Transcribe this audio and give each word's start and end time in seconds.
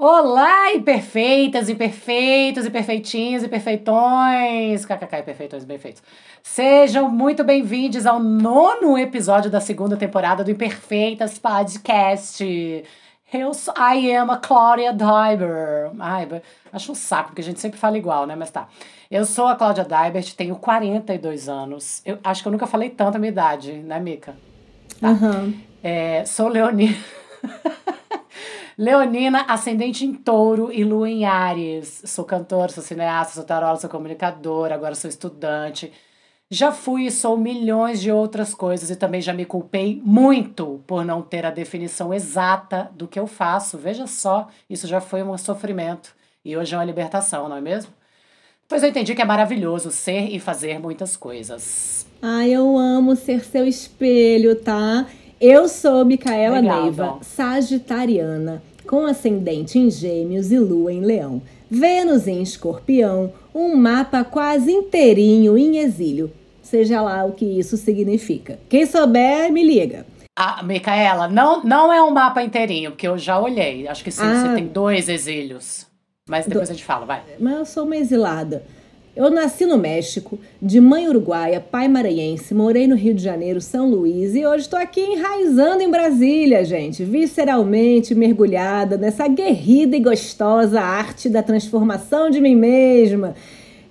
Olá, 0.00 0.72
imperfeitas, 0.74 1.68
imperfeitos, 1.68 2.64
imperfeitinhos, 2.64 3.42
imperfeitões, 3.42 4.86
kkk, 4.86 5.18
imperfeitões, 5.18 5.64
perfeitos. 5.64 6.04
Sejam 6.40 7.10
muito 7.10 7.42
bem-vindos 7.42 8.06
ao 8.06 8.20
nono 8.20 8.96
episódio 8.96 9.50
da 9.50 9.60
segunda 9.60 9.96
temporada 9.96 10.44
do 10.44 10.52
Imperfeitas 10.52 11.36
Podcast. 11.40 12.84
Eu 13.32 13.52
sou, 13.52 13.74
I 13.76 14.14
am 14.14 14.30
a 14.30 14.36
Claudia 14.36 14.92
Daiber. 14.92 15.90
Ai, 15.98 16.42
acho 16.72 16.92
um 16.92 16.94
saco, 16.94 17.30
porque 17.30 17.40
a 17.40 17.44
gente 17.44 17.58
sempre 17.58 17.76
fala 17.76 17.98
igual, 17.98 18.24
né? 18.24 18.36
Mas 18.36 18.52
tá. 18.52 18.68
Eu 19.10 19.24
sou 19.24 19.48
a 19.48 19.56
Cláudia 19.56 19.82
Daibert, 19.82 20.32
tenho 20.36 20.54
42 20.54 21.48
anos. 21.48 22.02
Eu 22.06 22.20
acho 22.22 22.42
que 22.42 22.46
eu 22.46 22.52
nunca 22.52 22.68
falei 22.68 22.90
tanto 22.90 23.16
a 23.16 23.18
minha 23.18 23.32
idade, 23.32 23.72
né, 23.72 23.98
Mica? 23.98 24.36
Tá. 25.00 25.08
Uhum. 25.08 25.60
É, 25.82 26.24
sou 26.24 26.46
Leonina. 26.46 26.94
Leonina, 28.78 29.44
ascendente 29.48 30.06
em 30.06 30.14
touro 30.14 30.72
e 30.72 30.84
lua 30.84 31.10
em 31.10 31.24
Ares. 31.24 32.00
Sou 32.04 32.24
cantora, 32.24 32.70
sou 32.70 32.80
cineasta, 32.80 33.34
sou 33.34 33.42
tarola, 33.42 33.76
sou 33.76 33.90
comunicadora, 33.90 34.72
agora 34.72 34.94
sou 34.94 35.08
estudante. 35.10 35.92
Já 36.48 36.70
fui 36.70 37.06
e 37.06 37.10
sou 37.10 37.36
milhões 37.36 38.00
de 38.00 38.12
outras 38.12 38.54
coisas 38.54 38.88
e 38.88 38.94
também 38.94 39.20
já 39.20 39.34
me 39.34 39.44
culpei 39.44 40.00
muito 40.04 40.80
por 40.86 41.04
não 41.04 41.20
ter 41.20 41.44
a 41.44 41.50
definição 41.50 42.14
exata 42.14 42.88
do 42.94 43.08
que 43.08 43.18
eu 43.18 43.26
faço. 43.26 43.76
Veja 43.76 44.06
só, 44.06 44.46
isso 44.70 44.86
já 44.86 45.00
foi 45.00 45.24
um 45.24 45.36
sofrimento 45.36 46.14
e 46.44 46.56
hoje 46.56 46.72
é 46.72 46.78
uma 46.78 46.84
libertação, 46.84 47.48
não 47.48 47.56
é 47.56 47.60
mesmo? 47.60 47.92
Pois 48.68 48.84
eu 48.84 48.90
entendi 48.90 49.12
que 49.12 49.22
é 49.22 49.24
maravilhoso 49.24 49.90
ser 49.90 50.28
e 50.32 50.38
fazer 50.38 50.78
muitas 50.78 51.16
coisas. 51.16 52.06
Ai, 52.22 52.50
eu 52.50 52.78
amo 52.78 53.16
ser 53.16 53.44
seu 53.44 53.66
espelho, 53.66 54.54
tá? 54.54 55.04
Eu 55.40 55.68
sou 55.68 56.04
Micaela 56.04 56.60
Neiva, 56.60 57.18
sagitariana, 57.22 58.60
com 58.88 59.04
ascendente 59.06 59.78
em 59.78 59.90
Gêmeos 59.90 60.50
e 60.50 60.58
Lua 60.58 60.90
em 60.92 61.00
Leão. 61.02 61.42
Vênus 61.70 62.26
em 62.26 62.40
Escorpião, 62.42 63.30
um 63.54 63.76
mapa 63.76 64.24
quase 64.24 64.72
inteirinho 64.72 65.58
em 65.58 65.76
exílio. 65.76 66.32
Seja 66.62 67.02
lá 67.02 67.22
o 67.24 67.32
que 67.32 67.44
isso 67.44 67.76
significa. 67.76 68.58
Quem 68.68 68.86
souber, 68.86 69.52
me 69.52 69.62
liga. 69.62 70.06
Ah, 70.34 70.62
Micaela, 70.62 71.28
não, 71.28 71.62
não 71.62 71.92
é 71.92 72.02
um 72.02 72.10
mapa 72.10 72.42
inteirinho, 72.42 72.92
porque 72.92 73.06
eu 73.06 73.18
já 73.18 73.38
olhei. 73.38 73.86
Acho 73.86 74.02
que 74.02 74.10
sim, 74.10 74.22
Ah. 74.22 74.46
você 74.48 74.54
tem 74.54 74.66
dois 74.66 75.08
exílios. 75.08 75.86
Mas 76.28 76.46
depois 76.46 76.70
a 76.70 76.72
gente 76.72 76.84
fala, 76.84 77.04
vai. 77.04 77.22
Mas 77.38 77.58
eu 77.58 77.66
sou 77.66 77.84
uma 77.84 77.96
exilada. 77.96 78.62
Eu 79.18 79.30
nasci 79.30 79.66
no 79.66 79.76
México, 79.76 80.38
de 80.62 80.80
mãe 80.80 81.08
uruguaia, 81.08 81.60
pai 81.60 81.88
maranhense, 81.88 82.54
morei 82.54 82.86
no 82.86 82.94
Rio 82.94 83.12
de 83.12 83.20
Janeiro, 83.20 83.60
São 83.60 83.90
Luís 83.90 84.32
e 84.36 84.46
hoje 84.46 84.62
estou 84.62 84.78
aqui 84.78 85.00
enraizando 85.00 85.82
em 85.82 85.90
Brasília, 85.90 86.64
gente, 86.64 87.02
visceralmente 87.02 88.14
mergulhada 88.14 88.96
nessa 88.96 89.26
guerrida 89.26 89.96
e 89.96 90.00
gostosa 90.00 90.80
arte 90.80 91.28
da 91.28 91.42
transformação 91.42 92.30
de 92.30 92.40
mim 92.40 92.54
mesma. 92.54 93.34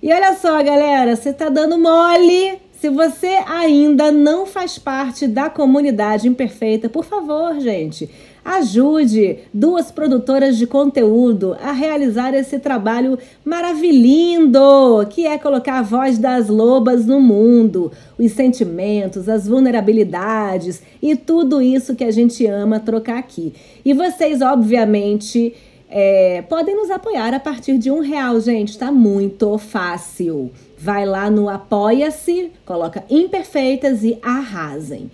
E 0.02 0.10
olha 0.10 0.34
só, 0.34 0.62
galera, 0.62 1.14
você 1.14 1.30
tá 1.30 1.50
dando 1.50 1.78
mole. 1.78 2.58
Se 2.80 2.88
você 2.88 3.38
ainda 3.46 4.10
não 4.10 4.46
faz 4.46 4.78
parte 4.78 5.26
da 5.26 5.50
comunidade 5.50 6.26
imperfeita, 6.26 6.88
por 6.88 7.04
favor, 7.04 7.60
gente, 7.60 8.08
ajude 8.56 9.38
duas 9.52 9.90
produtoras 9.90 10.56
de 10.56 10.66
conteúdo 10.66 11.56
a 11.62 11.72
realizar 11.72 12.34
esse 12.34 12.58
trabalho 12.58 13.18
maravilhindo, 13.44 15.06
que 15.10 15.26
é 15.26 15.36
colocar 15.36 15.78
a 15.78 15.82
voz 15.82 16.16
das 16.16 16.48
lobas 16.48 17.04
no 17.04 17.20
mundo, 17.20 17.92
os 18.18 18.32
sentimentos, 18.32 19.28
as 19.28 19.46
vulnerabilidades 19.46 20.82
e 21.02 21.14
tudo 21.14 21.60
isso 21.60 21.94
que 21.94 22.04
a 22.04 22.10
gente 22.10 22.46
ama 22.46 22.80
trocar 22.80 23.18
aqui. 23.18 23.52
E 23.84 23.92
vocês, 23.92 24.40
obviamente, 24.40 25.54
é, 25.90 26.42
podem 26.42 26.74
nos 26.74 26.90
apoiar 26.90 27.34
a 27.34 27.40
partir 27.40 27.76
de 27.76 27.90
um 27.90 28.00
real, 28.00 28.40
gente. 28.40 28.78
Tá 28.78 28.90
muito 28.90 29.58
fácil. 29.58 30.50
Vai 30.78 31.04
lá 31.04 31.30
no 31.30 31.48
Apoia-se, 31.48 32.50
coloca 32.64 33.04
Imperfeitas 33.10 34.04
e 34.04 34.18
arrasem. 34.22 35.10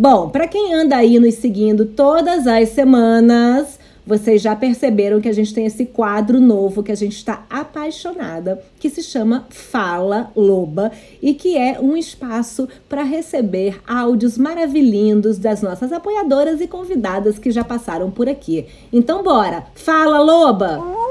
Bom, 0.00 0.28
para 0.28 0.46
quem 0.46 0.72
anda 0.72 0.96
aí 0.96 1.18
nos 1.18 1.34
seguindo 1.34 1.84
todas 1.84 2.46
as 2.46 2.68
semanas, 2.68 3.80
vocês 4.06 4.40
já 4.40 4.54
perceberam 4.54 5.20
que 5.20 5.28
a 5.28 5.32
gente 5.32 5.52
tem 5.52 5.66
esse 5.66 5.86
quadro 5.86 6.38
novo 6.38 6.84
que 6.84 6.92
a 6.92 6.94
gente 6.94 7.16
está 7.16 7.44
apaixonada, 7.50 8.62
que 8.78 8.88
se 8.88 9.02
chama 9.02 9.48
Fala 9.50 10.30
Loba 10.36 10.92
e 11.20 11.34
que 11.34 11.56
é 11.56 11.80
um 11.80 11.96
espaço 11.96 12.68
para 12.88 13.02
receber 13.02 13.80
áudios 13.88 14.38
maravilhindos 14.38 15.36
das 15.36 15.62
nossas 15.62 15.92
apoiadoras 15.92 16.60
e 16.60 16.68
convidadas 16.68 17.36
que 17.36 17.50
já 17.50 17.64
passaram 17.64 18.08
por 18.08 18.28
aqui. 18.28 18.66
Então 18.92 19.24
bora, 19.24 19.66
fala 19.74 20.20
Loba! 20.20 21.07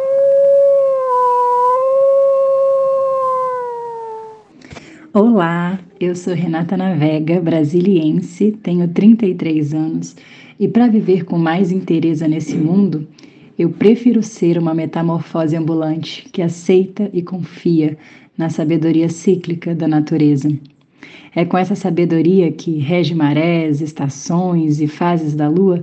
Olá, 5.14 5.80
eu 6.02 6.14
sou 6.14 6.34
Renata 6.34 6.76
Navega, 6.76 7.40
brasiliense, 7.40 8.52
tenho 8.62 8.90
33 8.90 9.74
anos 9.74 10.18
e 10.60 10.68
para 10.68 10.90
viver 10.90 11.24
com 11.24 11.38
mais 11.38 11.72
inteireza 11.72 12.28
nesse 12.28 12.58
mundo, 12.58 13.08
eu 13.58 13.70
prefiro 13.70 14.22
ser 14.22 14.58
uma 14.58 14.74
metamorfose 14.74 15.56
ambulante 15.56 16.28
que 16.30 16.42
aceita 16.42 17.10
e 17.14 17.22
confia 17.22 17.98
na 18.38 18.50
sabedoria 18.50 19.08
cíclica 19.08 19.74
da 19.74 19.88
natureza. 19.88 20.52
É 21.34 21.46
com 21.46 21.58
essa 21.58 21.74
sabedoria 21.74 22.52
que 22.52 22.78
rege 22.78 23.16
marés, 23.16 23.80
estações 23.80 24.82
e 24.82 24.88
fases 24.88 25.34
da 25.34 25.48
lua 25.48 25.82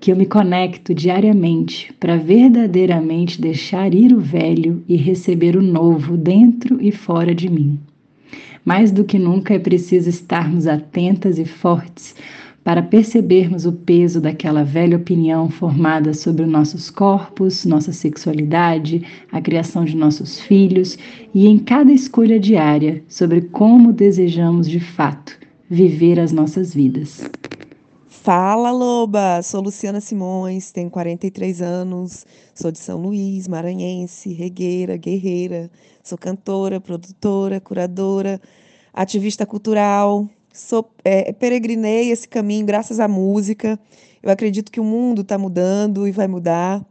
que 0.00 0.10
eu 0.10 0.16
me 0.16 0.24
conecto 0.24 0.94
diariamente 0.94 1.92
para 2.00 2.16
verdadeiramente 2.16 3.38
deixar 3.38 3.92
ir 3.94 4.14
o 4.14 4.18
velho 4.18 4.82
e 4.88 4.96
receber 4.96 5.56
o 5.56 5.62
novo 5.62 6.16
dentro 6.16 6.78
e 6.80 6.90
fora 6.90 7.34
de 7.34 7.50
mim. 7.50 7.78
Mais 8.64 8.90
do 8.90 9.04
que 9.04 9.18
nunca 9.18 9.54
é 9.54 9.58
preciso 9.58 10.08
estarmos 10.08 10.66
atentas 10.66 11.38
e 11.38 11.44
fortes 11.44 12.14
para 12.64 12.82
percebermos 12.82 13.66
o 13.66 13.72
peso 13.72 14.20
daquela 14.20 14.62
velha 14.62 14.96
opinião 14.96 15.48
formada 15.50 16.14
sobre 16.14 16.46
nossos 16.46 16.90
corpos, 16.90 17.64
nossa 17.64 17.92
sexualidade, 17.92 19.02
a 19.32 19.40
criação 19.40 19.84
de 19.84 19.96
nossos 19.96 20.38
filhos 20.38 20.96
e 21.34 21.48
em 21.48 21.58
cada 21.58 21.92
escolha 21.92 22.38
diária 22.38 23.02
sobre 23.08 23.40
como 23.42 23.92
desejamos 23.92 24.68
de 24.68 24.78
fato 24.78 25.36
viver 25.68 26.20
as 26.20 26.30
nossas 26.30 26.74
vidas. 26.74 27.22
Fala, 28.06 28.70
Loba! 28.70 29.42
Sou 29.42 29.60
Luciana 29.60 30.00
Simões, 30.00 30.70
tenho 30.70 30.88
43 30.88 31.60
anos, 31.60 32.24
sou 32.54 32.70
de 32.70 32.78
São 32.78 33.02
Luís, 33.02 33.48
maranhense, 33.48 34.32
regueira, 34.32 34.96
guerreira. 34.96 35.68
Sou 36.02 36.18
cantora, 36.18 36.80
produtora, 36.80 37.60
curadora, 37.60 38.40
ativista 38.92 39.46
cultural. 39.46 40.28
Sou, 40.52 40.90
é, 41.04 41.32
peregrinei 41.32 42.10
esse 42.10 42.26
caminho 42.26 42.66
graças 42.66 42.98
à 42.98 43.06
música. 43.06 43.78
Eu 44.20 44.30
acredito 44.30 44.72
que 44.72 44.80
o 44.80 44.84
mundo 44.84 45.22
está 45.22 45.38
mudando 45.38 46.06
e 46.08 46.10
vai 46.10 46.26
mudar 46.26 46.84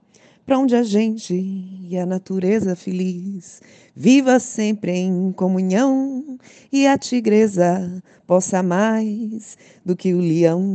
para 0.46 0.58
onde 0.58 0.76
a 0.76 0.84
gente 0.84 1.34
e 1.34 1.98
a 1.98 2.06
natureza 2.06 2.76
feliz 2.76 3.62
viva 3.94 4.40
sempre 4.40 4.92
em 4.92 5.32
comunhão 5.34 6.38
e 6.72 6.88
a 6.88 6.98
tigresa 6.98 8.02
possa 8.26 8.64
mais 8.64 9.58
do 9.86 9.94
que 9.94 10.14
o 10.14 10.20
leão. 10.20 10.74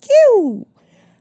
Kiu! 0.00 0.66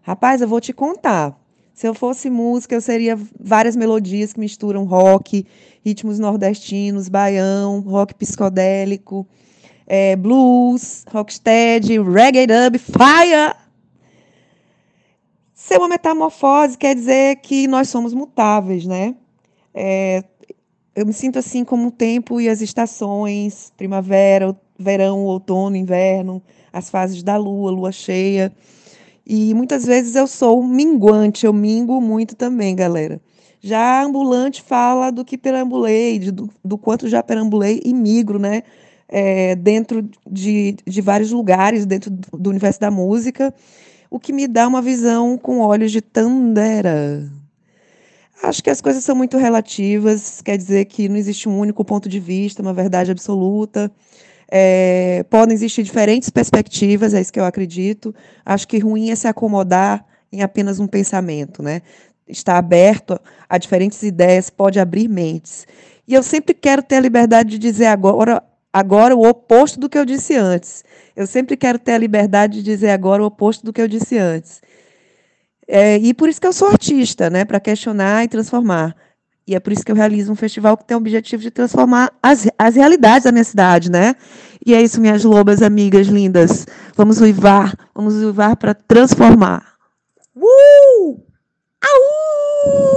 Rapaz, 0.01 0.41
eu 0.41 0.47
vou 0.47 0.59
te 0.59 0.73
contar. 0.73 1.39
Se 1.73 1.87
eu 1.87 1.93
fosse 1.95 2.29
música, 2.29 2.75
eu 2.75 2.81
seria 2.81 3.17
várias 3.39 3.75
melodias 3.75 4.31
que 4.31 4.39
misturam 4.39 4.85
rock, 4.85 5.45
ritmos 5.83 6.19
nordestinos, 6.19 7.09
baião, 7.09 7.79
rock 7.79 8.13
psicodélico, 8.13 9.27
é, 9.87 10.15
blues, 10.15 11.03
rocksteady, 11.11 11.99
reggae 11.99 12.45
dub, 12.45 12.77
fire. 12.77 13.55
Ser 15.53 15.77
uma 15.77 15.87
metamorfose 15.87 16.77
quer 16.77 16.93
dizer 16.93 17.37
que 17.37 17.67
nós 17.67 17.89
somos 17.89 18.13
mutáveis, 18.13 18.85
né? 18.85 19.15
É, 19.73 20.23
eu 20.95 21.07
me 21.07 21.13
sinto 21.13 21.39
assim 21.39 21.65
como 21.65 21.87
o 21.87 21.91
tempo 21.91 22.39
e 22.39 22.47
as 22.47 22.61
estações, 22.61 23.73
primavera, 23.75 24.55
verão, 24.77 25.25
outono, 25.25 25.75
inverno, 25.75 26.41
as 26.71 26.89
fases 26.89 27.23
da 27.23 27.35
lua, 27.35 27.71
lua 27.71 27.91
cheia. 27.91 28.53
E 29.25 29.53
muitas 29.53 29.85
vezes 29.85 30.15
eu 30.15 30.27
sou 30.27 30.63
minguante, 30.63 31.45
eu 31.45 31.53
mingo 31.53 32.01
muito 32.01 32.35
também, 32.35 32.75
galera. 32.75 33.21
Já 33.61 34.03
ambulante 34.03 34.61
fala 34.61 35.11
do 35.11 35.23
que 35.23 35.37
perambulei, 35.37 36.19
de, 36.19 36.31
do, 36.31 36.49
do 36.63 36.77
quanto 36.77 37.07
já 37.07 37.23
perambulei 37.23 37.81
e 37.85 37.93
migro, 37.93 38.37
né? 38.37 38.63
É, 39.07 39.55
dentro 39.55 40.09
de, 40.29 40.75
de 40.85 41.01
vários 41.01 41.31
lugares, 41.31 41.85
dentro 41.85 42.11
do, 42.11 42.37
do 42.37 42.49
universo 42.49 42.79
da 42.79 42.91
música, 42.91 43.53
o 44.09 44.19
que 44.19 44.33
me 44.33 44.47
dá 44.47 44.67
uma 44.67 44.81
visão 44.81 45.37
com 45.37 45.59
olhos 45.59 45.91
de 45.91 46.01
Tandera. 46.01 47.31
Acho 48.43 48.61
que 48.61 48.69
as 48.69 48.81
coisas 48.81 49.03
são 49.05 49.15
muito 49.15 49.37
relativas, 49.37 50.41
quer 50.41 50.57
dizer 50.57 50.85
que 50.85 51.07
não 51.07 51.15
existe 51.15 51.47
um 51.47 51.57
único 51.57 51.85
ponto 51.85 52.09
de 52.09 52.19
vista, 52.19 52.61
uma 52.61 52.73
verdade 52.73 53.11
absoluta. 53.11 53.89
É, 54.55 55.25
podem 55.31 55.55
existir 55.55 55.81
diferentes 55.81 56.29
perspectivas, 56.29 57.15
é 57.15 57.19
isso 57.19 57.33
que 57.33 57.39
eu 57.39 57.45
acredito. 57.45 58.13
Acho 58.45 58.67
que 58.67 58.77
ruim 58.77 59.09
é 59.09 59.15
se 59.15 59.27
acomodar 59.27 60.05
em 60.31 60.43
apenas 60.43 60.79
um 60.79 60.85
pensamento, 60.85 61.63
né? 61.63 61.81
Estar 62.27 62.59
aberto 62.59 63.19
a 63.49 63.57
diferentes 63.57 64.03
ideias 64.03 64.51
pode 64.51 64.79
abrir 64.79 65.07
mentes. 65.07 65.65
E 66.07 66.13
eu 66.13 66.21
sempre 66.21 66.53
quero 66.53 66.83
ter 66.83 66.97
a 66.97 66.99
liberdade 66.99 67.49
de 67.49 67.57
dizer 67.57 67.87
agora, 67.87 68.43
agora 68.71 69.15
o 69.15 69.27
oposto 69.27 69.79
do 69.79 69.89
que 69.89 69.97
eu 69.97 70.05
disse 70.05 70.35
antes. 70.35 70.83
Eu 71.15 71.25
sempre 71.25 71.57
quero 71.57 71.79
ter 71.79 71.93
a 71.93 71.97
liberdade 71.97 72.59
de 72.59 72.63
dizer 72.63 72.91
agora 72.91 73.23
o 73.23 73.25
oposto 73.25 73.65
do 73.65 73.73
que 73.73 73.81
eu 73.81 73.87
disse 73.87 74.19
antes. 74.19 74.61
É, 75.67 75.97
e 75.97 76.13
por 76.13 76.29
isso 76.29 76.39
que 76.39 76.45
eu 76.45 76.53
sou 76.53 76.67
artista, 76.67 77.27
né? 77.27 77.43
Para 77.43 77.59
questionar 77.59 78.23
e 78.23 78.27
transformar. 78.27 78.95
E 79.45 79.55
é 79.55 79.59
por 79.59 79.73
isso 79.73 79.83
que 79.83 79.91
eu 79.91 79.95
realizo 79.95 80.31
um 80.31 80.35
festival 80.35 80.77
que 80.77 80.85
tem 80.85 80.95
o 80.95 80.99
objetivo 80.99 81.41
de 81.43 81.51
transformar 81.51 82.13
as, 82.21 82.47
as 82.57 82.75
realidades 82.75 83.25
da 83.25 83.31
minha 83.31 83.43
cidade, 83.43 83.91
né? 83.91 84.15
E 84.65 84.73
é 84.73 84.81
isso, 84.81 85.01
minhas 85.01 85.23
lobas 85.23 85.61
amigas 85.61 86.07
lindas. 86.07 86.65
Vamos 86.95 87.19
uivar, 87.19 87.75
vamos 87.93 88.15
uivar 88.15 88.55
para 88.55 88.73
transformar. 88.73 89.73
Uh! 90.35 91.19
Au! 91.83 92.93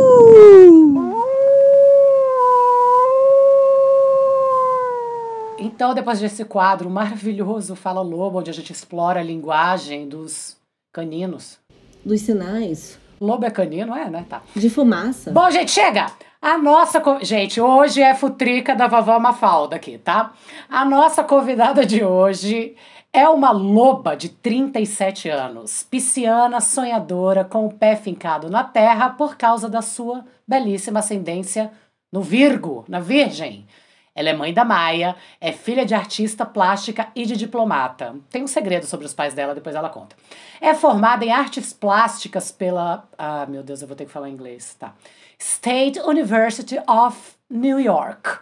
Então, 5.58 5.92
depois 5.92 6.20
desse 6.20 6.44
quadro 6.44 6.88
maravilhoso 6.88 7.74
Fala 7.74 8.00
Lobo, 8.00 8.38
onde 8.38 8.50
a 8.50 8.54
gente 8.54 8.72
explora 8.72 9.20
a 9.20 9.22
linguagem 9.22 10.08
dos 10.08 10.56
caninos. 10.92 11.58
Dos 12.04 12.20
sinais. 12.20 12.98
Lobo 13.20 13.44
é 13.44 13.50
canino, 13.50 13.94
é, 13.94 14.08
né? 14.08 14.24
Tá. 14.28 14.42
De 14.54 14.70
fumaça. 14.70 15.32
Bom, 15.32 15.50
gente, 15.50 15.72
chega! 15.72 16.06
A 16.46 16.56
nossa. 16.56 17.02
Gente, 17.22 17.60
hoje 17.60 18.00
é 18.00 18.14
futrica 18.14 18.72
da 18.72 18.86
vovó 18.86 19.18
Mafalda 19.18 19.74
aqui, 19.74 19.98
tá? 19.98 20.32
A 20.68 20.84
nossa 20.84 21.24
convidada 21.24 21.84
de 21.84 22.04
hoje 22.04 22.76
é 23.12 23.28
uma 23.28 23.50
loba 23.50 24.16
de 24.16 24.28
37 24.28 25.28
anos, 25.28 25.82
pisciana, 25.82 26.60
sonhadora, 26.60 27.44
com 27.44 27.66
o 27.66 27.72
pé 27.72 27.96
fincado 27.96 28.48
na 28.48 28.62
terra 28.62 29.10
por 29.10 29.36
causa 29.36 29.68
da 29.68 29.82
sua 29.82 30.24
belíssima 30.46 31.00
ascendência 31.00 31.72
no 32.12 32.22
Virgo, 32.22 32.84
na 32.86 33.00
Virgem. 33.00 33.66
Ela 34.14 34.28
é 34.30 34.32
mãe 34.32 34.54
da 34.54 34.64
Maia, 34.64 35.16
é 35.40 35.50
filha 35.50 35.84
de 35.84 35.96
artista 35.96 36.46
plástica 36.46 37.08
e 37.12 37.26
de 37.26 37.36
diplomata. 37.36 38.14
Tem 38.30 38.44
um 38.44 38.46
segredo 38.46 38.86
sobre 38.86 39.04
os 39.04 39.12
pais 39.12 39.34
dela, 39.34 39.52
depois 39.52 39.74
ela 39.74 39.90
conta. 39.90 40.14
É 40.60 40.72
formada 40.74 41.24
em 41.24 41.32
artes 41.32 41.72
plásticas 41.72 42.52
pela. 42.52 43.04
Ah, 43.18 43.46
meu 43.46 43.64
Deus, 43.64 43.82
eu 43.82 43.88
vou 43.88 43.96
ter 43.96 44.06
que 44.06 44.12
falar 44.12 44.30
inglês, 44.30 44.76
tá? 44.78 44.94
State 45.38 46.00
University 46.00 46.78
of 46.88 47.34
New 47.50 47.78
York, 47.78 48.38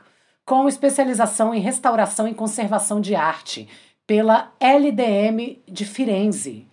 com 0.46 0.68
especialização 0.68 1.52
em 1.52 1.60
restauração 1.60 2.28
e 2.28 2.34
conservação 2.34 3.00
de 3.00 3.16
arte, 3.16 3.68
pela 4.06 4.52
LDM 4.60 5.58
de 5.66 5.84
Firenze. 5.84 6.68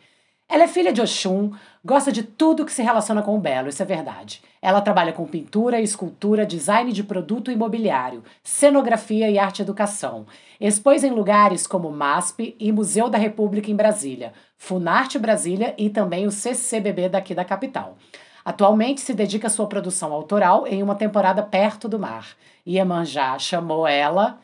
Ela 0.48 0.66
é 0.66 0.68
filha 0.68 0.94
de 0.94 1.02
Oxum, 1.02 1.54
gosta 1.84 2.12
de 2.12 2.22
tudo 2.22 2.66
que 2.66 2.72
se 2.72 2.84
relaciona 2.84 3.24
com 3.24 3.36
o 3.36 3.40
belo, 3.40 3.70
isso 3.70 3.82
é 3.82 3.86
verdade. 3.86 4.44
Ela 4.62 4.82
trabalha 4.82 5.14
com 5.14 5.26
pintura, 5.26 5.82
escultura, 5.82 6.46
design 6.46 6.92
de 6.92 7.04
produto 7.04 7.50
imobiliário, 7.50 8.24
cenografia 8.44 9.30
e 9.30 9.40
arte 9.40 9.62
educação. 9.62 10.28
Expôs 10.60 11.04
em 11.04 11.10
lugares 11.10 11.66
como 11.66 11.90
MASP 11.90 12.56
e 12.60 12.72
Museu 12.72 13.10
da 13.10 13.18
República 13.18 13.72
em 13.72 13.76
Brasília, 13.76 14.34
Funarte 14.58 15.18
Brasília 15.18 15.74
e 15.78 15.90
também 15.90 16.28
o 16.28 16.32
CCBB 16.32 17.10
daqui 17.10 17.34
da 17.34 17.46
capital. 17.46 17.98
Atualmente 18.44 19.02
se 19.02 19.14
dedica 19.14 19.48
à 19.48 19.50
sua 19.50 19.68
produção 19.68 20.12
autoral 20.14 20.68
em 20.68 20.82
uma 20.82 20.96
temporada 20.96 21.44
perto 21.44 21.88
do 21.88 22.00
mar. 22.00 22.36
Iemanjá 22.68 23.38
chamou 23.40 23.88
ela, 23.88 24.40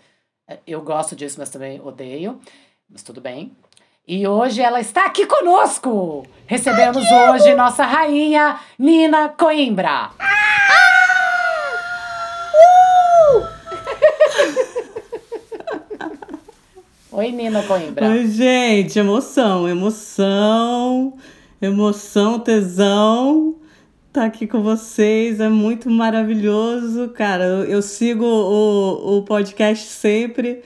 eu 0.66 0.82
gosto 0.82 1.16
disso, 1.16 1.38
mas 1.40 1.50
também 1.50 1.80
odeio, 1.82 2.40
mas 2.90 3.04
tudo 3.04 3.22
bem, 3.22 3.56
e 4.08 4.28
hoje 4.28 4.62
ela 4.62 4.80
está 4.80 5.06
aqui 5.06 5.26
conosco. 5.26 6.26
Recebemos 6.46 7.06
Ai, 7.06 7.32
hoje 7.32 7.56
nossa 7.56 7.84
rainha 7.84 8.60
Nina 8.80 9.30
Coimbra. 9.30 10.12
Ah! 10.18 10.48
Oi, 17.18 17.32
Nina 17.32 17.64
Coimbra. 17.64 18.10
Oi, 18.10 18.28
gente. 18.28 19.00
Emoção, 19.00 19.68
emoção, 19.68 21.18
emoção, 21.60 22.40
tesão. 22.40 23.56
Tá 24.18 24.26
aqui 24.26 24.48
com 24.48 24.64
vocês 24.64 25.40
é 25.40 25.48
muito 25.48 25.92
maravilhoso, 25.92 27.10
cara. 27.10 27.44
Eu, 27.44 27.66
eu 27.66 27.82
sigo 27.84 28.26
o, 28.26 29.20
o 29.20 29.22
podcast 29.22 29.88
sempre 29.90 30.64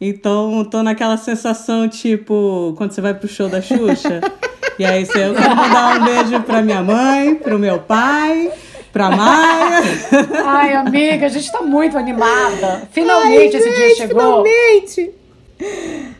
então, 0.00 0.64
tô 0.64 0.82
naquela 0.82 1.18
sensação, 1.18 1.86
tipo, 1.86 2.72
quando 2.78 2.92
você 2.92 3.02
vai 3.02 3.12
pro 3.12 3.28
show 3.28 3.46
da 3.46 3.60
Xuxa. 3.60 4.22
e 4.80 4.86
aí 4.86 5.04
você, 5.04 5.18
eu 5.18 5.34
quero 5.34 5.54
mandar 5.54 6.00
um 6.00 6.04
beijo 6.06 6.42
pra 6.44 6.62
minha 6.62 6.82
mãe, 6.82 7.34
pro 7.34 7.58
meu 7.58 7.78
pai, 7.78 8.50
pra 8.90 9.10
Maia. 9.10 9.82
Ai, 10.42 10.72
amiga, 10.72 11.26
a 11.26 11.28
gente 11.28 11.52
tá 11.52 11.60
muito 11.60 11.98
animada. 11.98 12.88
Finalmente 12.90 13.54
Ai, 13.54 13.62
esse 13.62 13.68
gente, 13.68 13.76
dia 13.76 13.96
chegou. 13.96 14.42
Finalmente! 14.42 15.14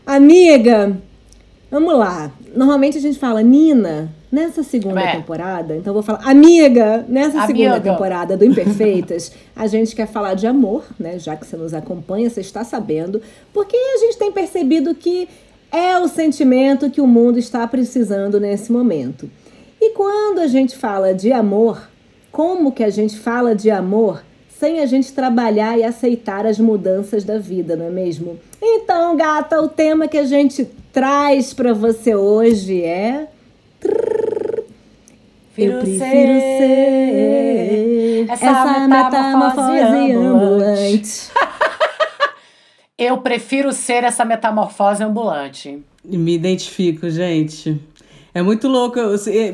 Amiga, 0.05 0.95
vamos 1.71 1.97
lá. 1.97 2.29
Normalmente 2.55 2.99
a 2.99 3.01
gente 3.01 3.17
fala, 3.17 3.41
Nina, 3.41 4.14
Nessa 4.31 4.63
segunda 4.63 5.01
é. 5.01 5.15
temporada, 5.15 5.75
então 5.75 5.93
vou 5.93 6.01
falar, 6.01 6.27
amiga, 6.27 7.05
nessa 7.07 7.43
amiga. 7.43 7.47
segunda 7.47 7.79
temporada 7.79 8.35
do 8.35 8.43
Imperfeitas, 8.43 9.31
a 9.55 9.67
gente 9.67 9.95
quer 9.95 10.07
falar 10.07 10.33
de 10.33 10.47
amor, 10.47 10.83
né? 10.99 11.19
Já 11.19 11.35
que 11.35 11.45
você 11.45 11.55
nos 11.55 11.73
acompanha, 11.73 12.29
você 12.29 12.41
está 12.41 12.63
sabendo, 12.63 13.21
porque 13.53 13.75
a 13.75 13.99
gente 13.99 14.17
tem 14.17 14.31
percebido 14.31 14.93
que 14.95 15.29
é 15.71 15.97
o 15.99 16.07
sentimento 16.07 16.89
que 16.89 17.01
o 17.01 17.07
mundo 17.07 17.37
está 17.37 17.67
precisando 17.67 18.39
nesse 18.39 18.71
momento. 18.71 19.29
E 19.79 19.91
quando 19.91 20.39
a 20.39 20.47
gente 20.47 20.75
fala 20.75 21.13
de 21.13 21.31
amor, 21.31 21.89
como 22.31 22.71
que 22.71 22.83
a 22.83 22.89
gente 22.89 23.17
fala 23.17 23.55
de 23.55 23.69
amor 23.69 24.23
sem 24.59 24.79
a 24.79 24.85
gente 24.85 25.11
trabalhar 25.11 25.77
e 25.77 25.83
aceitar 25.83 26.45
as 26.45 26.57
mudanças 26.57 27.23
da 27.23 27.37
vida, 27.37 27.75
não 27.75 27.85
é 27.85 27.89
mesmo? 27.89 28.39
Então, 28.61 29.15
gata, 29.15 29.61
o 29.61 29.67
tema 29.67 30.07
que 30.07 30.17
a 30.17 30.25
gente 30.25 30.65
traz 30.93 31.53
para 31.53 31.73
você 31.73 32.15
hoje 32.15 32.81
é 32.81 33.27
eu 35.63 35.79
prefiro 35.79 36.39
ser 36.39 38.25
essa, 38.29 38.45
essa 38.45 38.87
metamorfose 38.87 39.79
ambulante. 39.79 41.31
Eu 42.97 43.17
prefiro 43.17 43.73
ser 43.73 44.05
essa 44.05 44.23
metamorfose 44.23 45.03
ambulante. 45.03 45.83
Me 46.01 46.33
identifico, 46.33 47.09
gente. 47.09 47.77
É 48.33 48.41
muito 48.41 48.69
louco. 48.69 48.97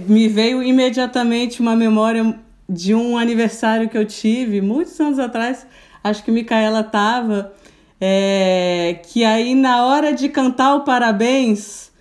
Me 0.08 0.27
veio 0.27 0.62
imediatamente 0.62 1.60
uma 1.60 1.75
memória 1.75 2.36
de 2.70 2.93
um 2.93 3.17
aniversário 3.17 3.89
que 3.89 3.98
eu 3.98 4.05
tive 4.05 4.62
muitos 4.62 5.00
anos 5.00 5.17
atrás. 5.17 5.65
Acho 6.03 6.24
que 6.24 6.29
Micaela 6.29 6.84
tava. 6.84 7.51
É, 8.00 9.00
que 9.08 9.24
aí, 9.24 9.55
na 9.55 9.86
hora 9.86 10.13
de 10.13 10.29
cantar 10.29 10.75
o 10.75 10.84
parabéns, 10.84 11.91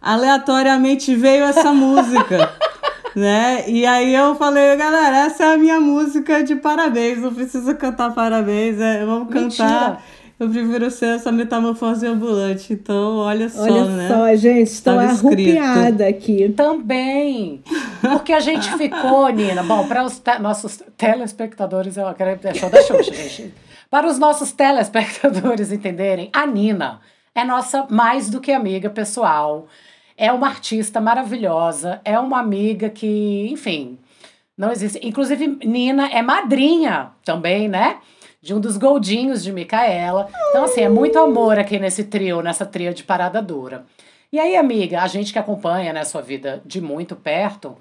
aleatoriamente 0.00 1.14
veio 1.14 1.44
essa 1.44 1.72
música 1.72 2.50
né? 3.14 3.68
E 3.68 3.86
aí 3.86 4.14
eu 4.14 4.34
falei, 4.34 4.76
galera, 4.76 5.26
essa 5.26 5.44
é 5.44 5.54
a 5.54 5.58
minha 5.58 5.80
música 5.80 6.42
de 6.42 6.56
parabéns, 6.56 7.18
não 7.18 7.34
precisa 7.34 7.74
cantar 7.74 8.14
parabéns, 8.14 8.80
é, 8.80 9.04
vamos 9.04 9.32
Mentira. 9.32 9.68
cantar. 9.68 10.04
Eu 10.42 10.50
prefiro 10.50 10.90
ser 10.90 11.16
essa 11.16 11.30
metamorfose 11.30 12.04
ambulante. 12.04 12.72
Então, 12.72 13.18
olha 13.18 13.48
só, 13.48 13.62
olha 13.62 13.84
né? 13.84 14.08
Olha 14.12 14.36
só, 14.36 14.36
gente, 14.36 14.66
estou 14.66 14.98
arrupiada 14.98 16.08
aqui. 16.08 16.48
Também. 16.48 17.62
Porque 18.00 18.32
a 18.32 18.40
gente 18.40 18.68
ficou, 18.76 19.28
Nina. 19.30 19.62
Bom, 19.62 19.86
para 19.86 20.02
os 20.02 20.18
te 20.18 20.36
nossos 20.40 20.82
telespectadores, 20.96 21.96
eu 21.96 22.12
quero 22.14 22.40
é 22.42 22.54
só 22.54 22.68
da 22.68 22.82
Xuxa, 22.82 23.12
gente. 23.12 23.54
Para 23.88 24.08
os 24.08 24.18
nossos 24.18 24.50
telespectadores 24.50 25.70
entenderem, 25.70 26.28
a 26.32 26.44
Nina 26.44 27.00
é 27.36 27.44
nossa 27.44 27.86
mais 27.88 28.28
do 28.28 28.40
que 28.40 28.50
amiga 28.50 28.90
pessoal 28.90 29.68
é 30.16 30.32
uma 30.32 30.48
artista 30.48 31.00
maravilhosa, 31.00 32.00
é 32.04 32.18
uma 32.18 32.38
amiga 32.38 32.88
que, 32.88 33.48
enfim, 33.50 33.98
não 34.56 34.70
existe. 34.70 35.00
Inclusive, 35.06 35.46
Nina 35.64 36.08
é 36.08 36.22
madrinha 36.22 37.10
também, 37.24 37.68
né? 37.68 37.98
De 38.40 38.54
um 38.54 38.60
dos 38.60 38.76
goldinhos 38.76 39.42
de 39.42 39.52
Micaela. 39.52 40.28
Então, 40.50 40.64
assim, 40.64 40.82
é 40.82 40.88
muito 40.88 41.18
amor 41.18 41.58
aqui 41.58 41.78
nesse 41.78 42.04
trio, 42.04 42.42
nessa 42.42 42.66
tria 42.66 42.92
de 42.92 43.04
parada 43.04 43.40
dura. 43.40 43.86
E 44.32 44.38
aí, 44.38 44.56
amiga, 44.56 45.02
a 45.02 45.06
gente 45.06 45.32
que 45.32 45.38
acompanha 45.38 45.92
né, 45.92 46.04
sua 46.04 46.22
vida 46.22 46.62
de 46.64 46.80
muito 46.80 47.14
perto 47.14 47.76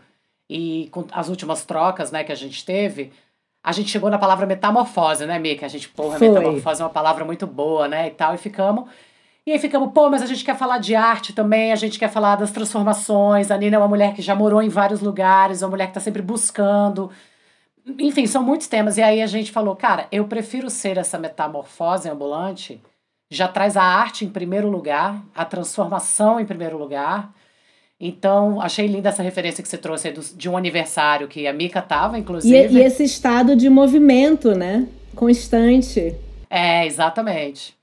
e 0.50 0.90
com 0.92 1.06
as 1.12 1.30
últimas 1.30 1.64
trocas 1.64 2.12
né, 2.12 2.24
que 2.24 2.32
a 2.32 2.36
gente 2.36 2.66
teve, 2.66 3.12
a 3.64 3.72
gente 3.72 3.90
chegou 3.90 4.10
na 4.10 4.18
palavra 4.18 4.46
metamorfose, 4.46 5.26
né, 5.26 5.40
Mika? 5.40 5.66
A 5.66 5.70
gente, 5.70 5.88
porra, 5.88 6.18
Foi. 6.18 6.28
metamorfose 6.28 6.82
é 6.82 6.84
uma 6.84 6.92
palavra 6.92 7.24
muito 7.24 7.48
boa, 7.48 7.88
né, 7.88 8.08
e 8.08 8.12
tal, 8.12 8.36
e 8.36 8.38
ficamos. 8.38 8.90
E 9.46 9.52
aí 9.52 9.58
ficamos, 9.60 9.92
pô, 9.92 10.08
mas 10.10 10.22
a 10.22 10.28
gente 10.28 10.46
quer 10.46 10.56
falar 10.56 10.78
de 10.78 10.94
arte 10.94 11.34
também, 11.34 11.72
a 11.72 11.76
gente 11.76 11.98
quer 11.98 12.10
falar 12.10 12.36
das 12.36 12.52
transformações. 12.52 13.50
A 13.50 13.58
Nina 13.58 13.76
é 13.76 13.80
uma 13.80 13.88
mulher 13.88 14.14
que 14.14 14.22
já 14.22 14.36
morou 14.36 14.62
em 14.62 14.70
vários 14.70 15.02
lugares, 15.02 15.62
uma 15.64 15.70
mulher 15.72 15.88
que 15.88 15.94
tá 15.96 16.00
sempre 16.00 16.22
buscando. 16.22 17.10
Enfim, 18.00 18.28
são 18.28 18.44
muitos 18.44 18.68
temas. 18.68 18.98
E 18.98 19.02
aí 19.02 19.22
a 19.22 19.26
gente 19.28 19.52
falou, 19.52 19.76
cara, 19.76 20.08
eu 20.12 20.26
prefiro 20.26 20.70
ser 20.70 20.98
essa 20.98 21.18
metamorfose 21.18 22.08
ambulante. 22.08 22.80
Já 23.32 23.48
traz 23.48 23.76
a 23.76 23.82
arte 23.84 24.26
em 24.26 24.30
primeiro 24.30 24.70
lugar, 24.70 25.20
a 25.34 25.44
transformação 25.44 26.40
em 26.40 26.46
primeiro 26.46 26.78
lugar. 26.78 27.34
Então, 28.00 28.60
achei 28.62 28.86
linda 28.88 29.10
essa 29.10 29.24
referência 29.24 29.62
que 29.64 29.70
você 29.70 29.78
trouxe 29.78 30.08
aí 30.08 30.14
de 30.36 30.50
um 30.50 30.58
aniversário 30.58 31.28
que 31.28 31.48
a 31.48 31.54
Mika 31.54 31.82
tava, 31.82 32.18
E, 32.18 32.22
inclusive. 32.22 32.76
e 32.76 32.82
esse 32.82 33.04
estado 33.04 33.56
de 33.56 33.70
movimento, 33.70 34.54
né? 34.56 34.88
Constante. 35.16 36.16
É, 36.50 36.86
exatamente. 36.86 37.76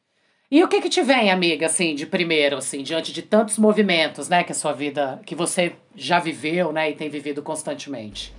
E 0.50 0.64
o 0.64 0.68
que 0.68 0.80
que 0.80 0.88
te 0.88 1.02
vem, 1.02 1.30
amiga, 1.30 1.66
assim, 1.66 1.94
de 1.94 2.06
primeiro, 2.06 2.56
assim, 2.56 2.82
diante 2.82 3.12
de 3.12 3.20
tantos 3.20 3.58
movimentos, 3.58 4.28
né, 4.28 4.42
que 4.42 4.52
a 4.52 4.54
sua 4.54 4.72
vida, 4.72 5.20
que 5.26 5.34
você 5.34 5.72
já 5.94 6.18
viveu, 6.18 6.72
né, 6.72 6.90
e 6.90 6.94
tem 6.94 7.10
vivido 7.10 7.42
constantemente? 7.42 8.32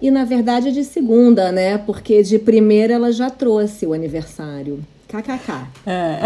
E 0.00 0.10
na 0.10 0.24
verdade 0.24 0.68
é 0.68 0.70
de 0.72 0.84
segunda, 0.84 1.52
né? 1.52 1.78
Porque 1.78 2.22
de 2.22 2.38
primeira 2.38 2.94
ela 2.94 3.12
já 3.12 3.30
trouxe 3.30 3.86
o 3.86 3.92
aniversário. 3.92 4.84
KKK. 5.08 5.68
É. 5.86 6.20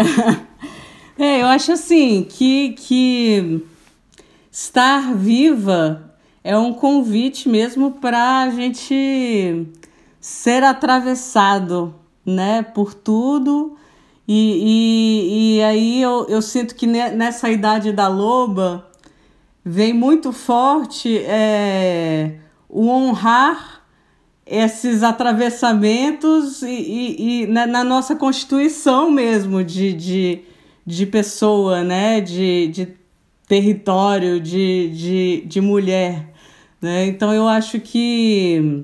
É, 1.19 1.41
eu 1.41 1.45
acho 1.47 1.73
assim 1.73 2.23
que, 2.27 2.69
que 2.69 3.63
estar 4.51 5.13
viva 5.13 6.15
é 6.43 6.57
um 6.57 6.73
convite 6.73 7.47
mesmo 7.47 7.91
para 7.91 8.41
a 8.41 8.49
gente 8.49 9.67
ser 10.19 10.63
atravessado, 10.63 11.93
né, 12.25 12.63
por 12.63 12.95
tudo. 12.95 13.77
E, 14.27 15.57
e, 15.57 15.57
e 15.57 15.63
aí 15.63 16.01
eu, 16.01 16.25
eu 16.29 16.41
sinto 16.41 16.75
que 16.75 16.85
ne- 16.87 17.11
nessa 17.11 17.49
idade 17.49 17.91
da 17.91 18.07
loba 18.07 18.87
vem 19.63 19.93
muito 19.93 20.31
forte 20.31 21.17
é, 21.19 22.35
o 22.69 22.87
honrar 22.87 23.81
esses 24.45 25.03
atravessamentos 25.03 26.61
e, 26.61 26.67
e- 26.67 27.41
e 27.43 27.47
na, 27.47 27.65
na 27.67 27.83
nossa 27.83 28.15
constituição 28.15 29.09
mesmo 29.11 29.63
de, 29.63 29.93
de, 29.93 30.39
de 30.85 31.05
pessoa, 31.05 31.83
né? 31.83 32.19
de, 32.21 32.67
de 32.67 32.87
território, 33.47 34.39
de, 34.39 34.89
de, 34.89 35.43
de 35.45 35.61
mulher. 35.61 36.33
Né? 36.81 37.05
Então 37.07 37.33
eu 37.33 37.47
acho 37.47 37.79
que, 37.79 38.83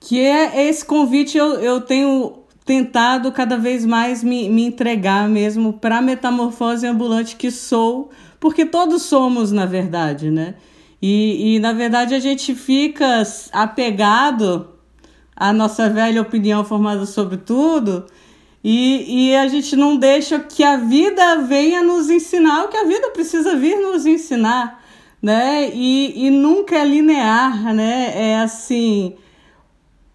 que 0.00 0.20
é 0.20 0.68
esse 0.68 0.84
convite 0.84 1.36
eu, 1.36 1.54
eu 1.60 1.80
tenho 1.80 2.43
tentado 2.64 3.30
cada 3.30 3.58
vez 3.58 3.84
mais 3.84 4.24
me, 4.24 4.48
me 4.48 4.64
entregar 4.64 5.28
mesmo 5.28 5.74
para 5.74 5.98
a 5.98 6.02
metamorfose 6.02 6.86
ambulante 6.86 7.36
que 7.36 7.50
sou, 7.50 8.10
porque 8.40 8.64
todos 8.64 9.02
somos, 9.02 9.52
na 9.52 9.66
verdade, 9.66 10.30
né? 10.30 10.54
E, 11.00 11.56
e, 11.56 11.58
na 11.58 11.72
verdade, 11.74 12.14
a 12.14 12.18
gente 12.18 12.54
fica 12.54 13.22
apegado 13.52 14.70
à 15.36 15.52
nossa 15.52 15.90
velha 15.90 16.22
opinião 16.22 16.64
formada 16.64 17.04
sobre 17.04 17.36
tudo 17.36 18.06
e, 18.62 19.28
e 19.30 19.36
a 19.36 19.46
gente 19.46 19.76
não 19.76 19.96
deixa 19.98 20.38
que 20.38 20.64
a 20.64 20.78
vida 20.78 21.40
venha 21.42 21.82
nos 21.82 22.08
ensinar 22.08 22.64
o 22.64 22.68
que 22.68 22.76
a 22.78 22.84
vida 22.84 23.10
precisa 23.10 23.54
vir 23.54 23.76
nos 23.76 24.06
ensinar, 24.06 24.82
né? 25.20 25.70
E, 25.74 26.26
e 26.26 26.30
nunca 26.30 26.76
é 26.76 26.84
linear, 26.84 27.74
né? 27.74 28.12
É 28.14 28.40
assim... 28.40 29.14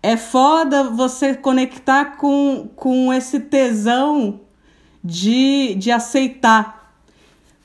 É 0.02 0.16
foda 0.16 0.84
você 0.86 1.36
conectar 1.36 2.18
com, 2.18 2.70
com 2.76 3.14
esse 3.14 3.40
tesão 3.40 4.42
de, 5.04 5.76
de 5.76 5.92
aceitar. 5.92 6.94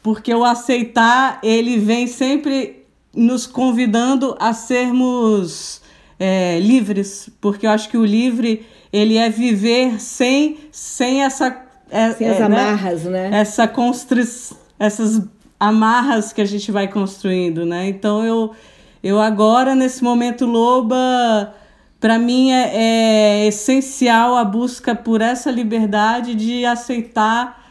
Porque 0.03 0.35
o 0.35 0.45
aceitar, 0.45 1.38
ele 1.43 1.79
vem 1.79 2.07
sempre 2.07 2.85
nos 3.14 3.47
convidando 3.47 4.37
a 4.41 4.53
sermos 4.53 5.81
é, 6.19 6.59
livres, 6.61 7.31
porque 7.41 7.67
eu 7.67 7.71
acho 7.71 7.88
que 7.88 7.97
o 7.97 8.05
livre 8.05 8.67
ele 8.93 9.17
é 9.17 9.31
viver 9.31 10.00
sem, 10.00 10.59
sem 10.71 11.23
essa 11.23 11.64
é, 11.91 12.12
Sem 12.12 12.29
as 12.29 12.41
é, 12.41 12.43
amarras, 12.43 13.05
né? 13.05 13.31
essa 13.33 13.69
constru... 13.69 14.21
essas 14.79 15.23
amarras 15.61 16.33
que 16.33 16.41
a 16.41 16.45
gente 16.45 16.73
vai 16.73 16.88
construindo, 16.88 17.64
né? 17.64 17.88
Então 17.88 18.25
eu 18.25 18.53
eu 19.03 19.21
agora 19.21 19.75
nesse 19.75 20.03
momento 20.03 20.47
loba 20.47 21.55
para 22.04 22.18
mim 22.18 22.50
é, 22.50 22.70
é 22.75 23.46
essencial 23.46 24.37
a 24.37 24.44
busca 24.44 24.94
por 24.94 25.23
essa 25.23 25.50
liberdade 25.50 26.34
de 26.34 26.62
aceitar 26.66 27.64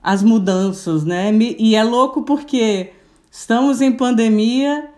as 0.00 0.22
mudanças, 0.22 1.02
né? 1.02 1.32
E 1.58 1.74
é 1.74 1.82
louco 1.82 2.22
porque 2.22 2.92
estamos 3.32 3.80
em 3.80 3.90
pandemia, 3.90 4.88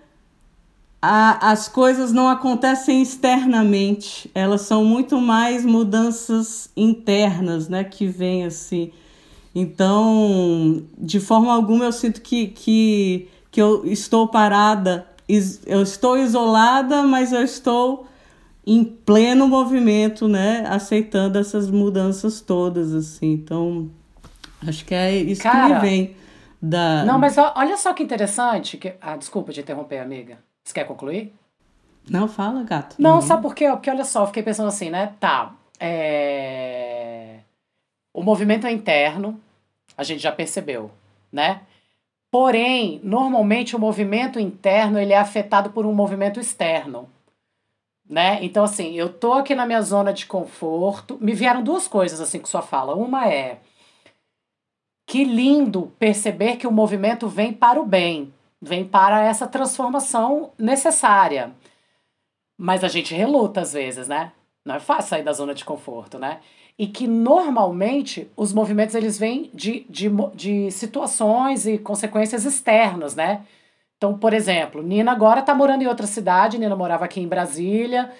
a, 1.00 1.52
as 1.52 1.68
coisas 1.68 2.12
não 2.12 2.28
acontecem 2.28 3.00
externamente, 3.00 4.30
elas 4.34 4.60
são 4.60 4.84
muito 4.84 5.18
mais 5.18 5.64
mudanças 5.64 6.68
internas, 6.76 7.70
né? 7.70 7.82
Que 7.82 8.06
vêm 8.06 8.44
assim. 8.44 8.92
Então, 9.54 10.82
de 10.98 11.18
forma 11.18 11.50
alguma, 11.50 11.86
eu 11.86 11.92
sinto 11.92 12.20
que, 12.20 12.48
que, 12.48 13.28
que 13.50 13.62
eu 13.62 13.86
estou 13.86 14.28
parada, 14.28 15.06
eu 15.66 15.80
estou 15.80 16.18
isolada, 16.18 17.04
mas 17.04 17.32
eu 17.32 17.42
estou 17.42 18.06
em 18.66 18.82
pleno 18.84 19.46
movimento, 19.46 20.26
né? 20.26 20.64
Aceitando 20.66 21.38
essas 21.38 21.70
mudanças 21.70 22.40
todas, 22.40 22.92
assim. 22.92 23.32
Então, 23.32 23.88
acho 24.66 24.84
que 24.84 24.94
é 24.94 25.14
isso 25.14 25.42
Cara, 25.42 25.66
que 25.66 25.74
me 25.74 25.80
vem 25.80 26.16
da. 26.60 27.04
Não, 27.04 27.18
mas 27.18 27.36
olha 27.38 27.76
só 27.76 27.94
que 27.94 28.02
interessante. 28.02 28.76
Que... 28.76 28.94
Ah, 29.00 29.16
desculpa 29.16 29.52
de 29.52 29.60
interromper, 29.60 29.98
amiga. 29.98 30.38
Você 30.64 30.74
quer 30.74 30.84
concluir? 30.84 31.32
Não, 32.10 32.26
fala, 32.26 32.62
gato. 32.64 32.96
Não, 32.98 33.20
sabe 33.20 33.42
por 33.42 33.54
quê? 33.54 33.68
Porque 33.70 33.90
olha 33.90 34.04
só, 34.04 34.22
eu 34.22 34.26
fiquei 34.26 34.42
pensando 34.42 34.68
assim, 34.68 34.90
né? 34.90 35.14
Tá. 35.20 35.52
É... 35.78 37.38
O 38.12 38.22
movimento 38.22 38.66
é 38.66 38.72
interno, 38.72 39.40
a 39.96 40.02
gente 40.02 40.22
já 40.22 40.32
percebeu, 40.32 40.90
né? 41.30 41.60
Porém, 42.30 43.00
normalmente 43.02 43.76
o 43.76 43.78
movimento 43.78 44.40
interno 44.40 44.98
ele 44.98 45.12
é 45.12 45.18
afetado 45.18 45.70
por 45.70 45.86
um 45.86 45.94
movimento 45.94 46.40
externo. 46.40 47.08
Né? 48.08 48.38
Então, 48.42 48.62
assim, 48.62 48.94
eu 48.94 49.12
tô 49.12 49.32
aqui 49.32 49.54
na 49.54 49.66
minha 49.66 49.82
zona 49.82 50.12
de 50.12 50.26
conforto. 50.26 51.18
Me 51.20 51.32
vieram 51.32 51.62
duas 51.62 51.88
coisas 51.88 52.20
assim 52.20 52.38
com 52.38 52.46
sua 52.46 52.62
fala. 52.62 52.94
Uma 52.94 53.28
é 53.28 53.60
que 55.06 55.24
lindo 55.24 55.92
perceber 55.98 56.56
que 56.56 56.66
o 56.66 56.72
movimento 56.72 57.28
vem 57.28 57.52
para 57.52 57.80
o 57.80 57.86
bem, 57.86 58.34
vem 58.60 58.84
para 58.84 59.22
essa 59.22 59.46
transformação 59.46 60.52
necessária. 60.58 61.52
Mas 62.58 62.82
a 62.82 62.88
gente 62.88 63.14
reluta 63.14 63.60
às 63.60 63.72
vezes, 63.72 64.08
né? 64.08 64.32
Não 64.64 64.74
é 64.74 64.80
fácil 64.80 65.10
sair 65.10 65.22
da 65.22 65.32
zona 65.32 65.54
de 65.54 65.64
conforto, 65.64 66.18
né? 66.18 66.40
E 66.78 66.86
que 66.86 67.06
normalmente 67.06 68.30
os 68.36 68.52
movimentos 68.52 68.94
eles 68.94 69.18
vêm 69.18 69.50
de, 69.54 69.86
de, 69.88 70.10
de 70.34 70.70
situações 70.70 71.66
e 71.66 71.78
consequências 71.78 72.44
externas, 72.44 73.14
né? 73.14 73.46
Então, 73.96 74.18
por 74.18 74.34
exemplo, 74.34 74.82
Nina 74.82 75.12
agora 75.12 75.40
está 75.40 75.54
morando 75.54 75.82
em 75.82 75.86
outra 75.86 76.06
cidade, 76.06 76.58
Nina 76.58 76.76
morava 76.76 77.04
aqui 77.04 77.20
em 77.20 77.28
Brasília. 77.28 78.10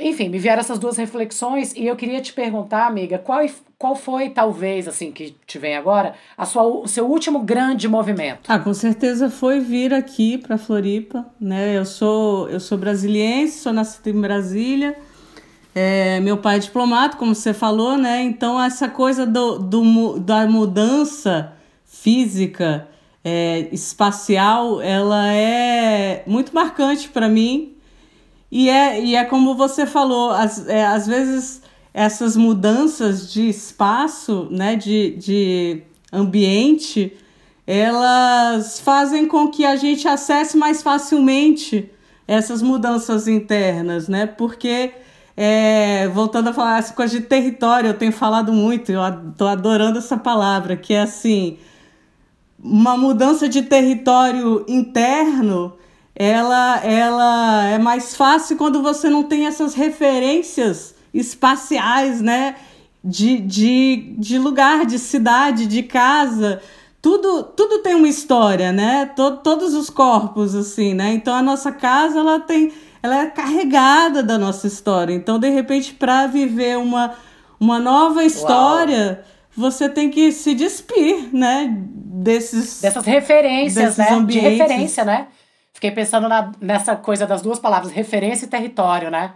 Enfim, 0.00 0.30
me 0.30 0.38
vieram 0.38 0.60
essas 0.60 0.78
duas 0.78 0.96
reflexões 0.96 1.74
e 1.74 1.86
eu 1.86 1.94
queria 1.94 2.22
te 2.22 2.32
perguntar, 2.32 2.86
amiga, 2.86 3.18
qual, 3.18 3.44
qual 3.76 3.94
foi, 3.94 4.30
talvez, 4.30 4.88
assim, 4.88 5.12
que 5.12 5.36
te 5.46 5.58
vem 5.58 5.76
agora, 5.76 6.14
a 6.38 6.46
sua, 6.46 6.62
o 6.62 6.88
seu 6.88 7.06
último 7.06 7.40
grande 7.40 7.86
movimento? 7.86 8.40
Ah, 8.48 8.58
com 8.58 8.72
certeza 8.72 9.28
foi 9.28 9.60
vir 9.60 9.92
aqui 9.92 10.38
para 10.38 10.56
Floripa, 10.56 11.26
né? 11.38 11.76
Eu 11.76 11.84
sou, 11.84 12.48
eu 12.48 12.60
sou 12.60 12.78
brasiliense, 12.78 13.58
sou 13.58 13.74
nascida 13.74 14.08
em 14.08 14.20
Brasília. 14.20 14.96
É, 15.74 16.18
meu 16.20 16.38
pai 16.38 16.56
é 16.56 16.60
diplomata, 16.60 17.18
como 17.18 17.34
você 17.34 17.52
falou, 17.52 17.98
né? 17.98 18.22
Então, 18.22 18.60
essa 18.60 18.88
coisa 18.88 19.26
do, 19.26 19.58
do, 19.58 20.18
da 20.18 20.46
mudança 20.46 21.52
física, 21.84 22.88
é, 23.24 23.68
espacial, 23.72 24.80
ela 24.80 25.32
é 25.32 26.22
muito 26.26 26.54
marcante 26.54 27.08
para 27.08 27.28
mim. 27.28 27.74
E 28.50 28.68
é, 28.68 29.02
e 29.02 29.14
é 29.14 29.24
como 29.24 29.54
você 29.54 29.86
falou, 29.86 30.30
às, 30.30 30.66
é, 30.66 30.84
às 30.84 31.06
vezes 31.06 31.62
essas 31.92 32.36
mudanças 32.36 33.32
de 33.32 33.48
espaço, 33.48 34.48
né, 34.50 34.76
de, 34.76 35.16
de 35.16 35.82
ambiente, 36.12 37.16
elas 37.66 38.80
fazem 38.80 39.26
com 39.26 39.48
que 39.48 39.64
a 39.64 39.76
gente 39.76 40.06
acesse 40.08 40.56
mais 40.56 40.82
facilmente 40.82 41.90
essas 42.26 42.62
mudanças 42.62 43.26
internas, 43.26 44.08
né? 44.08 44.26
Porque, 44.26 44.92
é, 45.36 46.08
voltando 46.08 46.48
a 46.48 46.52
falar 46.52 46.78
essa 46.78 46.94
coisa 46.94 47.18
de 47.18 47.26
território, 47.26 47.88
eu 47.88 47.94
tenho 47.94 48.12
falado 48.12 48.52
muito, 48.52 48.92
eu 48.92 49.00
tô 49.36 49.46
adorando 49.46 49.98
essa 49.98 50.16
palavra, 50.16 50.76
que 50.76 50.94
é 50.94 51.02
assim, 51.02 51.58
uma 52.62 52.96
mudança 52.96 53.48
de 53.48 53.62
território 53.62 54.64
interno 54.68 55.78
ela, 56.22 56.84
ela 56.84 57.64
é 57.64 57.78
mais 57.78 58.14
fácil 58.14 58.58
quando 58.58 58.82
você 58.82 59.08
não 59.08 59.22
tem 59.22 59.46
essas 59.46 59.72
referências 59.72 60.94
espaciais, 61.14 62.20
né? 62.20 62.56
De, 63.02 63.38
de, 63.38 64.14
de 64.18 64.38
lugar, 64.38 64.84
de 64.84 64.98
cidade, 64.98 65.64
de 65.64 65.82
casa. 65.82 66.60
Tudo, 67.00 67.44
tudo 67.44 67.78
tem 67.78 67.94
uma 67.94 68.06
história, 68.06 68.70
né? 68.70 69.06
Todo, 69.16 69.38
todos 69.38 69.72
os 69.72 69.88
corpos, 69.88 70.54
assim, 70.54 70.92
né? 70.92 71.14
Então 71.14 71.34
a 71.34 71.40
nossa 71.40 71.72
casa, 71.72 72.18
ela 72.18 72.38
tem. 72.38 72.70
Ela 73.02 73.22
é 73.22 73.26
carregada 73.28 74.22
da 74.22 74.38
nossa 74.38 74.66
história. 74.66 75.14
Então, 75.14 75.38
de 75.38 75.48
repente, 75.48 75.94
para 75.94 76.26
viver 76.26 76.76
uma, 76.76 77.14
uma 77.58 77.78
nova 77.78 78.22
história, 78.22 79.24
Uau. 79.24 79.39
Você 79.56 79.88
tem 79.88 80.10
que 80.10 80.32
se 80.32 80.54
despir, 80.54 81.34
né? 81.34 81.68
Desses. 81.70 82.80
Dessas 82.80 83.04
referências, 83.04 83.96
desses 83.96 83.98
né? 83.98 84.16
Ambientes. 84.16 84.50
De 84.50 84.56
referência, 84.56 85.04
né? 85.04 85.28
Fiquei 85.72 85.90
pensando 85.90 86.28
na, 86.28 86.52
nessa 86.60 86.94
coisa 86.96 87.26
das 87.26 87.42
duas 87.42 87.58
palavras, 87.58 87.92
referência 87.92 88.44
e 88.46 88.48
território, 88.48 89.10
né? 89.10 89.34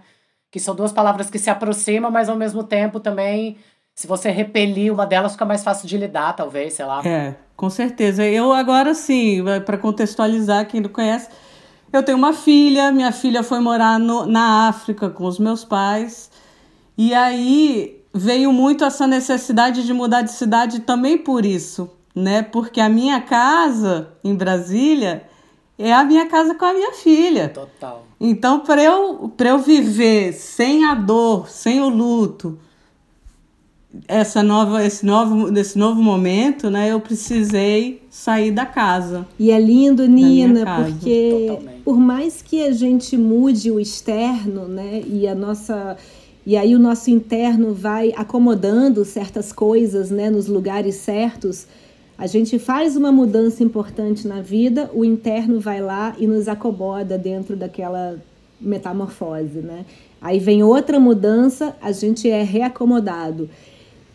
Que 0.50 0.60
são 0.60 0.74
duas 0.74 0.92
palavras 0.92 1.30
que 1.30 1.38
se 1.38 1.50
aproximam, 1.50 2.10
mas 2.10 2.28
ao 2.28 2.36
mesmo 2.36 2.62
tempo 2.62 3.00
também, 3.00 3.56
se 3.94 4.06
você 4.06 4.30
repelir 4.30 4.92
uma 4.92 5.06
delas, 5.06 5.32
fica 5.32 5.44
mais 5.44 5.64
fácil 5.64 5.88
de 5.88 5.96
lidar, 5.96 6.34
talvez, 6.34 6.74
sei 6.74 6.84
lá. 6.84 7.02
É, 7.04 7.34
com 7.56 7.70
certeza. 7.70 8.24
Eu 8.24 8.52
agora 8.52 8.94
sim, 8.94 9.42
para 9.64 9.78
contextualizar 9.78 10.66
quem 10.66 10.80
não 10.80 10.90
conhece, 10.90 11.28
eu 11.92 12.02
tenho 12.02 12.18
uma 12.18 12.32
filha, 12.32 12.92
minha 12.92 13.12
filha 13.12 13.42
foi 13.42 13.60
morar 13.60 13.98
no, 13.98 14.26
na 14.26 14.68
África 14.68 15.08
com 15.08 15.24
os 15.24 15.38
meus 15.38 15.64
pais. 15.64 16.30
E 16.98 17.14
aí 17.14 18.03
veio 18.14 18.52
muito 18.52 18.84
essa 18.84 19.08
necessidade 19.08 19.84
de 19.84 19.92
mudar 19.92 20.22
de 20.22 20.30
cidade 20.30 20.80
também 20.80 21.18
por 21.18 21.44
isso, 21.44 21.90
né? 22.14 22.42
Porque 22.42 22.80
a 22.80 22.88
minha 22.88 23.20
casa 23.20 24.08
em 24.22 24.34
Brasília 24.34 25.24
é 25.76 25.92
a 25.92 26.04
minha 26.04 26.26
casa 26.26 26.54
com 26.54 26.64
a 26.64 26.72
minha 26.72 26.92
filha. 26.92 27.48
Total. 27.48 28.06
Então, 28.20 28.60
para 28.60 28.82
eu, 28.82 29.32
eu 29.36 29.58
viver 29.58 30.32
sem 30.32 30.84
a 30.84 30.94
dor, 30.94 31.48
sem 31.48 31.80
o 31.80 31.88
luto, 31.88 32.56
essa 34.06 34.42
nova, 34.42 34.84
esse, 34.84 35.04
novo, 35.04 35.50
nesse 35.50 35.76
novo 35.76 36.00
momento, 36.00 36.70
né, 36.70 36.92
eu 36.92 37.00
precisei 37.00 38.02
sair 38.08 38.52
da 38.52 38.64
casa. 38.64 39.26
E 39.38 39.50
é 39.50 39.58
lindo, 39.58 40.06
Nina, 40.06 40.64
porque 40.84 41.46
Totalmente. 41.48 41.82
por 41.82 41.98
mais 41.98 42.40
que 42.42 42.62
a 42.62 42.72
gente 42.72 43.16
mude 43.16 43.70
o 43.70 43.80
externo, 43.80 44.68
né, 44.68 45.02
e 45.04 45.26
a 45.26 45.34
nossa 45.34 45.96
e 46.46 46.56
aí 46.56 46.74
o 46.74 46.78
nosso 46.78 47.10
interno 47.10 47.72
vai 47.72 48.12
acomodando 48.16 49.04
certas 49.04 49.52
coisas, 49.52 50.10
né, 50.10 50.28
nos 50.28 50.46
lugares 50.46 50.96
certos, 50.96 51.66
a 52.16 52.26
gente 52.26 52.58
faz 52.58 52.96
uma 52.96 53.10
mudança 53.10 53.62
importante 53.64 54.28
na 54.28 54.40
vida, 54.40 54.90
o 54.94 55.04
interno 55.04 55.58
vai 55.58 55.80
lá 55.80 56.14
e 56.18 56.26
nos 56.26 56.46
acomoda 56.46 57.18
dentro 57.18 57.56
daquela 57.56 58.20
metamorfose, 58.60 59.58
né? 59.58 59.84
Aí 60.20 60.38
vem 60.38 60.62
outra 60.62 61.00
mudança, 61.00 61.76
a 61.82 61.90
gente 61.90 62.30
é 62.30 62.42
reacomodado. 62.42 63.50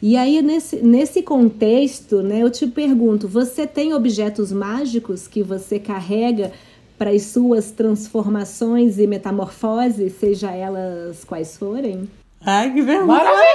E 0.02 0.16
aí, 0.16 0.42
nesse, 0.42 0.78
nesse 0.78 1.22
contexto, 1.22 2.22
né, 2.22 2.42
eu 2.42 2.50
te 2.50 2.66
pergunto: 2.68 3.28
você 3.28 3.68
tem 3.68 3.94
objetos 3.94 4.52
mágicos 4.52 5.28
que 5.28 5.44
você 5.44 5.78
carrega 5.78 6.54
para 6.98 7.12
as 7.12 7.24
suas 7.24 7.72
transformações 7.72 8.98
e 8.98 9.06
metamorfoses, 9.06 10.14
seja 10.14 10.52
elas 10.52 11.24
quais 11.26 11.58
forem? 11.58 12.08
Ai, 12.46 12.72
que 12.74 12.82
vergonha! 12.82 13.06
Maravilhoso! 13.06 13.50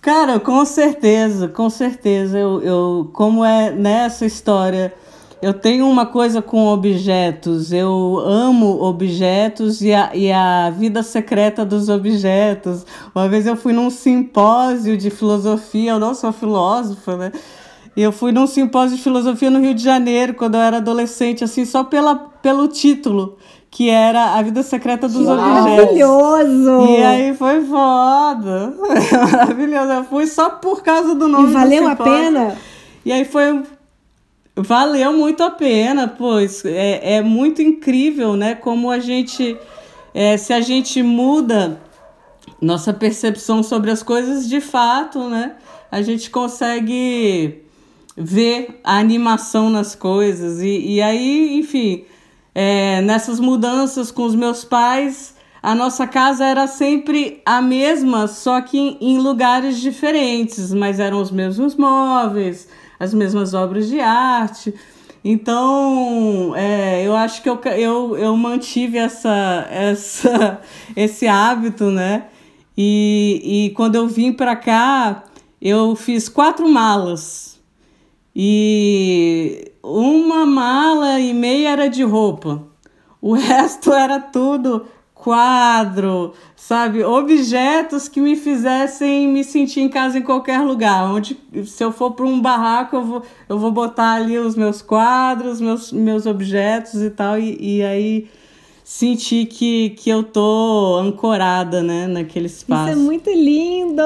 Cara, 0.00 0.38
com 0.38 0.64
certeza, 0.64 1.48
com 1.48 1.68
certeza. 1.68 2.38
Eu, 2.38 2.62
eu, 2.62 3.10
como 3.12 3.44
é 3.44 3.70
nessa 3.72 4.24
história, 4.24 4.94
eu 5.42 5.52
tenho 5.52 5.86
uma 5.88 6.06
coisa 6.06 6.40
com 6.40 6.66
objetos. 6.68 7.72
Eu 7.72 8.18
amo 8.24 8.82
objetos 8.82 9.82
e 9.82 9.92
a, 9.92 10.14
e 10.14 10.32
a 10.32 10.70
vida 10.70 11.02
secreta 11.02 11.64
dos 11.64 11.88
objetos. 11.88 12.86
Uma 13.14 13.28
vez 13.28 13.46
eu 13.46 13.56
fui 13.56 13.72
num 13.72 13.90
simpósio 13.90 14.96
de 14.96 15.10
filosofia, 15.10 15.90
eu 15.90 15.98
não 15.98 16.14
sou 16.14 16.32
filósofa, 16.32 17.16
né? 17.16 17.32
E 17.96 18.02
eu 18.02 18.12
fui 18.12 18.30
num 18.30 18.46
simpósio 18.46 18.96
de 18.96 19.02
filosofia 19.02 19.50
no 19.50 19.58
Rio 19.58 19.74
de 19.74 19.82
Janeiro, 19.82 20.34
quando 20.34 20.54
eu 20.54 20.60
era 20.60 20.76
adolescente, 20.76 21.42
assim, 21.42 21.64
só 21.64 21.82
pela, 21.82 22.14
pelo 22.14 22.68
título 22.68 23.36
que 23.76 23.90
era 23.90 24.38
A 24.38 24.42
Vida 24.42 24.62
Secreta 24.62 25.06
dos 25.06 25.18
que 25.18 25.30
Objetos. 25.30 25.52
Maravilhoso! 25.52 26.86
E 26.92 27.04
aí 27.04 27.34
foi 27.34 27.62
foda. 27.62 28.72
Maravilhoso. 29.30 29.92
Eu 29.92 30.04
fui 30.04 30.26
só 30.26 30.48
por 30.48 30.82
causa 30.82 31.14
do 31.14 31.28
nome 31.28 31.50
e 31.50 31.52
valeu 31.52 31.86
a 31.86 31.94
pena? 31.94 32.56
E 33.04 33.12
aí 33.12 33.26
foi. 33.26 33.64
Valeu 34.56 35.12
muito 35.12 35.42
a 35.42 35.50
pena, 35.50 36.08
pois 36.08 36.64
é, 36.64 37.16
é 37.16 37.22
muito 37.22 37.60
incrível, 37.60 38.34
né? 38.34 38.54
Como 38.54 38.90
a 38.90 38.98
gente. 38.98 39.54
É, 40.14 40.38
se 40.38 40.54
a 40.54 40.62
gente 40.62 41.02
muda 41.02 41.78
nossa 42.58 42.94
percepção 42.94 43.62
sobre 43.62 43.90
as 43.90 44.02
coisas, 44.02 44.48
de 44.48 44.62
fato, 44.62 45.28
né? 45.28 45.54
A 45.92 46.00
gente 46.00 46.30
consegue 46.30 47.62
ver 48.16 48.80
a 48.82 48.96
animação 48.96 49.68
nas 49.68 49.94
coisas. 49.94 50.62
E, 50.62 50.94
e 50.94 51.02
aí, 51.02 51.58
enfim 51.58 52.06
é, 52.58 53.02
nessas 53.02 53.38
mudanças 53.38 54.10
com 54.10 54.24
os 54.24 54.34
meus 54.34 54.64
pais, 54.64 55.34
a 55.62 55.74
nossa 55.74 56.06
casa 56.06 56.42
era 56.42 56.66
sempre 56.66 57.42
a 57.44 57.60
mesma, 57.60 58.26
só 58.26 58.62
que 58.62 58.96
em 58.98 59.18
lugares 59.18 59.78
diferentes, 59.78 60.72
mas 60.72 60.98
eram 60.98 61.20
os 61.20 61.30
mesmos 61.30 61.76
móveis, 61.76 62.66
as 62.98 63.12
mesmas 63.12 63.52
obras 63.52 63.88
de 63.88 64.00
arte. 64.00 64.72
Então, 65.22 66.54
é, 66.56 67.06
eu 67.06 67.14
acho 67.14 67.42
que 67.42 67.50
eu, 67.50 67.60
eu, 67.76 68.16
eu 68.16 68.34
mantive 68.38 68.96
essa, 68.96 69.66
essa, 69.70 70.58
esse 70.96 71.28
hábito, 71.28 71.90
né? 71.90 72.24
E, 72.74 73.66
e 73.66 73.70
quando 73.74 73.96
eu 73.96 74.08
vim 74.08 74.32
para 74.32 74.56
cá, 74.56 75.24
eu 75.60 75.94
fiz 75.94 76.26
quatro 76.26 76.66
malas. 76.66 77.60
E 78.34 79.72
uma 79.86 80.44
mala 80.44 81.20
e 81.20 81.32
meia 81.32 81.70
era 81.70 81.88
de 81.88 82.02
roupa. 82.02 82.62
O 83.20 83.34
resto 83.34 83.92
era 83.94 84.18
tudo 84.18 84.86
quadro, 85.14 86.34
sabe? 86.54 87.02
Objetos 87.02 88.08
que 88.08 88.20
me 88.20 88.36
fizessem 88.36 89.26
me 89.26 89.42
sentir 89.42 89.80
em 89.80 89.88
casa 89.88 90.18
em 90.18 90.22
qualquer 90.22 90.60
lugar. 90.60 91.10
Onde, 91.10 91.36
se 91.64 91.82
eu 91.82 91.90
for 91.90 92.12
para 92.12 92.26
um 92.26 92.40
barraco, 92.40 92.96
eu 92.96 93.04
vou, 93.04 93.22
eu 93.48 93.58
vou 93.58 93.70
botar 93.70 94.12
ali 94.14 94.38
os 94.38 94.54
meus 94.56 94.82
quadros, 94.82 95.60
meus, 95.60 95.90
meus 95.92 96.26
objetos 96.26 97.00
e 97.00 97.10
tal. 97.10 97.38
E, 97.38 97.78
e 97.78 97.82
aí 97.82 98.28
sentir 98.86 99.46
que, 99.46 99.90
que 99.90 100.08
eu 100.08 100.22
tô 100.22 100.96
ancorada, 101.00 101.82
né, 101.82 102.06
naquele 102.06 102.46
espaço. 102.46 102.88
Isso 102.88 103.00
é 103.00 103.02
muito 103.02 103.28
lindo, 103.28 104.00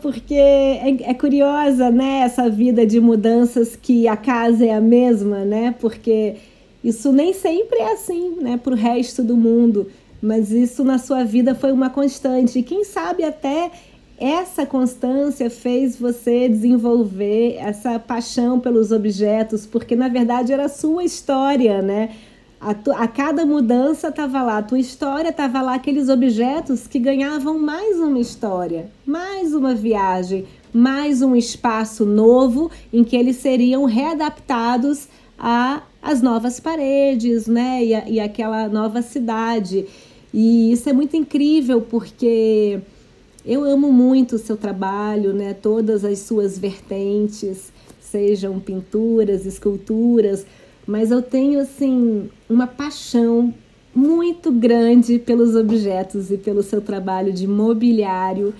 porque 0.00 0.34
é, 0.34 1.10
é 1.10 1.12
curiosa, 1.12 1.90
né, 1.90 2.20
essa 2.20 2.48
vida 2.48 2.86
de 2.86 2.98
mudanças 2.98 3.76
que 3.76 4.08
a 4.08 4.16
casa 4.16 4.64
é 4.64 4.72
a 4.72 4.80
mesma, 4.80 5.44
né, 5.44 5.74
porque 5.78 6.36
isso 6.82 7.12
nem 7.12 7.34
sempre 7.34 7.78
é 7.78 7.92
assim, 7.92 8.36
né, 8.40 8.56
pro 8.56 8.74
resto 8.74 9.22
do 9.22 9.36
mundo, 9.36 9.90
mas 10.22 10.50
isso 10.50 10.82
na 10.82 10.96
sua 10.96 11.22
vida 11.22 11.54
foi 11.54 11.70
uma 11.70 11.90
constante, 11.90 12.60
e 12.60 12.62
quem 12.62 12.82
sabe 12.82 13.24
até 13.24 13.70
essa 14.16 14.64
constância 14.64 15.50
fez 15.50 15.98
você 15.98 16.48
desenvolver 16.48 17.56
essa 17.58 17.98
paixão 17.98 18.58
pelos 18.58 18.90
objetos, 18.90 19.66
porque 19.66 19.94
na 19.94 20.08
verdade 20.08 20.50
era 20.50 20.64
a 20.64 20.68
sua 20.70 21.04
história, 21.04 21.82
né? 21.82 22.08
A, 22.64 22.72
tu, 22.72 22.90
a 22.92 23.06
cada 23.06 23.44
mudança 23.44 24.08
estava 24.08 24.40
lá, 24.40 24.56
a 24.56 24.62
tua 24.62 24.78
história 24.78 25.28
estava 25.28 25.60
lá, 25.60 25.74
aqueles 25.74 26.08
objetos 26.08 26.86
que 26.86 26.98
ganhavam 26.98 27.58
mais 27.58 28.00
uma 28.00 28.18
história, 28.18 28.90
mais 29.04 29.52
uma 29.52 29.74
viagem, 29.74 30.46
mais 30.72 31.20
um 31.20 31.36
espaço 31.36 32.06
novo 32.06 32.70
em 32.90 33.04
que 33.04 33.14
eles 33.16 33.36
seriam 33.36 33.84
readaptados 33.84 35.08
as 36.00 36.22
novas 36.22 36.58
paredes, 36.58 37.46
né? 37.46 37.84
E, 37.84 37.94
a, 37.94 38.08
e 38.08 38.18
aquela 38.18 38.66
nova 38.66 39.02
cidade. 39.02 39.84
E 40.32 40.72
isso 40.72 40.88
é 40.88 40.92
muito 40.94 41.14
incrível 41.18 41.82
porque 41.82 42.80
eu 43.44 43.62
amo 43.62 43.92
muito 43.92 44.36
o 44.36 44.38
seu 44.38 44.56
trabalho, 44.56 45.34
né? 45.34 45.52
Todas 45.52 46.02
as 46.02 46.20
suas 46.20 46.56
vertentes, 46.58 47.70
sejam 48.00 48.58
pinturas, 48.58 49.44
esculturas, 49.44 50.46
mas 50.86 51.10
eu 51.10 51.22
tenho 51.22 51.60
assim 51.60 52.28
uma 52.48 52.66
paixão 52.66 53.52
muito 53.94 54.50
grande 54.50 55.18
pelos 55.18 55.54
objetos 55.54 56.30
e 56.30 56.36
pelo 56.36 56.62
seu 56.62 56.80
trabalho 56.80 57.32
de 57.32 57.46
mobiliário. 57.46 58.54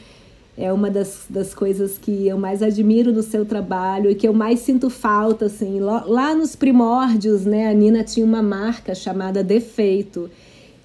É 0.56 0.72
uma 0.72 0.88
das, 0.88 1.26
das 1.28 1.52
coisas 1.52 1.98
que 1.98 2.28
eu 2.28 2.38
mais 2.38 2.62
admiro 2.62 3.12
no 3.12 3.22
seu 3.22 3.44
trabalho 3.44 4.08
e 4.08 4.14
que 4.14 4.28
eu 4.28 4.32
mais 4.32 4.60
sinto 4.60 4.88
falta, 4.88 5.46
assim. 5.46 5.80
Lá 5.80 6.32
nos 6.32 6.54
primórdios, 6.54 7.44
né, 7.44 7.68
a 7.68 7.74
Nina 7.74 8.04
tinha 8.04 8.24
uma 8.24 8.42
marca 8.42 8.94
chamada 8.94 9.42
Defeito. 9.42 10.30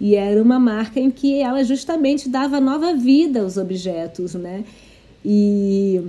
E 0.02 0.16
era 0.16 0.42
uma 0.42 0.60
marca 0.60 1.00
em 1.00 1.12
que 1.12 1.40
ela 1.40 1.64
justamente 1.64 2.28
dava 2.28 2.60
nova 2.60 2.96
vida 2.96 3.42
aos 3.42 3.58
objetos, 3.58 4.34
né? 4.34 4.64
E 5.24 6.02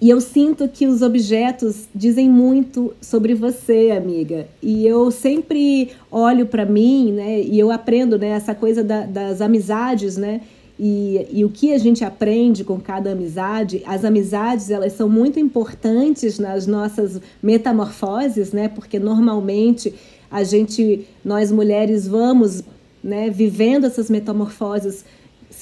e 0.00 0.08
eu 0.08 0.20
sinto 0.20 0.68
que 0.68 0.86
os 0.86 1.02
objetos 1.02 1.86
dizem 1.94 2.28
muito 2.28 2.94
sobre 3.00 3.34
você, 3.34 3.90
amiga. 3.90 4.46
E 4.62 4.86
eu 4.86 5.10
sempre 5.10 5.90
olho 6.10 6.46
para 6.46 6.64
mim, 6.64 7.12
né? 7.12 7.40
E 7.40 7.58
eu 7.58 7.70
aprendo, 7.70 8.18
né? 8.18 8.28
Essa 8.28 8.54
coisa 8.54 8.82
da, 8.82 9.04
das 9.04 9.40
amizades, 9.40 10.16
né? 10.16 10.40
E, 10.78 11.26
e, 11.30 11.44
o 11.44 11.50
que 11.50 11.72
a 11.72 11.78
gente 11.78 12.02
aprende 12.02 12.64
com 12.64 12.80
cada 12.80 13.12
amizade, 13.12 13.82
as 13.86 14.04
amizades 14.04 14.70
elas 14.70 14.94
são 14.94 15.08
muito 15.08 15.38
importantes 15.38 16.38
nas 16.38 16.66
nossas 16.66 17.20
metamorfoses, 17.42 18.52
né? 18.52 18.68
Porque 18.68 18.98
normalmente 18.98 19.94
a 20.30 20.42
gente, 20.42 21.06
nós 21.22 21.52
mulheres, 21.52 22.08
vamos 22.08 22.64
né, 23.04 23.28
vivendo 23.28 23.84
essas 23.84 24.08
metamorfoses 24.08 25.04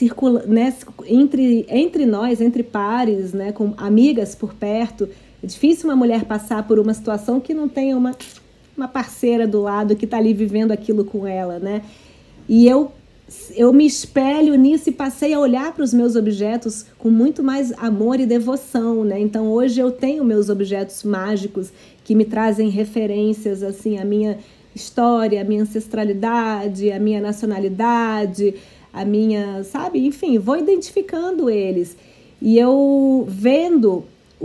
circula, 0.01 0.45
né, 0.47 0.75
entre, 1.07 1.67
entre 1.69 2.07
nós, 2.07 2.41
entre 2.41 2.63
pares, 2.63 3.35
né, 3.35 3.53
com 3.53 3.75
amigas 3.77 4.35
por 4.35 4.55
perto. 4.55 5.07
É 5.43 5.47
difícil 5.47 5.91
uma 5.91 5.97
mulher 5.97 6.25
passar 6.25 6.67
por 6.67 6.79
uma 6.79 6.95
situação 6.95 7.39
que 7.39 7.53
não 7.53 7.69
tenha 7.69 7.97
uma, 7.97 8.17
uma 8.75 8.89
parceira 8.89 9.47
do 9.47 9.61
lado 9.61 9.95
que 9.95 10.07
está 10.07 10.17
ali 10.17 10.33
vivendo 10.33 10.73
aquilo 10.73 11.05
com 11.05 11.27
ela, 11.27 11.59
né? 11.59 11.83
E 12.49 12.67
eu 12.67 12.93
eu 13.55 13.73
me 13.73 13.87
espelho 13.87 14.57
nisso 14.57 14.89
e 14.89 14.93
passei 14.93 15.33
a 15.33 15.39
olhar 15.39 15.73
para 15.73 15.85
os 15.85 15.95
meus 15.95 16.17
objetos 16.17 16.85
com 16.99 17.09
muito 17.09 17.45
mais 17.45 17.73
amor 17.79 18.19
e 18.19 18.27
devoção, 18.27 19.05
né? 19.05 19.21
Então 19.21 19.47
hoje 19.53 19.79
eu 19.79 19.93
tenho 19.93 20.25
meus 20.25 20.49
objetos 20.49 21.05
mágicos 21.05 21.73
que 22.03 22.17
me 22.17 22.25
trazem 22.25 22.69
referências 22.69 23.63
assim 23.63 23.99
à 23.99 24.05
minha 24.05 24.39
história, 24.75 25.41
à 25.41 25.45
minha 25.45 25.63
ancestralidade, 25.63 26.91
à 26.91 26.99
minha 26.99 27.21
nacionalidade, 27.21 28.57
a 28.93 29.05
minha, 29.05 29.63
sabe? 29.65 30.05
Enfim, 30.07 30.39
vou 30.39 30.57
identificando 30.57 31.49
eles. 31.49 31.97
E 32.41 32.59
eu 32.59 33.25
vendo 33.29 34.05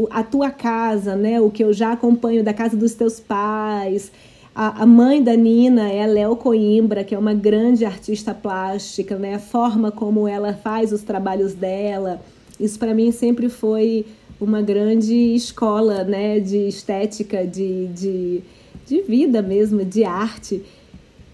a 0.09 0.23
tua 0.23 0.51
casa, 0.51 1.15
né? 1.15 1.39
O 1.39 1.49
que 1.49 1.63
eu 1.63 1.71
já 1.71 1.93
acompanho 1.93 2.43
da 2.43 2.53
casa 2.53 2.75
dos 2.75 2.93
teus 2.93 3.19
pais. 3.19 4.11
A, 4.53 4.83
a 4.83 4.85
mãe 4.85 5.21
da 5.21 5.35
Nina 5.35 5.89
é 5.89 6.03
a 6.03 6.07
Léo 6.07 6.35
Coimbra, 6.35 7.03
que 7.03 7.15
é 7.15 7.17
uma 7.17 7.33
grande 7.33 7.85
artista 7.85 8.33
plástica, 8.33 9.17
né? 9.17 9.35
A 9.35 9.39
forma 9.39 9.91
como 9.91 10.27
ela 10.27 10.53
faz 10.53 10.91
os 10.91 11.03
trabalhos 11.03 11.53
dela. 11.53 12.21
Isso 12.59 12.77
para 12.79 12.93
mim 12.93 13.11
sempre 13.11 13.49
foi 13.49 14.05
uma 14.39 14.61
grande 14.61 15.13
escola, 15.35 16.03
né? 16.03 16.39
De 16.39 16.67
estética, 16.67 17.45
de, 17.45 17.87
de, 17.87 18.41
de 18.85 19.01
vida 19.01 19.41
mesmo, 19.41 19.83
de 19.85 20.03
arte. 20.03 20.63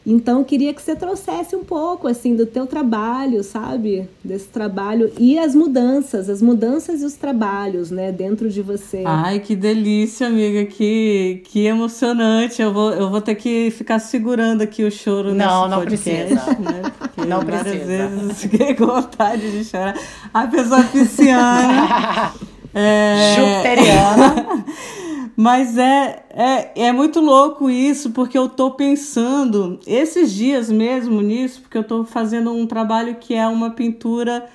Então, 0.06 0.44
queria 0.44 0.74
que 0.74 0.82
você 0.82 0.96
trouxesse 0.96 1.56
um 1.56 1.64
pouco, 1.64 2.08
assim, 2.08 2.36
do 2.36 2.46
teu 2.46 2.66
trabalho, 2.66 3.44
sabe? 3.44 4.10
Desse 4.24 4.48
trabalho 4.48 5.12
e 5.20 5.38
as 5.38 5.54
mudanças, 5.54 6.28
as 6.28 6.42
mudanças 6.42 7.02
e 7.02 7.06
os 7.06 7.14
trabalhos, 7.14 7.92
né, 7.92 8.12
dentro 8.12 8.50
de 8.50 8.62
você. 8.62 9.04
Ai, 9.06 9.40
que 9.40 9.56
delícia, 9.56 10.28
amiga, 10.28 10.66
que, 10.66 11.42
que 11.46 11.66
emocionante. 11.66 12.62
Eu 12.62 12.74
vou, 12.74 12.92
eu 12.92 13.10
vou 13.12 13.22
ter 13.22 13.36
que 13.36 13.70
ficar 13.72 14.00
segurando 14.00 14.62
aqui 14.64 14.84
o 14.84 14.92
choro 14.92 15.34
não, 15.36 15.68
nesse 15.68 15.70
não 15.70 15.80
podcast, 15.80 16.34
precisa. 16.34 16.60
né? 16.60 16.82
Porque 16.98 17.26
não 17.26 17.42
várias 17.42 17.62
precisa. 17.62 18.08
vezes 18.08 18.42
fiquei 18.42 18.74
com 18.74 18.86
vontade 18.88 19.52
de 19.52 19.64
chorar. 19.64 19.96
A 20.34 20.48
pessoa 20.48 20.84
pisciana. 20.84 22.34
é... 22.74 23.36
Jupiteriana. 23.38 24.66
Mas 25.36 25.78
é, 25.78 26.24
é, 26.30 26.88
é 26.88 26.92
muito 26.92 27.20
louco 27.20 27.70
isso, 27.70 28.12
porque 28.12 28.38
eu 28.38 28.50
tô 28.50 28.72
pensando 28.72 29.80
esses 29.88 30.34
dias 30.34 30.70
mesmo 30.70 31.22
nisso, 31.22 31.62
porque 31.62 31.78
eu 31.78 31.84
tô 31.84 32.04
fazendo 32.04 32.52
um 32.54 32.68
trabalho 32.68 33.16
que 33.16 33.34
é 33.34 33.48
uma 33.48 33.70
pintura 33.72 34.48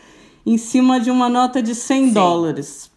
em 0.44 0.58
cima 0.58 1.00
de 1.00 1.10
uma 1.10 1.28
nota 1.28 1.62
de 1.62 1.74
100 1.74 2.08
Sim. 2.08 2.12
dólares. 2.12 2.90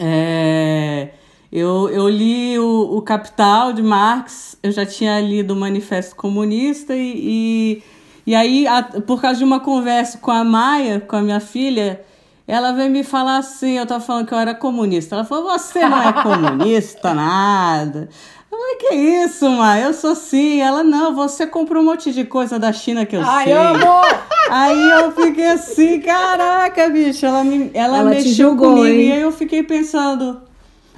É, 0.00 1.10
eu, 1.50 1.88
eu 1.90 2.08
li 2.08 2.58
o, 2.58 2.96
o 2.96 3.02
Capital 3.02 3.72
de 3.72 3.82
Marx, 3.82 4.56
eu 4.62 4.72
já 4.72 4.86
tinha 4.86 5.20
lido 5.20 5.52
o 5.52 5.56
Manifesto 5.56 6.16
Comunista, 6.16 6.94
e, 6.96 7.12
e, 7.14 7.82
e 8.26 8.34
aí, 8.34 8.66
a- 8.66 8.82
por 9.06 9.20
causa 9.20 9.38
de 9.38 9.44
uma 9.44 9.60
conversa 9.60 10.16
com 10.18 10.30
a 10.30 10.42
Maia, 10.44 11.00
com 11.00 11.16
a 11.16 11.20
minha 11.22 11.40
filha, 11.40 12.00
ela 12.46 12.72
veio 12.72 12.90
me 12.90 13.04
falar 13.04 13.38
assim, 13.38 13.78
eu 13.78 13.86
tava 13.86 14.00
falando 14.02 14.26
que 14.26 14.34
eu 14.34 14.38
era 14.38 14.54
comunista. 14.54 15.14
Ela 15.14 15.24
falou, 15.24 15.44
você 15.44 15.80
não 15.88 16.02
é 16.02 16.12
comunista, 16.12 17.12
nada. 17.14 18.08
Eu 18.50 18.58
falei, 18.58 18.76
que 18.76 18.94
isso, 18.94 19.48
mãe? 19.50 19.82
Eu 19.82 19.94
sou 19.94 20.14
sim. 20.14 20.60
Ela, 20.60 20.82
não, 20.84 21.14
você 21.14 21.46
comprou 21.46 21.82
um 21.82 21.86
monte 21.86 22.12
de 22.12 22.24
coisa 22.24 22.58
da 22.58 22.72
China 22.72 23.06
que 23.06 23.16
eu 23.16 23.22
Ai, 23.24 23.44
sei. 23.44 23.52
amo! 23.54 23.86
Aí 24.50 24.90
eu 24.90 25.12
fiquei 25.12 25.46
assim, 25.46 26.00
caraca, 26.00 26.88
bicho, 26.90 27.24
ela, 27.24 27.42
me, 27.42 27.70
ela, 27.72 27.98
Ela 27.98 28.10
te 28.10 28.16
mexeu 28.16 28.48
julgou, 28.50 28.74
comigo 28.76 28.86
hein? 28.86 29.08
e 29.08 29.12
aí 29.12 29.20
eu 29.22 29.32
fiquei 29.32 29.62
pensando. 29.62 30.42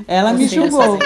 Ela 0.09 0.33
me 0.33 0.47
julgou. 0.49 0.99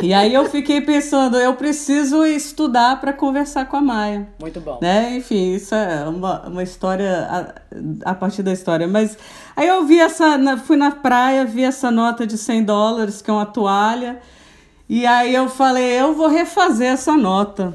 E 0.00 0.14
aí 0.14 0.32
eu 0.32 0.44
fiquei 0.48 0.80
pensando, 0.80 1.36
eu 1.38 1.54
preciso 1.54 2.24
estudar 2.24 3.00
para 3.00 3.12
conversar 3.12 3.66
com 3.66 3.76
a 3.76 3.80
Maia. 3.80 4.28
Muito 4.40 4.60
bom. 4.60 4.78
Né? 4.80 5.16
Enfim, 5.16 5.54
isso 5.54 5.74
é 5.74 6.04
uma, 6.08 6.46
uma 6.46 6.62
história 6.62 7.26
a, 8.04 8.10
a 8.10 8.14
partir 8.14 8.42
da 8.42 8.52
história. 8.52 8.86
Mas 8.86 9.16
aí 9.56 9.66
eu 9.66 9.84
vi 9.84 9.98
essa, 9.98 10.38
na- 10.38 10.56
fui 10.56 10.76
na 10.76 10.90
praia, 10.92 11.44
vi 11.44 11.64
essa 11.64 11.90
nota 11.90 12.26
de 12.26 12.38
100 12.38 12.64
dólares, 12.64 13.20
que 13.22 13.30
é 13.30 13.32
uma 13.32 13.46
toalha, 13.46 14.20
e 14.88 15.04
aí 15.06 15.34
eu 15.34 15.48
falei, 15.48 15.84
eu 16.00 16.14
vou 16.14 16.28
refazer 16.28 16.88
essa 16.92 17.16
nota. 17.16 17.74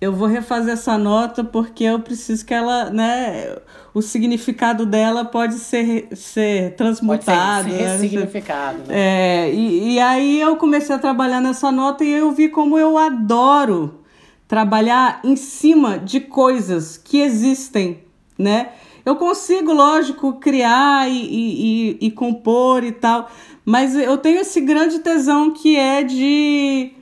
Eu 0.00 0.12
vou 0.12 0.26
refazer 0.26 0.72
essa 0.72 0.98
nota 0.98 1.44
porque 1.44 1.84
eu 1.84 2.00
preciso 2.00 2.44
que 2.44 2.52
ela, 2.52 2.90
né, 2.90 3.56
o 3.94 4.00
significado 4.00 4.86
dela 4.86 5.24
pode 5.24 5.54
ser, 5.54 6.08
ser 6.14 6.62
Pode 6.62 6.76
transmutado. 6.76 7.64
ser 7.68 7.72
né? 7.74 7.92
ressignificado. 7.96 8.78
Né? 8.78 8.84
É, 8.88 9.52
e, 9.52 9.94
e 9.94 10.00
aí 10.00 10.40
eu 10.40 10.56
comecei 10.56 10.94
a 10.94 10.98
trabalhar 10.98 11.40
nessa 11.40 11.70
nota 11.70 12.02
e 12.04 12.10
eu 12.10 12.32
vi 12.32 12.48
como 12.48 12.78
eu 12.78 12.96
adoro 12.96 14.00
trabalhar 14.48 15.20
em 15.24 15.36
cima 15.36 15.98
de 15.98 16.20
coisas 16.20 16.96
que 16.96 17.20
existem, 17.20 18.00
né? 18.38 18.70
Eu 19.04 19.16
consigo, 19.16 19.72
lógico, 19.72 20.34
criar 20.34 21.10
e, 21.10 21.14
e, 21.16 21.96
e- 22.02 22.06
e 22.06 22.10
compor 22.10 22.84
e 22.84 22.92
tal, 22.92 23.28
mas 23.64 23.96
eu 23.96 24.16
tenho 24.16 24.40
esse 24.40 24.60
grande 24.60 25.00
tesão 25.00 25.50
que 25.52 25.74
é 25.76 26.02
de, 26.04 26.92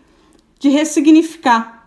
de 0.59 0.68
ressignificar, 0.70 1.80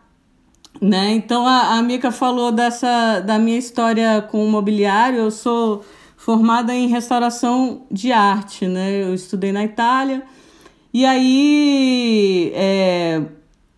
né? 0.84 1.14
Então 1.14 1.48
a, 1.48 1.78
a 1.78 1.82
Mica 1.82 2.12
falou 2.12 2.52
dessa 2.52 3.22
da 3.22 3.40
minha 3.40 3.58
história 3.58 4.22
com 4.22 4.46
o 4.46 4.52
mobiliário. 4.52 5.20
Eu 5.20 5.32
sou 5.32 5.84
formada 6.18 6.76
em 6.76 6.88
restauração 6.88 7.84
de 7.90 8.12
arte, 8.12 8.68
né? 8.68 9.04
Eu 9.04 9.14
estudei 9.14 9.54
na 9.54 9.64
Itália 9.64 10.24
e 10.94 11.06
aí 11.06 12.52
é, 12.54 13.22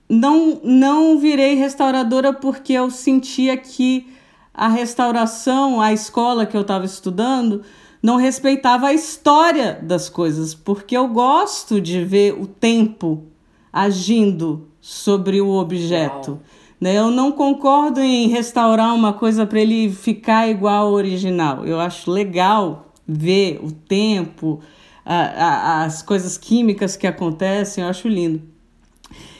não 0.09 0.59
não 0.63 1.19
virei 1.19 1.53
restauradora 1.53 2.33
porque 2.33 2.73
eu 2.73 2.89
sentia 2.89 3.55
que 3.55 4.07
a 4.51 4.67
restauração, 4.67 5.79
a 5.79 5.93
escola 5.93 6.45
que 6.45 6.57
eu 6.57 6.61
estava 6.61 6.85
estudando, 6.85 7.61
não 8.01 8.15
respeitava 8.15 8.87
a 8.87 8.93
história 8.93 9.77
das 9.81 10.09
coisas, 10.09 10.55
porque 10.55 10.95
eu 10.97 11.07
gosto 11.09 11.79
de 11.79 12.03
ver 12.03 12.33
o 12.33 12.47
tempo 12.47 13.25
agindo 13.71 14.67
sobre 14.79 15.41
o 15.41 15.49
objeto. 15.49 16.39
Né? 16.85 16.99
Eu 16.99 17.09
não 17.09 17.31
concordo 17.31 17.99
em 17.99 18.27
restaurar 18.27 18.93
uma 18.93 19.11
coisa 19.11 19.43
para 19.43 19.59
ele 19.59 19.89
ficar 19.89 20.47
igual 20.47 20.85
ao 20.85 20.93
original. 20.93 21.65
Eu 21.65 21.79
acho 21.79 22.11
legal 22.11 22.93
ver 23.07 23.59
o 23.63 23.71
tempo, 23.71 24.59
a- 25.03 25.15
a- 25.15 25.83
as 25.85 26.03
coisas 26.03 26.37
químicas 26.37 26.95
que 26.95 27.07
acontecem, 27.07 27.83
eu 27.83 27.89
acho 27.89 28.07
lindo. 28.07 28.39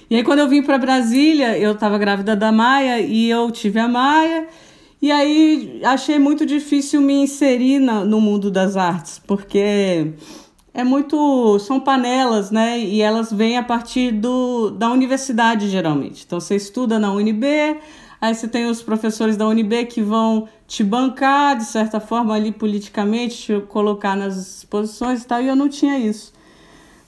E 0.10 0.15
aí, 0.15 0.23
quando 0.23 0.39
eu 0.39 0.49
vim 0.49 0.63
para 0.63 0.79
Brasília, 0.79 1.55
eu 1.55 1.73
estava 1.73 1.99
grávida 1.99 2.36
da 2.36 2.51
Maia 2.51 2.99
e 2.99 3.29
eu 3.29 3.51
tive 3.51 3.77
a 3.79 3.88
Maia. 3.88 4.47
E 4.99 5.12
aí 5.12 5.81
achei 5.84 6.17
muito 6.17 6.47
difícil 6.47 6.99
me 6.99 7.13
inserir 7.13 7.77
na- 7.77 8.03
no 8.03 8.19
mundo 8.19 8.49
das 8.49 8.75
artes, 8.75 9.21
porque 9.23 10.13
é 10.76 10.84
muito. 10.84 11.58
são 11.60 11.80
panelas, 11.80 12.52
né? 12.52 12.78
E 12.78 13.02
elas 13.02 13.32
vêm 13.32 13.58
a 13.58 13.64
partir 13.64 14.12
do, 14.12 14.70
da 14.72 14.92
universidade, 14.92 15.70
geralmente. 15.70 16.26
Então 16.26 16.40
você 16.40 16.58
estuda 16.58 17.00
na 17.00 17.12
UNB, 17.14 17.46
aí 18.20 18.36
você 18.36 18.46
tem 18.46 18.66
os 18.70 18.84
professores 18.84 19.38
da 19.38 19.48
UNB 19.48 19.86
que 19.86 20.02
vão 20.02 20.50
te 20.68 20.84
bancar, 20.84 21.56
de 21.56 21.64
certa 21.64 22.02
forma, 22.02 22.36
ali 22.36 22.52
politicamente, 22.52 23.38
te 23.38 23.62
colocar 23.68 24.18
nas 24.18 24.36
exposições 24.36 25.24
e 25.24 25.26
tal, 25.26 25.42
e 25.42 25.48
eu 25.48 25.56
não 25.56 25.70
tinha 25.70 25.98
isso. 25.98 26.34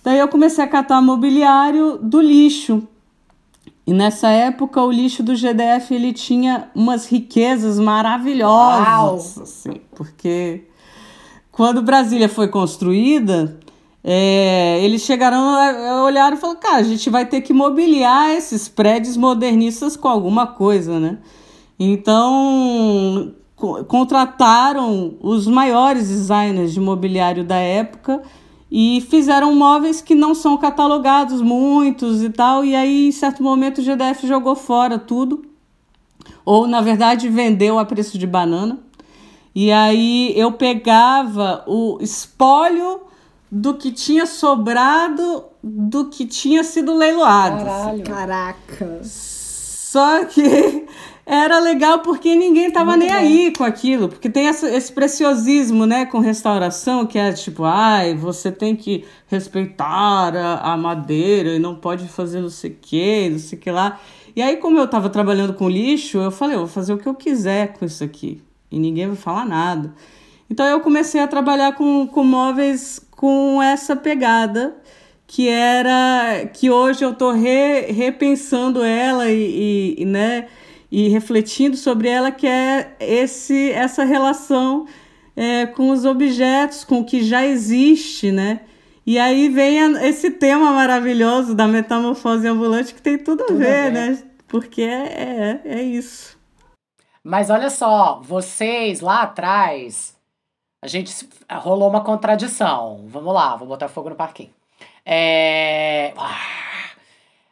Daí 0.01 0.17
eu 0.17 0.29
comecei 0.29 0.63
a 0.63 0.67
catar 0.67 1.01
mobiliário 1.01 1.97
do 2.01 2.21
lixo. 2.21 2.87
E 3.85 3.93
nessa 3.93 4.29
época 4.29 4.81
o 4.81 4.89
lixo 4.89 5.21
do 5.21 5.35
GDF 5.35 5.93
ele 5.93 6.13
tinha 6.13 6.69
umas 6.73 7.05
riquezas 7.05 7.77
maravilhosas, 7.77 9.37
assim, 9.37 9.81
porque 9.93 10.63
quando 11.57 11.81
Brasília 11.81 12.29
foi 12.29 12.47
construída, 12.49 13.59
é, 14.03 14.79
eles 14.83 15.01
chegaram, 15.01 15.55
olharam 16.05 16.37
e 16.37 16.39
falaram, 16.39 16.59
cara, 16.59 16.77
a 16.77 16.83
gente 16.83 17.09
vai 17.09 17.25
ter 17.25 17.41
que 17.41 17.51
mobiliar 17.51 18.29
esses 18.29 18.69
prédios 18.69 19.17
modernistas 19.17 19.97
com 19.97 20.07
alguma 20.07 20.45
coisa, 20.45 20.99
né? 20.99 21.17
Então 21.79 23.33
co- 23.55 23.83
contrataram 23.85 25.15
os 25.19 25.47
maiores 25.47 26.07
designers 26.09 26.73
de 26.75 26.79
mobiliário 26.79 27.43
da 27.43 27.57
época 27.57 28.21
e 28.71 29.01
fizeram 29.09 29.55
móveis 29.55 29.99
que 29.99 30.13
não 30.13 30.35
são 30.35 30.57
catalogados, 30.57 31.41
muitos 31.41 32.21
e 32.21 32.29
tal, 32.29 32.63
e 32.63 32.75
aí 32.75 33.07
em 33.07 33.11
certo 33.11 33.41
momento 33.41 33.79
o 33.79 33.83
GDF 33.83 34.27
jogou 34.27 34.55
fora 34.55 34.99
tudo, 34.99 35.43
ou 36.45 36.67
na 36.67 36.81
verdade 36.81 37.27
vendeu 37.29 37.79
a 37.79 37.85
preço 37.85 38.15
de 38.19 38.27
banana. 38.27 38.77
E 39.59 39.71
aí 39.71 40.33
eu 40.37 40.51
pegava 40.51 41.63
o 41.65 41.97
espólio 41.99 43.01
do 43.51 43.73
que 43.73 43.91
tinha 43.91 44.27
sobrado 44.27 45.45
do 45.63 46.09
que 46.09 46.27
tinha 46.27 46.63
sido 46.63 46.93
leiloado. 46.93 47.65
Caralho. 47.65 48.03
Caraca. 48.03 48.99
Só 49.03 50.25
que 50.25 50.85
era 51.25 51.57
legal 51.59 52.01
porque 52.01 52.35
ninguém 52.35 52.69
tava 52.69 52.91
Muito 52.91 52.99
nem 52.99 53.09
bom. 53.09 53.15
aí 53.15 53.51
com 53.57 53.63
aquilo, 53.63 54.09
porque 54.09 54.29
tem 54.29 54.47
essa- 54.47 54.69
esse 54.69 54.91
preciosismo, 54.91 55.87
né, 55.87 56.05
com 56.05 56.19
restauração, 56.19 57.07
que 57.07 57.17
é 57.17 57.31
tipo, 57.33 57.63
ai, 57.63 58.13
você 58.13 58.51
tem 58.51 58.75
que 58.75 59.05
respeitar 59.25 60.35
a, 60.35 60.73
a 60.73 60.77
madeira 60.77 61.55
e 61.55 61.59
não 61.59 61.73
pode 61.73 62.07
fazer 62.07 62.41
não 62.41 62.49
sei 62.51 62.69
o 62.71 62.77
que, 62.79 63.29
não 63.31 63.39
sei 63.39 63.57
o 63.57 63.61
que 63.61 63.71
lá. 63.71 63.99
E 64.35 64.41
aí, 64.43 64.57
como 64.57 64.77
eu 64.77 64.87
tava 64.87 65.09
trabalhando 65.09 65.53
com 65.55 65.67
lixo, 65.67 66.19
eu 66.19 66.29
falei, 66.29 66.55
eu 66.55 66.59
vou 66.59 66.67
fazer 66.67 66.93
o 66.93 66.97
que 66.99 67.07
eu 67.09 67.15
quiser 67.15 67.73
com 67.73 67.83
isso 67.85 68.03
aqui, 68.03 68.39
e 68.71 68.79
ninguém 68.79 69.07
vai 69.07 69.15
falar 69.15 69.45
nada. 69.45 69.93
Então 70.49 70.65
eu 70.65 70.79
comecei 70.79 71.19
a 71.21 71.27
trabalhar 71.27 71.73
com, 71.73 72.07
com 72.07 72.23
móveis 72.23 72.99
com 73.11 73.61
essa 73.61 73.95
pegada, 73.95 74.75
que 75.25 75.49
era 75.49 76.45
que 76.53 76.69
hoje 76.69 77.03
eu 77.03 77.13
tô 77.13 77.31
re- 77.31 77.91
repensando 77.91 78.81
ela 78.83 79.29
e, 79.29 79.95
e- 79.99 80.05
né, 80.05 80.47
e 80.91 81.09
refletindo 81.09 81.75
sobre 81.75 82.07
ela, 82.07 82.31
que 82.31 82.47
é 82.47 82.95
esse, 82.99 83.71
essa 83.71 84.05
relação 84.05 84.85
é, 85.35 85.65
com 85.65 85.89
os 85.89 86.05
objetos, 86.05 86.83
com 86.85 86.99
o 87.01 87.03
que 87.05 87.21
já 87.23 87.45
existe, 87.45 88.31
né? 88.31 88.61
E 89.05 89.19
aí 89.19 89.49
vem 89.49 89.81
a- 89.81 90.07
esse 90.07 90.31
tema 90.31 90.71
maravilhoso 90.71 91.53
da 91.53 91.67
metamorfose 91.67 92.47
ambulante 92.47 92.93
que 92.93 93.01
tem 93.01 93.17
tudo 93.17 93.43
a, 93.43 93.47
Tudo 93.47 93.59
ver, 93.59 93.91
ver. 93.91 93.91
né? 93.91 94.17
Porque 94.47 94.81
é, 94.81 95.61
é, 95.65 95.79
é 95.79 95.83
isso. 95.83 96.36
Mas 97.27 97.49
olha 97.49 97.69
só, 97.69 98.21
vocês 98.21 99.01
lá 99.01 99.23
atrás, 99.23 100.17
a 100.81 100.87
gente 100.87 101.27
rolou 101.51 101.89
uma 101.89 102.01
contradição. 102.01 103.03
Vamos 103.09 103.33
lá, 103.33 103.53
vou 103.57 103.67
botar 103.67 103.89
fogo 103.89 104.09
no 104.09 104.15
parquinho. 104.15 104.53
É, 105.05 106.13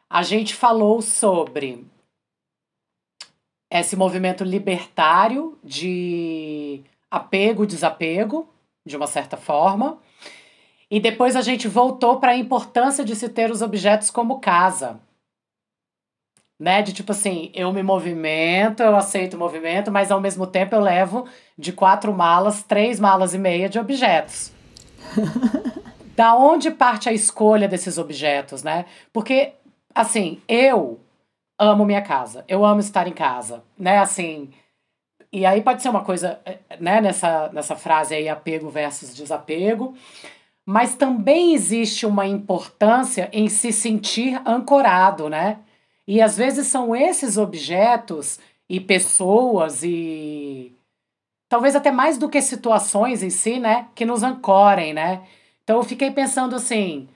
A 0.10 0.24
gente 0.24 0.56
falou 0.56 1.02
sobre 1.02 1.86
esse 3.70 3.98
movimento 3.98 4.46
libertário 4.46 5.60
de 5.62 6.82
apego, 7.12 7.68
desapego, 7.68 8.48
de 8.86 8.96
uma 8.96 9.08
certa 9.08 9.36
forma. 9.36 9.98
E 10.90 11.02
depois 11.02 11.36
a 11.36 11.42
gente 11.42 11.68
voltou 11.68 12.18
para 12.18 12.32
a 12.32 12.38
importância 12.38 13.04
de 13.04 13.14
se 13.14 13.28
ter 13.28 13.52
os 13.52 13.62
objetos 13.62 14.10
como 14.10 14.40
casa. 14.40 15.02
Né? 16.60 16.82
De 16.82 16.94
tipo 16.94 17.12
assim, 17.12 17.52
eu 17.54 17.72
me 17.74 17.84
movimento, 17.84 18.82
eu 18.82 18.96
aceito 18.96 19.34
o 19.34 19.40
movimento, 19.40 19.92
mas 19.92 20.12
ao 20.12 20.22
mesmo 20.22 20.48
tempo 20.48 20.74
eu 20.76 20.80
levo 20.80 21.28
de 21.58 21.74
quatro 21.74 22.14
malas, 22.14 22.64
três 22.64 23.00
malas 23.00 23.34
e 23.34 23.38
meia 23.38 23.68
de 23.68 23.78
objetos. 23.78 24.52
da 26.16 26.36
onde 26.36 26.72
parte 26.72 27.10
a 27.10 27.14
escolha 27.14 27.68
desses 27.68 27.98
objetos, 27.98 28.64
né? 28.64 28.86
Porque, 29.12 29.54
assim, 29.94 30.42
eu 30.48 31.00
amo 31.60 31.86
minha 31.86 32.02
casa, 32.02 32.44
eu 32.48 32.66
amo 32.66 32.80
estar 32.80 33.08
em 33.08 33.14
casa, 33.14 33.64
né? 33.78 34.00
Assim, 34.00 34.50
e 35.32 35.46
aí 35.46 35.62
pode 35.62 35.82
ser 35.82 35.90
uma 35.90 36.04
coisa, 36.04 36.40
né, 36.80 37.02
nessa, 37.02 37.50
nessa 37.52 37.76
frase 37.76 38.16
aí, 38.16 38.30
apego 38.30 38.70
versus 38.70 39.14
desapego, 39.14 39.94
mas 40.66 40.96
também 40.96 41.54
existe 41.54 42.06
uma 42.06 42.26
importância 42.26 43.30
em 43.32 43.50
se 43.50 43.72
sentir 43.72 44.42
ancorado, 44.46 45.30
né? 45.30 45.60
E 46.08 46.22
às 46.22 46.38
vezes 46.38 46.68
são 46.68 46.96
esses 46.96 47.38
objetos 47.38 48.40
e 48.70 48.80
pessoas 48.80 49.84
e 49.84 50.76
talvez 51.50 51.76
até 51.76 51.92
mais 51.92 52.18
do 52.18 52.30
que 52.30 52.42
situações 52.42 53.24
em 53.24 53.30
si, 53.30 53.60
né, 53.60 53.88
que 53.96 54.06
nos 54.06 54.24
ancorem, 54.24 54.94
né? 54.94 55.24
Então 55.64 55.78
eu 55.78 55.84
fiquei 55.84 56.12
pensando 56.12 56.56
assim, 56.56 57.08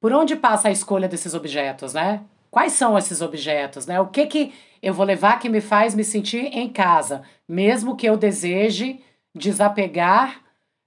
por 0.00 0.12
onde 0.12 0.36
passa 0.36 0.68
a 0.68 0.70
escolha 0.72 1.08
desses 1.08 1.34
objetos, 1.34 1.92
né? 1.94 2.22
Quais 2.50 2.72
são 2.72 2.96
esses 2.96 3.20
objetos, 3.20 3.86
né? 3.86 4.00
O 4.00 4.06
que 4.08 4.26
que 4.26 4.54
eu 4.82 4.94
vou 4.94 5.04
levar 5.04 5.38
que 5.38 5.48
me 5.48 5.60
faz 5.60 5.94
me 5.94 6.04
sentir 6.04 6.46
em 6.56 6.68
casa, 6.68 7.22
mesmo 7.48 7.96
que 7.96 8.06
eu 8.06 8.16
deseje 8.16 9.00
desapegar, 9.34 10.40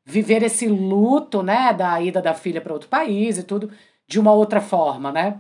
viver 0.06 0.41
esse 0.43 0.67
luto, 0.67 1.43
né, 1.43 1.74
da 1.74 2.02
ida 2.02 2.22
da 2.22 2.34
filha 2.34 2.62
para 2.62 2.74
outro 2.74 2.89
país 2.89 3.38
e 3.38 3.43
tudo 3.43 3.72
de 4.08 4.19
uma 4.19 4.32
outra 4.34 4.62
forma, 4.62 5.12
né? 5.12 5.39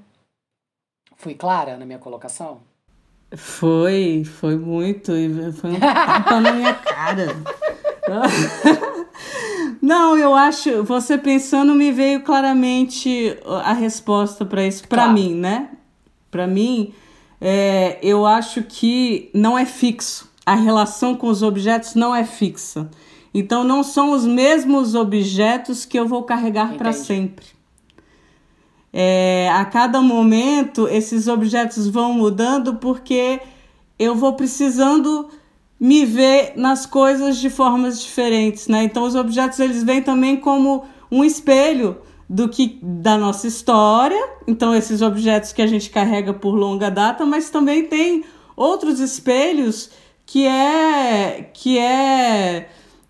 Fui 1.19 1.33
clara 1.35 1.75
na 1.77 1.85
minha 1.85 1.99
colocação? 1.99 2.61
Foi, 3.35 4.23
foi 4.23 4.55
muito, 4.55 5.11
foi 5.59 5.71
um 5.71 5.79
tapa 5.79 6.39
na 6.39 6.53
minha 6.53 6.73
cara. 6.73 7.27
Não, 9.81 10.17
eu 10.17 10.33
acho, 10.33 10.81
você 10.83 11.17
pensando 11.17 11.75
me 11.75 11.91
veio 11.91 12.21
claramente 12.21 13.37
a 13.65 13.73
resposta 13.73 14.45
para 14.45 14.65
isso, 14.65 14.87
para 14.87 15.03
Claro. 15.03 15.13
mim, 15.13 15.35
né? 15.35 15.69
Para 16.31 16.47
mim, 16.47 16.93
é, 17.41 17.99
eu 18.01 18.25
acho 18.25 18.63
que 18.63 19.29
não 19.33 19.57
é 19.57 19.65
fixo. 19.65 20.29
A 20.45 20.55
relação 20.55 21.15
com 21.15 21.27
os 21.27 21.43
objetos 21.43 21.95
não 21.95 22.15
é 22.15 22.23
fixa. 22.23 22.89
Então, 23.33 23.63
não 23.65 23.83
são 23.83 24.11
os 24.11 24.25
mesmos 24.25 24.95
objetos 24.95 25.83
que 25.85 25.99
eu 25.99 26.07
vou 26.07 26.23
carregar 26.23 26.73
para 26.75 26.93
sempre. 26.93 27.45
É, 28.91 29.49
a 29.53 29.65
cada 29.65 30.01
momento, 30.01 30.87
esses 30.87 31.27
objetos 31.27 31.87
vão 31.87 32.13
mudando 32.13 32.75
porque 32.75 33.39
eu 33.97 34.15
vou 34.15 34.33
precisando 34.33 35.29
me 35.79 36.05
ver 36.05 36.53
nas 36.55 36.85
coisas 36.85 37.37
de 37.37 37.49
formas 37.49 38.01
diferentes, 38.01 38.67
né? 38.67 38.83
Então, 38.83 39.03
os 39.03 39.15
objetos 39.15 39.59
eles 39.59 39.83
vêm 39.83 40.01
também 40.01 40.37
como 40.37 40.83
um 41.11 41.23
espelho 41.23 41.97
do 42.29 42.49
que 42.49 42.79
da 42.81 43.17
nossa 43.17 43.47
história. 43.47 44.21
Então, 44.47 44.73
esses 44.75 45.01
objetos 45.01 45.53
que 45.53 45.61
a 45.61 45.67
gente 45.67 45.89
carrega 45.89 46.33
por 46.33 46.53
longa 46.53 46.89
data, 46.89 47.25
mas 47.25 47.49
também 47.49 47.85
tem 47.85 48.23
outros 48.55 48.99
espelhos 48.99 49.89
que 50.25 50.45
é 50.45 51.49
que 51.53 51.79
é 51.79 52.69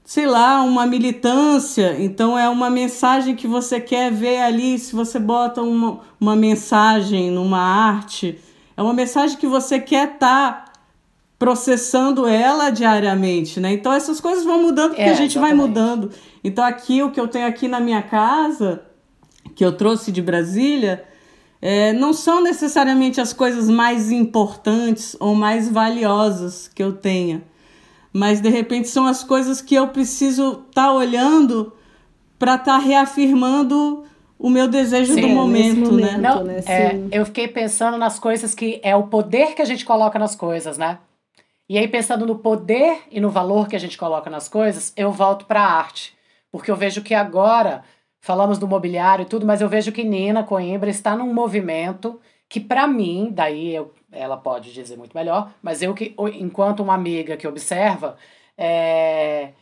sei 0.10 0.26
lá, 0.26 0.63
uma 0.63 0.88
militância, 0.88 1.95
então 2.00 2.36
é 2.36 2.50
uma 2.50 2.67
mensagem 2.67 3.36
que 3.36 3.45
você 3.45 3.80
quer 3.80 4.12
ver 4.12 4.39
ali, 4.41 4.80
se 4.80 4.95
você 4.95 5.19
bota 5.19 5.62
uma, 5.62 6.00
uma 6.19 6.36
mensagem 6.36 7.30
numa 7.30 7.60
arte, 7.60 8.39
é 8.76 8.82
uma 8.82 8.91
mensagem 8.91 9.38
que 9.38 9.45
você 9.45 9.80
quer 9.80 10.13
estar 10.13 10.74
processando 11.38 12.26
ela 12.26 12.72
diariamente, 12.72 13.60
né? 13.60 13.72
Então 13.72 13.93
essas 13.93 14.19
coisas 14.19 14.43
vão 14.43 14.60
mudando 14.60 14.95
porque 14.95 15.04
É, 15.04 15.12
a 15.12 15.13
gente 15.13 15.38
vai 15.38 15.52
exatamente. 15.52 15.78
mudando. 15.78 16.12
Então 16.43 16.65
aqui, 16.65 17.04
o 17.04 17.12
que 17.12 17.19
eu 17.19 17.28
tenho 17.28 17.45
aqui 17.45 17.67
na 17.67 17.80
minha 17.80 18.02
casa, 18.02 18.82
que 19.54 19.63
eu 19.63 19.74
trouxe 19.74 20.12
de 20.12 20.24
Brasília, 20.24 21.04
é, 21.62 21.93
não 21.93 22.13
são 22.13 22.41
necessariamente 22.41 23.22
as 23.22 23.32
coisas 23.32 23.69
mais 23.69 24.12
importantes 24.12 25.15
ou 25.19 25.36
mais 25.36 25.69
valiosas 25.69 26.67
que 26.67 26.82
eu 26.82 26.93
tenha 26.93 27.43
mas 28.13 28.41
de 28.41 28.50
repente 28.50 28.88
são 28.88 29.06
as 29.06 29.24
coisas 29.24 29.62
que 29.62 29.76
eu 29.76 29.88
preciso 29.89 30.63
estar 30.69 30.88
tá 30.88 30.93
olhando 30.93 31.74
para 32.38 32.56
estar 32.56 32.80
tá 32.80 32.86
reafirmando 32.86 34.04
o 34.38 34.50
meu 34.50 34.67
desejo 34.67 35.13
Sim, 35.13 35.22
do 35.22 35.28
nesse 35.28 35.36
momento, 35.36 35.91
né? 35.91 36.12
momento. 36.12 36.22
Não, 36.22 36.43
né? 36.43 36.63
é, 36.65 36.91
Sim. 36.91 37.10
eu 37.12 37.26
fiquei 37.26 37.48
pensando 37.48 37.98
nas 37.98 38.17
coisas 38.17 38.56
que 38.56 38.80
é 38.82 38.95
o 38.95 39.04
poder 39.04 39.54
que 39.54 39.62
a 39.62 39.65
gente 39.65 39.84
coloca 39.84 40.17
nas 40.17 40.36
coisas, 40.36 40.78
né? 40.78 41.00
E 41.67 41.78
aí, 41.78 41.88
pensando 41.88 42.26
no 42.26 42.39
poder 42.39 43.04
e 43.12 43.19
no 43.22 43.30
valor 43.30 43.67
que 43.67 43.76
a 43.76 43.80
gente 43.80 43.95
coloca 43.95 44.28
nas 44.28 44.50
coisas, 44.50 44.91
eu 44.98 45.12
volto 45.12 45.45
para 45.45 45.62
a 45.62 45.72
arte. 45.72 46.17
Porque 46.52 46.72
eu 46.72 46.76
vejo 46.76 47.04
que 47.04 47.13
agora, 47.13 47.84
falamos 48.19 48.58
do 48.58 48.67
mobiliário 48.67 49.22
e 49.22 49.26
tudo, 49.28 49.45
mas 49.45 49.62
eu 49.62 49.69
vejo 49.69 49.91
que 49.91 50.04
Nina 50.04 50.41
Coimbra 50.41 50.89
está 50.89 51.15
num 51.15 51.32
movimento 51.32 52.19
que, 52.48 52.60
para 52.60 52.88
mim, 52.88 53.30
daí 53.32 53.76
eu, 53.76 53.93
ela 54.12 54.38
pode 54.38 54.74
dizer 54.74 54.98
muito 54.98 55.15
melhor, 55.15 55.52
mas 55.62 55.82
eu, 55.82 55.93
que, 55.93 56.15
enquanto 56.34 56.82
uma 56.82 56.93
amiga 56.93 57.38
que 57.38 57.48
observa, 57.48 58.17
é, 58.58 59.54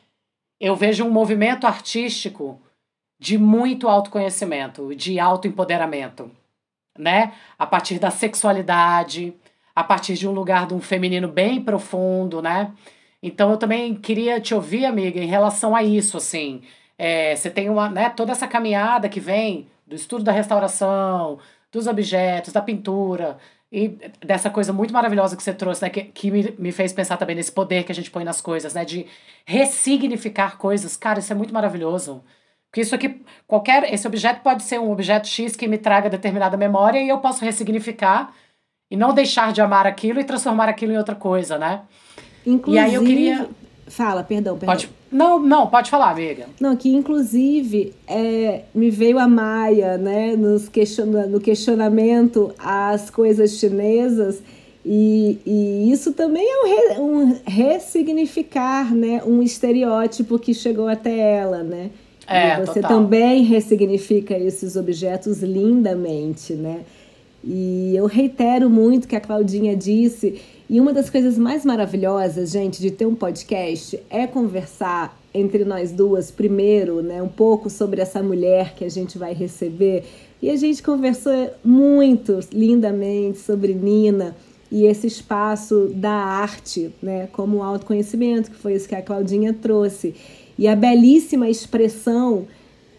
eu 0.59 0.75
vejo 0.75 1.05
um 1.05 1.11
movimento 1.11 1.67
artístico 1.67 2.61
de 3.19 3.37
muito 3.37 3.87
autoconhecimento, 3.87 4.95
de 4.95 5.19
autoempoderamento, 5.19 6.31
né? 6.97 7.33
A 7.57 7.65
partir 7.65 7.99
da 7.99 8.11
sexualidade, 8.11 9.33
a 9.75 9.83
partir 9.83 10.15
de 10.15 10.27
um 10.27 10.31
lugar 10.31 10.67
de 10.67 10.73
um 10.73 10.81
feminino 10.81 11.27
bem 11.27 11.61
profundo, 11.61 12.41
né? 12.41 12.73
Então 13.21 13.51
eu 13.51 13.57
também 13.57 13.95
queria 13.95 14.39
te 14.39 14.53
ouvir, 14.53 14.85
amiga, 14.85 15.19
em 15.19 15.27
relação 15.27 15.75
a 15.75 15.83
isso, 15.83 16.17
assim. 16.17 16.61
É, 16.97 17.35
você 17.35 17.49
tem 17.49 17.69
uma, 17.69 17.89
né, 17.89 18.09
toda 18.09 18.31
essa 18.31 18.47
caminhada 18.47 19.09
que 19.09 19.19
vem 19.19 19.67
do 19.85 19.95
estudo 19.95 20.23
da 20.23 20.31
restauração, 20.31 21.39
dos 21.71 21.87
objetos, 21.87 22.53
da 22.53 22.61
pintura, 22.61 23.37
e 23.71 23.97
dessa 24.25 24.49
coisa 24.49 24.71
muito 24.71 24.93
maravilhosa 24.93 25.35
que 25.35 25.43
você 25.43 25.53
trouxe, 25.53 25.81
né? 25.81 25.89
Que, 25.89 26.03
que 26.03 26.31
me, 26.31 26.55
me 26.57 26.71
fez 26.71 26.93
pensar 26.93 27.17
também 27.17 27.35
nesse 27.35 27.51
poder 27.51 27.83
que 27.83 27.91
a 27.91 27.95
gente 27.95 28.09
põe 28.09 28.23
nas 28.23 28.39
coisas, 28.39 28.73
né? 28.73 28.85
De 28.85 29.05
ressignificar 29.45 30.57
coisas. 30.57 30.95
Cara, 30.95 31.19
isso 31.19 31.33
é 31.33 31.35
muito 31.35 31.53
maravilhoso. 31.53 32.23
Porque 32.69 32.81
isso 32.81 32.95
aqui, 32.95 33.21
qualquer. 33.45 33.93
Esse 33.93 34.07
objeto 34.07 34.41
pode 34.41 34.63
ser 34.63 34.79
um 34.79 34.91
objeto 34.91 35.27
X 35.27 35.55
que 35.55 35.67
me 35.67 35.77
traga 35.77 36.09
determinada 36.09 36.55
memória 36.55 37.01
e 37.01 37.09
eu 37.09 37.17
posso 37.19 37.43
ressignificar 37.43 38.33
e 38.89 38.95
não 38.95 39.13
deixar 39.13 39.51
de 39.51 39.61
amar 39.61 39.85
aquilo 39.85 40.19
e 40.19 40.23
transformar 40.23 40.69
aquilo 40.69 40.93
em 40.93 40.97
outra 40.97 41.15
coisa, 41.15 41.57
né? 41.57 41.81
Inclusive, 42.45 42.85
e 42.85 42.87
aí 42.87 42.93
eu 42.93 43.03
queria. 43.03 43.49
Fala, 43.87 44.23
perdão, 44.23 44.57
perdão. 44.57 44.75
Pode... 44.75 44.89
Não, 45.11 45.39
não, 45.39 45.67
pode 45.67 45.89
falar, 45.89 46.11
amiga. 46.11 46.45
Não, 46.59 46.75
que 46.75 46.93
inclusive 46.93 47.93
é, 48.07 48.63
me 48.75 48.89
veio 48.89 49.17
a 49.19 49.27
Maia, 49.27 49.97
né, 49.97 50.35
nos 50.35 50.67
question... 50.67 51.05
no 51.05 51.39
questionamento 51.39 52.53
às 52.59 53.09
coisas 53.09 53.51
chinesas, 53.51 54.41
e, 54.85 55.39
e 55.45 55.91
isso 55.91 56.13
também 56.13 56.45
é 56.45 56.63
um, 56.63 56.67
re... 56.67 56.99
um 56.99 57.39
ressignificar, 57.45 58.93
né, 58.93 59.21
um 59.25 59.41
estereótipo 59.41 60.37
que 60.37 60.53
chegou 60.53 60.87
até 60.87 61.17
ela, 61.17 61.63
né? 61.63 61.89
É, 62.27 62.53
e 62.53 62.65
você 62.65 62.81
total. 62.81 62.99
também 62.99 63.43
ressignifica 63.43 64.37
esses 64.37 64.75
objetos 64.75 65.41
lindamente, 65.41 66.53
né? 66.53 66.81
E 67.43 67.93
eu 67.95 68.05
reitero 68.05 68.69
muito 68.69 69.05
o 69.05 69.07
que 69.07 69.15
a 69.15 69.21
Claudinha 69.21 69.75
disse. 69.75 70.41
E 70.69 70.81
uma 70.81 70.91
das 70.91 71.09
coisas 71.09 71.37
mais 71.37 71.63
maravilhosas, 71.63 72.51
gente, 72.51 72.81
de 72.81 72.91
ter 72.91 73.05
um 73.05 73.15
podcast 73.15 73.97
é 74.09 74.27
conversar 74.27 75.17
entre 75.33 75.63
nós 75.63 75.93
duas 75.93 76.29
primeiro, 76.29 77.01
né, 77.01 77.21
um 77.21 77.29
pouco 77.29 77.69
sobre 77.69 78.01
essa 78.01 78.21
mulher 78.21 78.73
que 78.75 78.83
a 78.83 78.89
gente 78.89 79.17
vai 79.17 79.33
receber. 79.33 80.03
E 80.41 80.49
a 80.49 80.57
gente 80.57 80.83
conversou 80.83 81.51
muito 81.63 82.39
lindamente 82.51 83.37
sobre 83.37 83.73
Nina 83.73 84.35
e 84.69 84.85
esse 84.85 85.07
espaço 85.07 85.89
da 85.95 86.11
arte, 86.11 86.91
né, 87.01 87.29
como 87.31 87.63
autoconhecimento, 87.63 88.51
que 88.51 88.57
foi 88.57 88.73
isso 88.73 88.89
que 88.89 88.95
a 88.95 89.01
Claudinha 89.01 89.53
trouxe. 89.53 90.15
E 90.59 90.67
a 90.67 90.75
belíssima 90.75 91.49
expressão 91.49 92.45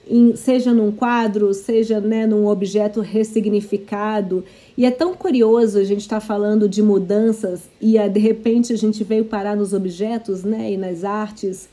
em, 0.08 0.34
seja 0.36 0.72
num 0.72 0.90
quadro, 0.90 1.52
seja 1.52 2.00
né, 2.00 2.26
num 2.26 2.46
objeto 2.46 3.00
ressignificado. 3.00 4.44
E 4.76 4.84
é 4.84 4.90
tão 4.90 5.14
curioso 5.14 5.78
a 5.78 5.84
gente 5.84 6.00
estar 6.00 6.20
tá 6.20 6.26
falando 6.26 6.68
de 6.68 6.82
mudanças 6.82 7.68
e 7.80 7.98
de 8.08 8.20
repente 8.20 8.72
a 8.72 8.76
gente 8.76 9.04
veio 9.04 9.24
parar 9.24 9.56
nos 9.56 9.72
objetos 9.72 10.42
né, 10.44 10.72
e 10.72 10.76
nas 10.76 11.04
artes 11.04 11.68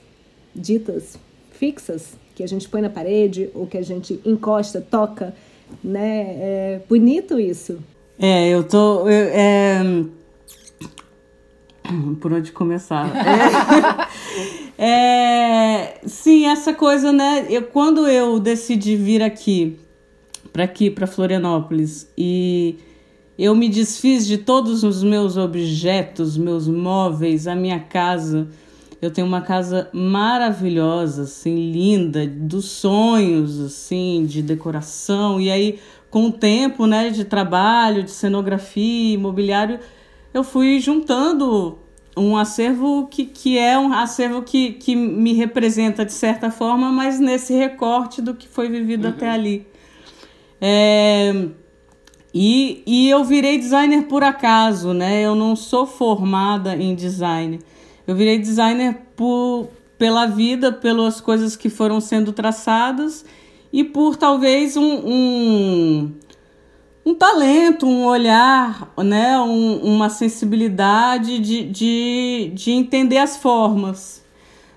ditas 0.55 1.17
fixas, 1.51 2.13
que 2.35 2.43
a 2.43 2.47
gente 2.47 2.67
põe 2.67 2.81
na 2.81 2.89
parede 2.89 3.49
ou 3.53 3.65
que 3.65 3.77
a 3.77 3.81
gente 3.81 4.19
encosta, 4.25 4.81
toca. 4.81 5.33
Né? 5.83 6.35
É 6.39 6.81
bonito 6.87 7.39
isso. 7.39 7.79
É, 8.19 8.49
eu 8.49 8.63
tô. 8.63 9.09
Eu, 9.09 9.29
é... 9.33 9.81
Por 12.19 12.33
onde 12.33 12.51
começar? 12.51 13.11
É... 13.15 14.55
É, 14.77 16.01
sim, 16.05 16.47
essa 16.47 16.73
coisa, 16.73 17.13
né? 17.13 17.45
Eu, 17.49 17.63
quando 17.63 18.07
eu 18.07 18.39
decidi 18.39 18.97
vir 18.97 19.23
aqui, 19.23 19.79
para 20.51 20.65
aqui, 20.65 20.89
para 20.89 21.07
Florianópolis, 21.07 22.11
e 22.17 22.77
eu 23.37 23.55
me 23.55 23.69
desfiz 23.69 24.27
de 24.27 24.37
todos 24.37 24.83
os 24.83 25.01
meus 25.01 25.37
objetos, 25.37 26.37
meus 26.37 26.67
móveis, 26.67 27.47
a 27.47 27.55
minha 27.55 27.79
casa. 27.79 28.49
Eu 29.01 29.11
tenho 29.11 29.27
uma 29.27 29.41
casa 29.41 29.89
maravilhosa, 29.93 31.23
assim, 31.23 31.71
linda, 31.71 32.25
dos 32.27 32.65
sonhos, 32.65 33.59
assim, 33.61 34.25
de 34.27 34.41
decoração. 34.41 35.39
E 35.39 35.49
aí, 35.49 35.79
com 36.09 36.27
o 36.27 36.31
tempo, 36.31 36.85
né, 36.85 37.09
de 37.09 37.23
trabalho, 37.23 38.03
de 38.03 38.11
cenografia, 38.11 39.13
imobiliário, 39.13 39.79
eu 40.37 40.43
fui 40.43 40.81
juntando 40.81 41.79
um 42.17 42.35
acervo 42.35 43.07
que, 43.07 43.25
que 43.25 43.57
é 43.57 43.79
um 43.79 43.93
acervo 43.93 44.41
que, 44.41 44.73
que 44.73 44.93
me 44.95 45.33
representa 45.33 46.05
de 46.05 46.11
certa 46.11 46.51
forma, 46.51 46.91
mas 46.91 47.21
nesse 47.21 47.53
recorte 47.53 48.21
do 48.21 48.33
que 48.33 48.45
foi 48.45 48.67
vivido 48.67 49.05
uhum. 49.05 49.11
até 49.11 49.29
ali. 49.29 49.65
É, 50.59 51.47
e, 52.33 52.83
e 52.85 53.09
eu 53.09 53.23
virei 53.23 53.57
designer 53.57 54.07
por 54.07 54.23
acaso, 54.23 54.93
né? 54.93 55.21
Eu 55.21 55.35
não 55.35 55.55
sou 55.55 55.87
formada 55.87 56.75
em 56.75 56.93
design. 56.93 57.61
Eu 58.05 58.13
virei 58.13 58.37
designer 58.37 58.97
por, 59.15 59.69
pela 59.97 60.25
vida, 60.25 60.69
pelas 60.69 61.21
coisas 61.21 61.55
que 61.55 61.69
foram 61.69 62.01
sendo 62.01 62.33
traçadas 62.33 63.23
e 63.71 63.85
por 63.85 64.17
talvez 64.17 64.75
um, 64.75 64.83
um 64.83 66.13
um 67.05 67.13
talento, 67.13 67.85
um 67.85 68.03
olhar, 68.05 68.91
né, 68.97 69.39
um, 69.39 69.77
uma 69.77 70.09
sensibilidade 70.09 71.37
de, 71.37 71.63
de, 71.63 72.51
de 72.53 72.71
entender 72.71 73.19
as 73.19 73.37
formas. 73.37 74.25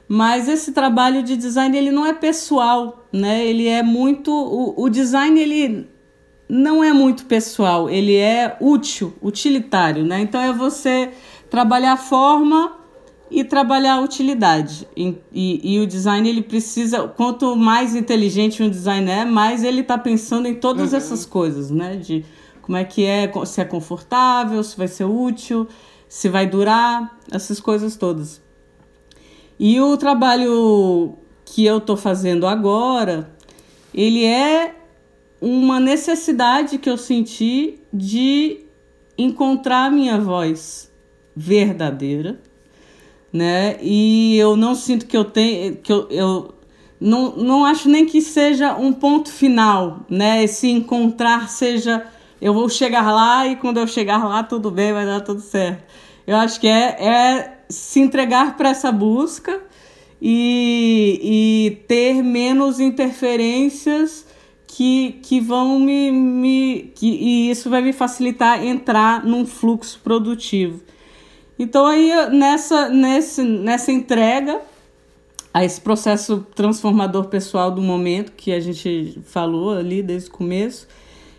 Mas 0.06 0.48
esse 0.48 0.72
trabalho 0.72 1.22
de 1.22 1.36
design 1.36 1.76
ele 1.76 1.90
não 1.90 2.06
é 2.06 2.14
pessoal, 2.14 3.06
né? 3.12 3.44
Ele 3.46 3.68
é 3.68 3.82
muito 3.82 4.32
o, 4.32 4.82
o 4.82 4.88
design 4.88 5.38
ele 5.38 5.86
não 6.48 6.82
é 6.82 6.94
muito 6.94 7.26
pessoal, 7.26 7.90
ele 7.90 8.16
é 8.16 8.56
útil, 8.58 9.12
utilitário, 9.20 10.04
né? 10.06 10.20
Então 10.20 10.40
é 10.40 10.50
você 10.50 11.10
trabalhar 11.50 11.92
a 11.92 11.96
forma 11.98 12.77
e 13.30 13.44
trabalhar 13.44 13.94
a 13.94 14.00
utilidade. 14.00 14.88
E, 14.96 15.16
e, 15.32 15.74
e, 15.74 15.80
o 15.80 15.86
design 15.86 16.28
ele 16.28 16.42
precisa, 16.42 17.08
quanto 17.08 17.54
mais 17.56 17.94
inteligente 17.94 18.62
um 18.62 18.70
design 18.70 19.10
é, 19.10 19.24
mais 19.24 19.62
ele 19.62 19.80
está 19.80 19.98
pensando 19.98 20.48
em 20.48 20.54
todas 20.54 20.92
uhum. 20.92 20.96
essas 20.98 21.26
coisas, 21.26 21.70
né? 21.70 21.96
De 21.96 22.24
como 22.62 22.76
é 22.76 22.84
que 22.84 23.04
é, 23.04 23.30
se 23.44 23.60
é 23.60 23.64
confortável, 23.64 24.62
se 24.62 24.76
vai 24.76 24.88
ser 24.88 25.04
útil, 25.04 25.66
se 26.08 26.28
vai 26.28 26.46
durar, 26.46 27.18
essas 27.30 27.60
coisas 27.60 27.96
todas. 27.96 28.42
E 29.58 29.80
o 29.80 29.96
trabalho 29.96 31.14
que 31.44 31.64
eu 31.64 31.78
estou 31.78 31.96
fazendo 31.96 32.46
agora, 32.46 33.34
ele 33.92 34.24
é 34.24 34.74
uma 35.40 35.80
necessidade 35.80 36.78
que 36.78 36.88
eu 36.88 36.96
senti 36.96 37.80
de 37.92 38.60
encontrar 39.16 39.86
a 39.86 39.90
minha 39.90 40.18
voz 40.20 40.92
verdadeira 41.34 42.40
né? 43.32 43.76
E 43.82 44.36
eu 44.38 44.56
não 44.56 44.74
sinto 44.74 45.06
que 45.06 45.16
eu 45.16 45.24
tenho 45.24 45.76
que 45.76 45.92
eu, 45.92 46.08
eu 46.10 46.54
não, 47.00 47.36
não 47.36 47.64
acho 47.64 47.88
nem 47.88 48.06
que 48.06 48.20
seja 48.20 48.74
um 48.76 48.92
ponto 48.92 49.30
final, 49.30 50.00
né? 50.08 50.42
Esse 50.42 50.68
encontrar 50.68 51.48
seja 51.48 52.06
eu 52.40 52.54
vou 52.54 52.68
chegar 52.68 53.10
lá 53.12 53.46
e 53.46 53.56
quando 53.56 53.78
eu 53.78 53.86
chegar 53.86 54.24
lá 54.24 54.42
tudo 54.42 54.70
bem, 54.70 54.92
vai 54.92 55.04
dar 55.04 55.20
tudo 55.20 55.40
certo. 55.40 55.84
Eu 56.26 56.36
acho 56.36 56.60
que 56.60 56.68
é, 56.68 56.96
é 57.04 57.58
se 57.68 58.00
entregar 58.00 58.56
para 58.56 58.70
essa 58.70 58.92
busca 58.92 59.60
e, 60.22 61.20
e 61.22 61.76
ter 61.86 62.22
menos 62.22 62.80
interferências 62.80 64.26
que, 64.66 65.18
que 65.22 65.40
vão 65.40 65.80
me, 65.80 66.12
me 66.12 66.92
que, 66.94 67.08
e 67.08 67.50
isso 67.50 67.68
vai 67.68 67.82
me 67.82 67.92
facilitar 67.92 68.64
entrar 68.64 69.24
num 69.24 69.44
fluxo 69.44 70.00
produtivo. 70.04 70.80
Então 71.59 71.87
aí 71.87 72.11
nessa, 72.31 72.88
nesse, 72.88 73.42
nessa 73.42 73.90
entrega 73.90 74.61
a 75.53 75.64
esse 75.64 75.81
processo 75.81 76.47
transformador 76.55 77.27
pessoal 77.27 77.71
do 77.71 77.83
momento 77.83 78.33
que 78.33 78.53
a 78.53 78.61
gente 78.61 79.21
falou 79.25 79.73
ali 79.73 80.03
desde 80.03 80.29
o 80.29 80.33
começo, 80.33 80.87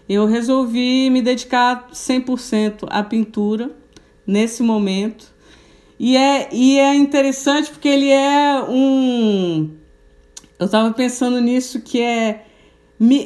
eu 0.10 0.26
resolvi 0.26 1.10
me 1.10 1.22
dedicar 1.22 1.88
100% 1.94 2.88
à 2.90 3.04
pintura 3.04 3.70
nesse 4.26 4.64
momento. 4.64 5.32
E 6.00 6.18
é, 6.18 6.50
e 6.52 6.80
é 6.80 6.96
interessante 6.96 7.70
porque 7.70 7.88
ele 7.88 8.10
é 8.10 8.64
um. 8.68 9.70
Eu 10.58 10.66
estava 10.66 10.92
pensando 10.94 11.40
nisso 11.40 11.82
que 11.82 12.02
é, 12.02 12.46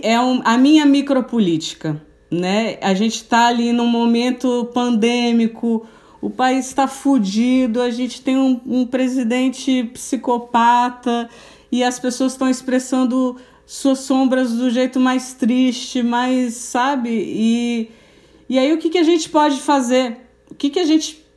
é 0.02 0.20
um, 0.20 0.42
a 0.44 0.58
minha 0.58 0.86
micropolítica. 0.86 2.02
Né? 2.30 2.78
A 2.82 2.94
gente 2.94 3.16
está 3.16 3.48
ali 3.48 3.72
num 3.72 3.88
momento 3.88 4.66
pandêmico, 4.74 5.86
o 6.24 6.30
país 6.30 6.68
está 6.68 6.88
fudido, 6.88 7.82
a 7.82 7.92
gente 7.92 8.22
tem 8.22 8.38
um, 8.38 8.62
um 8.66 8.86
presidente 8.86 9.84
psicopata 9.92 11.30
e 11.70 11.84
as 11.84 12.00
pessoas 12.00 12.32
estão 12.32 12.50
expressando 12.50 13.36
suas 13.66 14.00
sombras 14.00 14.54
do 14.54 14.70
jeito 14.70 15.02
mais 15.02 15.34
triste, 15.34 16.02
mais, 16.02 16.54
sabe? 16.54 17.10
E, 17.12 17.92
e 18.48 18.58
aí 18.58 18.72
o 18.72 18.78
que, 18.78 18.90
que 18.90 18.98
a 18.98 19.04
gente 19.04 19.30
pode 19.30 19.60
fazer? 19.60 20.16
O 20.50 20.56
que, 20.56 20.70
que 20.70 20.80
a 20.80 20.86
gente 20.86 21.28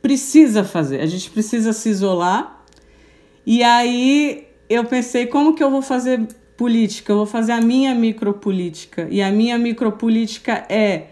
precisa 0.00 0.62
fazer? 0.62 1.00
A 1.00 1.06
gente 1.06 1.28
precisa 1.28 1.72
se 1.72 1.88
isolar. 1.88 2.64
E 3.44 3.64
aí 3.64 4.46
eu 4.70 4.84
pensei, 4.84 5.26
como 5.26 5.56
que 5.56 5.64
eu 5.64 5.72
vou 5.72 5.82
fazer 5.82 6.24
política? 6.56 7.10
Eu 7.10 7.16
vou 7.16 7.26
fazer 7.26 7.50
a 7.50 7.60
minha 7.60 7.92
micropolítica. 7.96 9.08
E 9.10 9.20
a 9.20 9.32
minha 9.32 9.58
micropolítica 9.58 10.64
é 10.68 11.06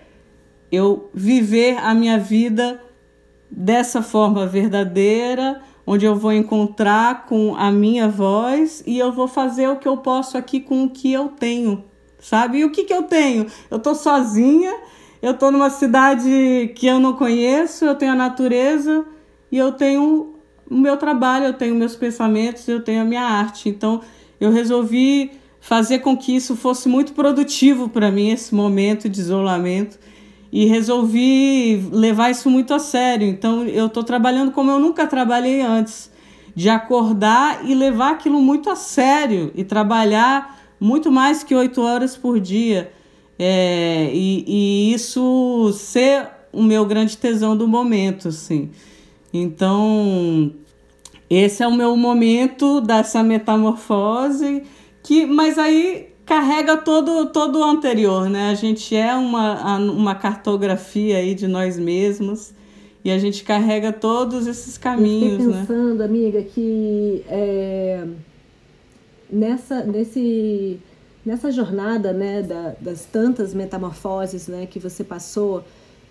eu 0.70 1.10
viver 1.12 1.78
a 1.78 1.92
minha 1.94 2.16
vida 2.16 2.80
dessa 3.50 4.02
forma 4.02 4.46
verdadeira, 4.46 5.60
onde 5.86 6.04
eu 6.04 6.16
vou 6.16 6.32
encontrar 6.32 7.26
com 7.26 7.54
a 7.56 7.70
minha 7.70 8.08
voz 8.08 8.82
e 8.86 8.98
eu 8.98 9.12
vou 9.12 9.28
fazer 9.28 9.68
o 9.68 9.76
que 9.76 9.86
eu 9.86 9.98
posso 9.98 10.36
aqui 10.36 10.60
com 10.60 10.84
o 10.84 10.90
que 10.90 11.12
eu 11.12 11.28
tenho, 11.28 11.84
sabe? 12.18 12.58
E 12.58 12.64
o 12.64 12.70
que, 12.70 12.84
que 12.84 12.92
eu 12.92 13.02
tenho? 13.02 13.46
Eu 13.70 13.78
tô 13.78 13.94
sozinha, 13.94 14.74
eu 15.20 15.34
tô 15.34 15.50
numa 15.50 15.70
cidade 15.70 16.72
que 16.74 16.86
eu 16.86 16.98
não 16.98 17.12
conheço, 17.12 17.84
eu 17.84 17.94
tenho 17.94 18.12
a 18.12 18.16
natureza 18.16 19.04
e 19.50 19.58
eu 19.58 19.72
tenho 19.72 20.34
o 20.70 20.74
meu 20.74 20.96
trabalho, 20.96 21.46
eu 21.46 21.52
tenho 21.52 21.74
meus 21.74 21.94
pensamentos, 21.94 22.66
eu 22.66 22.82
tenho 22.82 23.02
a 23.02 23.04
minha 23.04 23.22
arte. 23.22 23.68
Então 23.68 24.00
eu 24.40 24.50
resolvi 24.50 25.32
fazer 25.60 26.00
com 26.00 26.16
que 26.16 26.36
isso 26.36 26.56
fosse 26.56 26.88
muito 26.88 27.12
produtivo 27.14 27.88
para 27.88 28.10
mim, 28.10 28.30
esse 28.30 28.54
momento 28.54 29.08
de 29.08 29.20
isolamento. 29.20 29.98
E 30.54 30.66
resolvi 30.66 31.84
levar 31.90 32.30
isso 32.30 32.48
muito 32.48 32.72
a 32.72 32.78
sério. 32.78 33.26
Então, 33.26 33.64
eu 33.64 33.86
estou 33.86 34.04
trabalhando 34.04 34.52
como 34.52 34.70
eu 34.70 34.78
nunca 34.78 35.04
trabalhei 35.04 35.60
antes, 35.60 36.12
de 36.54 36.68
acordar 36.68 37.68
e 37.68 37.74
levar 37.74 38.12
aquilo 38.12 38.40
muito 38.40 38.70
a 38.70 38.76
sério 38.76 39.50
e 39.56 39.64
trabalhar 39.64 40.62
muito 40.78 41.10
mais 41.10 41.42
que 41.42 41.56
oito 41.56 41.82
horas 41.82 42.16
por 42.16 42.38
dia. 42.38 42.92
É, 43.36 44.12
e, 44.14 44.44
e 44.46 44.94
isso 44.94 45.72
ser 45.72 46.28
o 46.52 46.62
meu 46.62 46.86
grande 46.86 47.16
tesão 47.16 47.56
do 47.56 47.66
momento, 47.66 48.28
assim. 48.28 48.70
Então, 49.32 50.54
esse 51.28 51.64
é 51.64 51.66
o 51.66 51.74
meu 51.74 51.96
momento 51.96 52.80
dessa 52.80 53.24
metamorfose, 53.24 54.62
que, 55.02 55.26
mas 55.26 55.58
aí 55.58 56.13
carrega 56.24 56.76
todo, 56.76 57.26
todo 57.26 57.60
o 57.60 57.64
anterior, 57.64 58.28
né? 58.28 58.50
A 58.50 58.54
gente 58.54 58.94
é 58.96 59.14
uma, 59.14 59.76
uma 59.78 60.14
cartografia 60.14 61.18
aí 61.18 61.34
de 61.34 61.46
nós 61.46 61.78
mesmos 61.78 62.52
e 63.04 63.10
a 63.10 63.18
gente 63.18 63.44
carrega 63.44 63.92
todos 63.92 64.46
esses 64.46 64.78
caminhos, 64.78 65.44
Eu 65.44 65.50
né? 65.50 65.60
pensando, 65.60 65.98
né? 65.98 66.04
amiga, 66.04 66.42
que 66.42 67.22
é, 67.28 68.06
nessa, 69.30 69.84
nesse, 69.84 70.80
nessa 71.24 71.50
jornada, 71.52 72.12
né, 72.12 72.42
da, 72.42 72.74
das 72.80 73.04
tantas 73.04 73.52
metamorfoses, 73.52 74.48
né, 74.48 74.66
que 74.66 74.78
você 74.78 75.04
passou, 75.04 75.62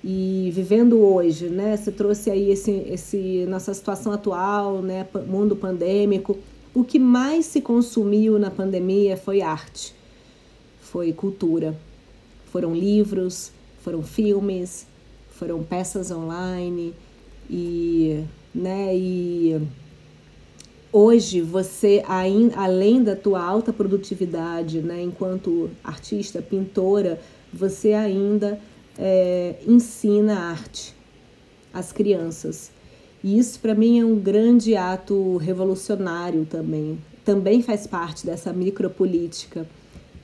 e 0.03 0.51
vivendo 0.53 0.99
hoje, 0.99 1.47
né? 1.47 1.78
Você 1.78 1.89
trouxe 1.89 2.30
aí 2.30 2.51
esse, 2.51 2.72
esse 2.89 3.45
nossa 3.47 3.74
situação 3.74 4.11
atual, 4.11 4.82
né? 4.82 5.07
Mundo 5.28 5.55
pandêmico. 5.55 6.38
O 6.74 6.84
que 6.84 6.99
mais 6.99 7.45
se 7.45 7.61
consumiu 7.61 8.38
na 8.38 8.51
pandemia 8.51 9.16
foi 9.16 9.41
arte, 9.41 9.95
foi 10.94 11.12
cultura. 11.12 11.76
Foram 12.52 12.76
livros, 12.76 13.52
foram 13.84 14.04
filmes, 14.04 14.86
foram 15.32 15.64
peças 15.64 16.12
online 16.12 16.94
e, 17.50 18.24
né? 18.54 18.96
E 18.96 19.60
hoje 20.91 21.41
você, 21.41 22.04
além 22.56 23.02
da 23.02 23.16
tua 23.16 23.44
alta 23.44 23.74
produtividade, 23.74 24.82
né? 24.82 25.02
Enquanto 25.02 25.72
artista, 25.84 26.44
pintora, 26.44 27.20
você 27.52 27.94
ainda 27.94 28.60
é, 28.96 29.56
ensina 29.68 30.52
arte 30.52 30.94
às 31.74 31.91
crianças. 31.91 32.72
E 33.24 33.39
isso 33.39 33.60
para 33.60 33.74
mim 33.74 34.00
é 34.00 34.06
um 34.06 34.20
grande 34.20 34.76
ato 34.76 35.38
revolucionário 35.38 36.46
também. 36.46 37.00
Também 37.26 37.64
faz 37.64 37.88
parte 37.88 38.28
dessa 38.28 38.54
micropolítica, 38.54 39.66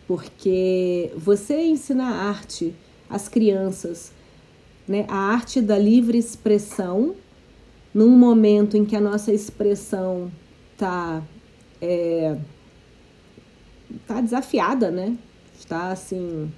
porque 0.09 1.13
você 1.15 1.61
ensina 1.65 2.03
arte 2.03 2.73
às 3.07 3.29
crianças, 3.29 4.11
né? 4.87 5.05
a 5.07 5.15
arte 5.15 5.61
da 5.61 5.77
livre 5.77 6.17
expressão, 6.17 7.13
num 7.93 8.09
momento 8.09 8.75
em 8.75 8.85
que 8.85 8.95
a 8.95 8.99
nossa 8.99 9.31
expressão 9.31 10.31
está 10.73 11.21
é, 11.79 12.35
tá 14.07 14.19
desafiada, 14.19 14.89
né? 14.89 15.15
Está 15.59 15.91
assim 15.91 16.51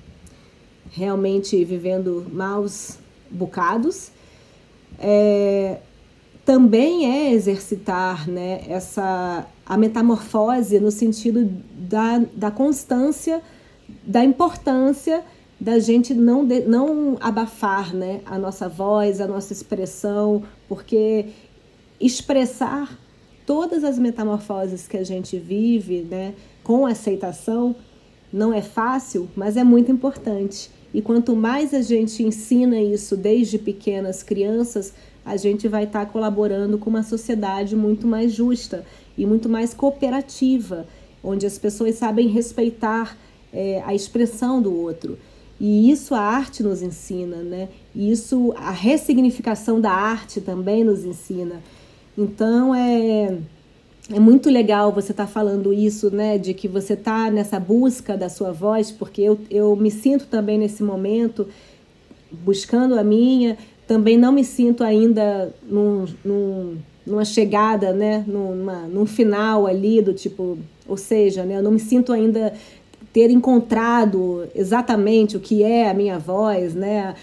realmente 0.89 1.61
vivendo 1.65 2.25
maus 2.31 2.99
bocados, 3.29 4.11
é, 4.97 5.81
também 6.45 7.27
é 7.27 7.33
exercitar 7.33 8.29
né, 8.29 8.63
essa, 8.69 9.45
a 9.65 9.77
metamorfose 9.77 10.79
no 10.79 10.91
sentido 10.91 11.49
da, 11.73 12.19
da 12.35 12.51
constância, 12.51 13.41
da 14.05 14.23
importância 14.23 15.23
da 15.61 15.77
gente 15.77 16.15
não, 16.15 16.43
de, 16.43 16.61
não 16.61 17.17
abafar 17.19 17.95
né, 17.95 18.21
a 18.25 18.39
nossa 18.39 18.67
voz, 18.67 19.21
a 19.21 19.27
nossa 19.27 19.53
expressão, 19.53 20.41
porque 20.67 21.27
expressar 21.99 22.97
todas 23.45 23.83
as 23.83 23.99
metamorfoses 23.99 24.87
que 24.87 24.97
a 24.97 25.03
gente 25.03 25.37
vive 25.37 26.01
né, 26.01 26.33
com 26.63 26.87
aceitação 26.87 27.75
não 28.33 28.51
é 28.51 28.61
fácil, 28.61 29.29
mas 29.35 29.55
é 29.55 29.63
muito 29.63 29.91
importante. 29.91 30.71
E 30.93 31.01
quanto 31.01 31.35
mais 31.35 31.75
a 31.75 31.81
gente 31.81 32.23
ensina 32.23 32.81
isso 32.81 33.15
desde 33.15 33.59
pequenas 33.59 34.23
crianças, 34.23 34.93
a 35.23 35.37
gente 35.37 35.67
vai 35.67 35.83
estar 35.83 36.05
tá 36.05 36.11
colaborando 36.11 36.77
com 36.79 36.89
uma 36.89 37.03
sociedade 37.03 37.75
muito 37.75 38.07
mais 38.07 38.33
justa 38.33 38.83
e 39.21 39.25
muito 39.25 39.47
mais 39.47 39.71
cooperativa, 39.71 40.87
onde 41.23 41.45
as 41.45 41.59
pessoas 41.59 41.93
sabem 41.93 42.27
respeitar 42.27 43.15
é, 43.53 43.79
a 43.85 43.93
expressão 43.93 44.59
do 44.59 44.75
outro. 44.75 45.15
E 45.59 45.91
isso 45.91 46.15
a 46.15 46.19
arte 46.19 46.63
nos 46.63 46.81
ensina, 46.81 47.37
né? 47.37 47.69
E 47.93 48.11
isso 48.11 48.51
a 48.57 48.71
ressignificação 48.71 49.79
da 49.79 49.91
arte 49.91 50.41
também 50.41 50.83
nos 50.83 51.05
ensina. 51.05 51.61
Então 52.17 52.73
é 52.73 53.37
é 54.11 54.19
muito 54.19 54.49
legal 54.49 54.91
você 54.91 55.11
estar 55.11 55.27
tá 55.27 55.31
falando 55.31 55.71
isso, 55.71 56.09
né? 56.09 56.39
De 56.39 56.55
que 56.55 56.67
você 56.67 56.93
está 56.93 57.29
nessa 57.29 57.59
busca 57.59 58.17
da 58.17 58.27
sua 58.27 58.51
voz, 58.51 58.91
porque 58.91 59.21
eu, 59.21 59.39
eu 59.51 59.75
me 59.75 59.91
sinto 59.91 60.25
também 60.25 60.57
nesse 60.57 60.81
momento 60.81 61.47
buscando 62.31 62.97
a 62.97 63.03
minha. 63.03 63.55
Também 63.85 64.17
não 64.17 64.31
me 64.31 64.43
sinto 64.43 64.83
ainda 64.83 65.53
num, 65.61 66.05
num, 66.25 66.77
numa 67.05 67.25
chegada, 67.25 67.93
né? 67.93 68.23
Numa, 68.27 68.87
num 68.87 69.05
final 69.05 69.65
ali 69.67 70.01
do 70.01 70.13
tipo. 70.13 70.57
Ou 70.87 70.97
seja, 70.97 71.43
né? 71.43 71.57
Eu 71.57 71.63
não 71.63 71.71
me 71.71 71.79
sinto 71.79 72.11
ainda 72.11 72.53
ter 73.13 73.29
encontrado 73.29 74.47
exatamente 74.55 75.35
o 75.35 75.39
que 75.39 75.63
é 75.63 75.89
a 75.89 75.93
minha 75.93 76.17
voz, 76.17 76.73
né? 76.73 77.15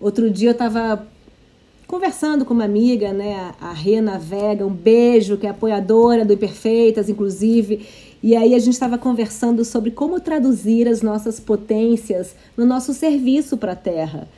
Outro 0.00 0.30
dia 0.30 0.50
eu 0.50 0.52
estava 0.52 1.06
conversando 1.86 2.44
com 2.44 2.52
uma 2.52 2.64
amiga, 2.64 3.12
né, 3.12 3.54
a 3.60 3.72
Rena 3.72 4.18
Vega, 4.18 4.66
um 4.66 4.72
beijo, 4.72 5.36
que 5.36 5.46
é 5.46 5.50
apoiadora 5.50 6.24
do 6.24 6.32
Imperfeitas, 6.32 7.08
inclusive. 7.08 7.86
E 8.22 8.34
aí 8.34 8.54
a 8.54 8.58
gente 8.58 8.74
estava 8.74 8.98
conversando 8.98 9.64
sobre 9.64 9.92
como 9.92 10.18
traduzir 10.18 10.88
as 10.88 11.00
nossas 11.00 11.38
potências 11.38 12.34
no 12.56 12.66
nosso 12.66 12.92
serviço 12.92 13.56
para 13.56 13.72
a 13.72 13.76
Terra. 13.76 14.28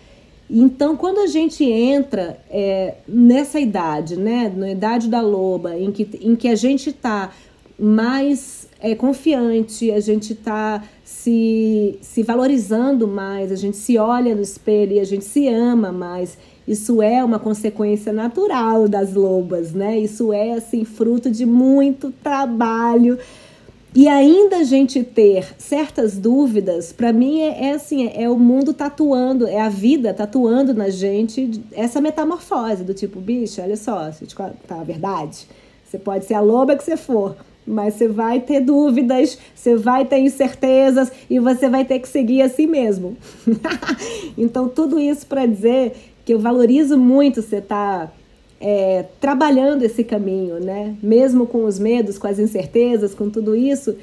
Então, 0.50 0.96
quando 0.96 1.18
a 1.18 1.26
gente 1.26 1.64
entra 1.64 2.38
é, 2.50 2.94
nessa 3.06 3.60
idade, 3.60 4.16
né, 4.16 4.52
na 4.54 4.70
idade 4.70 5.08
da 5.08 5.20
loba, 5.20 5.76
em 5.78 5.92
que, 5.92 6.08
em 6.22 6.34
que 6.34 6.48
a 6.48 6.56
gente 6.56 6.90
está 6.90 7.30
mais 7.78 8.66
é, 8.80 8.94
confiante, 8.94 9.90
a 9.90 10.00
gente 10.00 10.32
está 10.32 10.82
se, 11.04 11.98
se 12.00 12.22
valorizando 12.22 13.06
mais, 13.06 13.52
a 13.52 13.56
gente 13.56 13.76
se 13.76 13.98
olha 13.98 14.34
no 14.34 14.42
espelho 14.42 14.94
e 14.94 15.00
a 15.00 15.04
gente 15.04 15.24
se 15.24 15.46
ama 15.48 15.92
mais 15.92 16.38
isso 16.68 17.00
é 17.00 17.24
uma 17.24 17.38
consequência 17.38 18.12
natural 18.12 18.86
das 18.86 19.14
lobas, 19.14 19.72
né? 19.72 19.98
Isso 19.98 20.34
é 20.34 20.52
assim 20.52 20.84
fruto 20.84 21.30
de 21.30 21.46
muito 21.46 22.12
trabalho. 22.22 23.18
E 23.98 24.06
ainda 24.06 24.58
a 24.58 24.62
gente 24.62 25.02
ter 25.02 25.56
certas 25.58 26.16
dúvidas, 26.16 26.92
para 26.92 27.12
mim 27.12 27.40
é, 27.40 27.64
é 27.64 27.72
assim, 27.72 28.08
é, 28.14 28.30
o 28.30 28.38
mundo 28.38 28.72
tatuando, 28.72 29.44
é 29.44 29.60
a 29.60 29.68
vida 29.68 30.14
tatuando 30.14 30.72
na 30.72 30.88
gente 30.88 31.60
essa 31.72 32.00
metamorfose 32.00 32.84
do 32.84 32.94
tipo, 32.94 33.18
bicho, 33.18 33.60
olha 33.60 33.74
só, 33.76 34.08
tá 34.68 34.84
verdade. 34.84 35.48
Você 35.84 35.98
pode 35.98 36.26
ser 36.26 36.34
a 36.34 36.40
loba 36.40 36.76
que 36.76 36.84
você 36.84 36.96
for, 36.96 37.34
mas 37.66 37.94
você 37.94 38.06
vai 38.06 38.38
ter 38.38 38.60
dúvidas, 38.60 39.36
você 39.52 39.74
vai 39.74 40.04
ter 40.04 40.20
incertezas 40.20 41.10
e 41.28 41.40
você 41.40 41.68
vai 41.68 41.84
ter 41.84 41.98
que 41.98 42.08
seguir 42.08 42.42
assim 42.42 42.68
mesmo. 42.68 43.16
então, 44.38 44.68
tudo 44.68 45.00
isso 45.00 45.26
para 45.26 45.44
dizer 45.44 45.96
que 46.24 46.32
eu 46.32 46.38
valorizo 46.38 46.96
muito 46.96 47.42
você 47.42 47.56
estar 47.56 48.06
tá, 48.06 48.12
é, 48.60 49.04
trabalhando 49.20 49.82
esse 49.82 50.02
caminho, 50.02 50.60
né? 50.60 50.96
Mesmo 51.02 51.46
com 51.46 51.64
os 51.64 51.78
medos, 51.78 52.18
com 52.18 52.26
as 52.26 52.38
incertezas, 52.38 53.14
com 53.14 53.30
tudo 53.30 53.54
isso. 53.54 53.96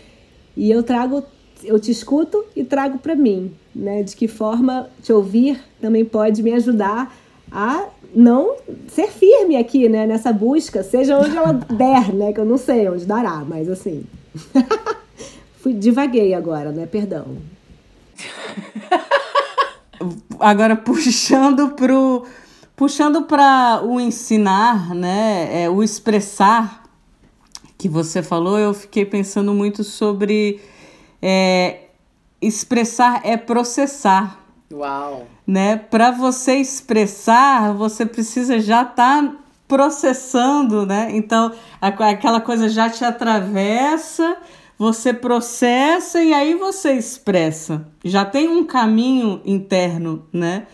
E 0.56 0.72
eu 0.72 0.84
trago, 0.84 1.24
eu 1.64 1.80
te 1.80 1.92
escuto 1.92 2.44
e 2.56 2.64
trago 2.64 2.98
para 2.98 3.16
mim, 3.16 3.52
né? 3.76 4.04
De 4.04 4.16
que 4.16 4.28
forma 4.28 4.90
te 5.02 5.12
ouvir 5.12 5.60
também 5.82 6.06
pode 6.06 6.42
me 6.42 6.54
ajudar 6.54 7.16
a 7.52 7.88
não 8.16 8.56
ser 8.88 9.10
firme 9.10 9.58
aqui, 9.58 9.90
né? 9.90 10.08
Nessa 10.08 10.32
busca, 10.32 10.84
seja 10.84 11.18
onde 11.18 11.36
ela 11.36 11.54
der, 11.54 12.14
né? 12.14 12.32
Que 12.32 12.40
eu 12.40 12.46
não 12.46 12.58
sei 12.58 12.88
onde 12.90 13.06
dará, 13.06 13.44
mas 13.48 13.70
assim. 13.70 14.04
Fui 15.60 15.74
divaguei 15.74 16.34
agora, 16.34 16.72
né? 16.72 16.86
Perdão. 16.86 17.26
agora 20.40 20.76
puxando 20.76 21.70
pro 21.70 22.26
puxando 22.76 23.24
para 23.24 23.82
o 23.84 24.00
ensinar, 24.00 24.94
né, 24.94 25.64
é, 25.64 25.70
o 25.70 25.82
expressar 25.82 26.84
que 27.78 27.90
você 27.90 28.24
falou, 28.24 28.58
eu 28.58 28.74
fiquei 28.74 29.06
pensando 29.06 29.54
muito 29.54 29.84
sobre 29.84 30.62
é, 31.22 31.90
expressar 32.42 33.22
é 33.24 33.38
processar. 33.38 34.40
Uau! 34.72 35.28
Né? 35.46 35.76
Para 35.76 36.12
você 36.12 36.56
expressar, 36.56 37.74
você 37.74 38.06
precisa 38.06 38.60
já 38.60 38.82
estar 38.82 39.24
tá 39.24 39.36
processando, 39.68 40.86
né? 40.86 41.10
Então, 41.12 41.52
aquela 41.82 42.40
coisa 42.40 42.70
já 42.70 42.90
te 42.90 43.04
atravessa, 43.04 44.38
você 44.78 45.14
processa 45.14 46.22
e 46.24 46.34
aí 46.34 46.56
você 46.56 46.94
expressa. 46.94 47.88
Já 48.04 48.26
tem 48.26 48.48
um 48.48 48.64
caminho 48.64 49.42
interno, 49.46 50.26
né? 50.32 50.68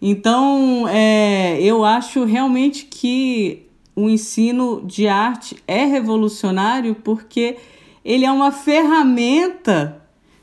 Então, 0.00 0.86
é, 0.88 1.60
eu 1.60 1.84
acho 1.84 2.24
realmente 2.24 2.84
que 2.84 3.66
o 3.96 4.08
ensino 4.08 4.82
de 4.86 5.08
arte 5.08 5.56
é 5.66 5.84
revolucionário 5.84 6.94
porque 6.94 7.56
ele 8.04 8.24
é 8.24 8.30
uma 8.30 8.52
ferramenta 8.52 10.00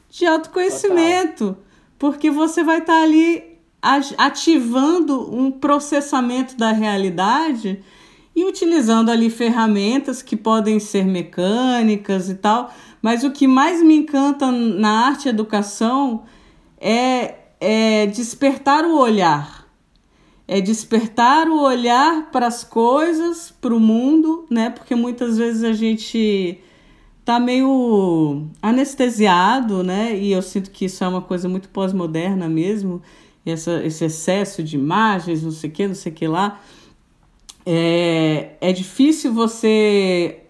de 0.10 0.26
autoconhecimento, 0.26 1.48
Total. 1.48 1.64
porque 1.98 2.30
você 2.30 2.64
vai 2.64 2.80
estar 2.80 2.94
tá 2.94 3.04
ali 3.04 3.56
ativando 4.18 5.34
um 5.34 5.52
processamento 5.52 6.58
da 6.58 6.72
realidade 6.72 7.82
e 8.36 8.44
utilizando 8.44 9.10
ali 9.10 9.30
ferramentas 9.30 10.22
que 10.22 10.36
podem 10.36 10.80
ser 10.80 11.06
mecânicas 11.06 12.30
e 12.30 12.36
tal, 12.36 12.74
mas 13.02 13.24
o 13.24 13.32
que 13.32 13.48
mais 13.48 13.82
me 13.82 13.96
encanta 13.96 14.52
na 14.52 15.08
arte 15.08 15.28
e 15.28 15.30
educação 15.30 16.24
é, 16.78 17.36
é 17.60 18.06
despertar 18.08 18.86
o 18.86 18.98
olhar. 18.98 19.66
É 20.48 20.62
despertar 20.62 21.48
o 21.48 21.62
olhar 21.62 22.30
para 22.32 22.48
as 22.48 22.64
coisas, 22.64 23.52
para 23.60 23.74
o 23.74 23.80
mundo, 23.80 24.46
né? 24.50 24.70
Porque 24.70 24.94
muitas 24.94 25.38
vezes 25.38 25.64
a 25.64 25.74
gente 25.74 26.60
tá 27.26 27.40
meio 27.40 28.46
anestesiado, 28.62 29.84
né? 29.84 30.16
E 30.16 30.32
eu 30.32 30.42
sinto 30.44 30.70
que 30.70 30.86
isso 30.86 31.04
é 31.04 31.08
uma 31.08 31.22
coisa 31.22 31.50
muito 31.50 31.68
pós-moderna 31.70 32.48
mesmo, 32.48 33.02
essa, 33.44 33.84
esse 33.84 34.06
excesso 34.06 34.62
de 34.62 34.76
imagens, 34.76 35.42
não 35.42 35.52
sei 35.52 35.70
o 35.70 35.74
que, 35.74 35.88
não 35.88 35.96
sei 35.96 36.12
o 36.12 36.16
que 36.16 36.28
lá. 36.28 36.62
É, 37.66 38.52
é 38.62 38.72
difícil 38.72 39.34
você 39.34 40.42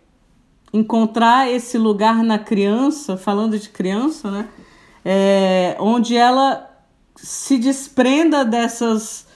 encontrar 0.74 1.50
esse 1.50 1.78
lugar 1.78 2.22
na 2.22 2.38
criança, 2.38 3.16
falando 3.16 3.58
de 3.58 3.70
criança, 3.70 4.30
né? 4.30 4.50
É, 5.06 5.78
onde 5.80 6.18
ela 6.18 6.75
se 7.16 7.58
desprenda 7.58 8.44
dessas, 8.44 9.28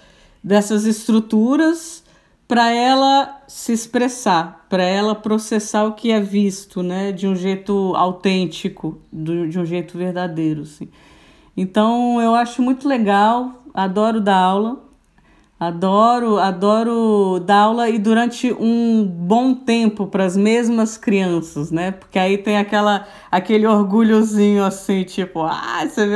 dessas 0.44 0.86
estruturas 0.86 2.04
para 2.48 2.72
ela 2.72 3.44
se 3.48 3.72
expressar, 3.72 4.66
para 4.68 4.84
ela 4.84 5.14
processar 5.14 5.86
o 5.86 5.94
que 5.94 6.12
é 6.12 6.20
visto, 6.20 6.82
né, 6.82 7.12
de 7.12 7.28
um 7.28 7.36
jeito 7.36 7.94
autêntico, 7.96 9.00
do, 9.12 9.48
de 9.48 9.60
um 9.60 9.66
jeito 9.66 9.98
verdadeiro, 9.98 10.64
assim. 10.64 10.90
Então 11.56 12.20
eu 12.20 12.34
acho 12.34 12.62
muito 12.62 12.88
legal, 12.88 13.64
adoro 13.74 14.20
dar 14.20 14.38
aula, 14.38 14.89
adoro, 15.60 16.38
adoro 16.40 17.40
dar 17.46 17.64
aula 17.64 17.90
e 17.90 18.00
durante 18.00 18.54
um 18.54 19.06
bom 19.06 19.54
tempo 19.54 20.08
para 20.08 20.24
as 20.24 20.38
mesmas 20.38 20.96
crianças, 20.98 21.70
né? 21.70 21.92
Porque 21.92 22.18
aí 22.18 22.38
tem 22.38 22.58
aquela, 22.58 23.06
aquele 23.30 23.68
orgulhozinho 23.68 24.64
assim, 24.64 25.04
tipo, 25.04 25.44
ah, 25.44 25.86
você 25.86 26.08
vê 26.08 26.16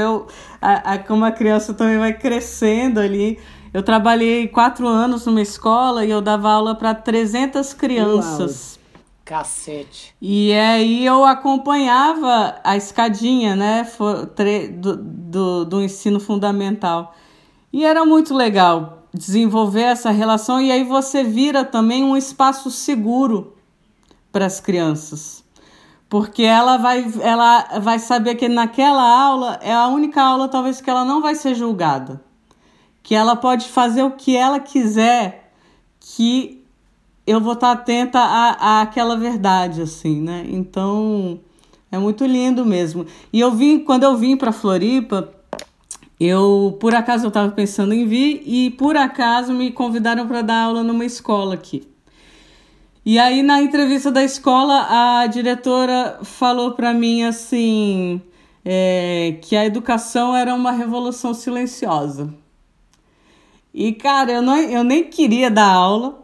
a, 0.61 0.93
a, 0.93 0.97
como 0.97 1.25
a 1.25 1.31
criança 1.31 1.73
também 1.73 1.97
vai 1.97 2.13
crescendo 2.13 3.01
ali. 3.01 3.37
Eu 3.73 3.83
trabalhei 3.83 4.47
quatro 4.47 4.87
anos 4.87 5.25
numa 5.25 5.41
escola 5.41 6.05
e 6.05 6.11
eu 6.11 6.21
dava 6.21 6.49
aula 6.49 6.75
para 6.75 6.95
300 6.95 7.73
crianças. 7.73 8.75
Uau. 8.75 8.83
Cacete. 9.25 10.13
E 10.21 10.53
aí 10.53 11.05
eu 11.05 11.23
acompanhava 11.23 12.55
a 12.61 12.75
escadinha, 12.75 13.55
né, 13.55 13.87
do, 14.77 14.97
do, 14.97 15.65
do 15.65 15.81
ensino 15.81 16.19
fundamental. 16.19 17.15
E 17.71 17.85
era 17.85 18.05
muito 18.05 18.35
legal 18.35 19.02
desenvolver 19.13 19.83
essa 19.83 20.11
relação 20.11 20.61
e 20.61 20.71
aí 20.71 20.83
você 20.83 21.23
vira 21.23 21.63
também 21.63 22.03
um 22.03 22.17
espaço 22.17 22.71
seguro 22.71 23.55
para 24.31 24.45
as 24.45 24.59
crianças. 24.59 25.43
Porque 26.09 26.43
ela 26.43 26.77
vai, 26.77 27.05
ela 27.21 27.79
vai 27.79 27.99
saber 27.99 28.35
que 28.35 28.47
naquela 28.47 29.03
aula 29.03 29.59
é 29.61 29.73
a 29.73 29.87
única 29.87 30.21
aula 30.21 30.47
talvez 30.47 30.81
que 30.81 30.89
ela 30.89 31.05
não 31.05 31.21
vai 31.21 31.35
ser 31.35 31.55
julgada 31.55 32.21
que 33.03 33.13
ela 33.13 33.35
pode 33.35 33.67
fazer 33.67 34.01
o 34.01 34.11
que 34.11 34.35
ela 34.35 34.61
quiser, 34.61 35.51
que 35.99 36.63
eu 37.27 37.41
vou 37.41 37.53
estar 37.53 37.71
atenta 37.71 38.17
à, 38.17 38.81
àquela 38.81 39.17
verdade, 39.17 39.81
assim, 39.81 40.21
né? 40.21 40.45
Então, 40.47 41.39
é 41.91 41.97
muito 41.99 42.25
lindo 42.25 42.65
mesmo. 42.65 43.05
E 43.31 43.41
eu 43.41 43.51
vim, 43.51 43.79
quando 43.79 44.03
eu 44.03 44.15
vim 44.15 44.37
para 44.37 44.53
Floripa, 44.53 45.29
eu, 46.19 46.77
por 46.79 46.93
acaso, 46.95 47.25
eu 47.25 47.29
estava 47.29 47.51
pensando 47.51 47.93
em 47.93 48.05
vir 48.07 48.43
e, 48.45 48.71
por 48.71 48.95
acaso, 48.95 49.53
me 49.53 49.71
convidaram 49.71 50.27
para 50.27 50.41
dar 50.41 50.63
aula 50.63 50.83
numa 50.83 51.05
escola 51.05 51.55
aqui. 51.55 51.87
E 53.05 53.19
aí, 53.19 53.43
na 53.43 53.61
entrevista 53.61 54.11
da 54.11 54.23
escola, 54.23 54.87
a 55.21 55.27
diretora 55.27 56.19
falou 56.23 56.71
para 56.71 56.93
mim 56.93 57.23
assim: 57.23 58.21
é, 58.63 59.37
que 59.41 59.55
a 59.55 59.65
educação 59.65 60.35
era 60.35 60.55
uma 60.55 60.71
revolução 60.71 61.33
silenciosa. 61.33 62.33
E, 63.73 63.91
cara, 63.91 64.31
eu, 64.31 64.41
não, 64.41 64.55
eu 64.55 64.83
nem 64.83 65.03
queria 65.03 65.49
dar 65.49 65.69
aula, 65.69 66.22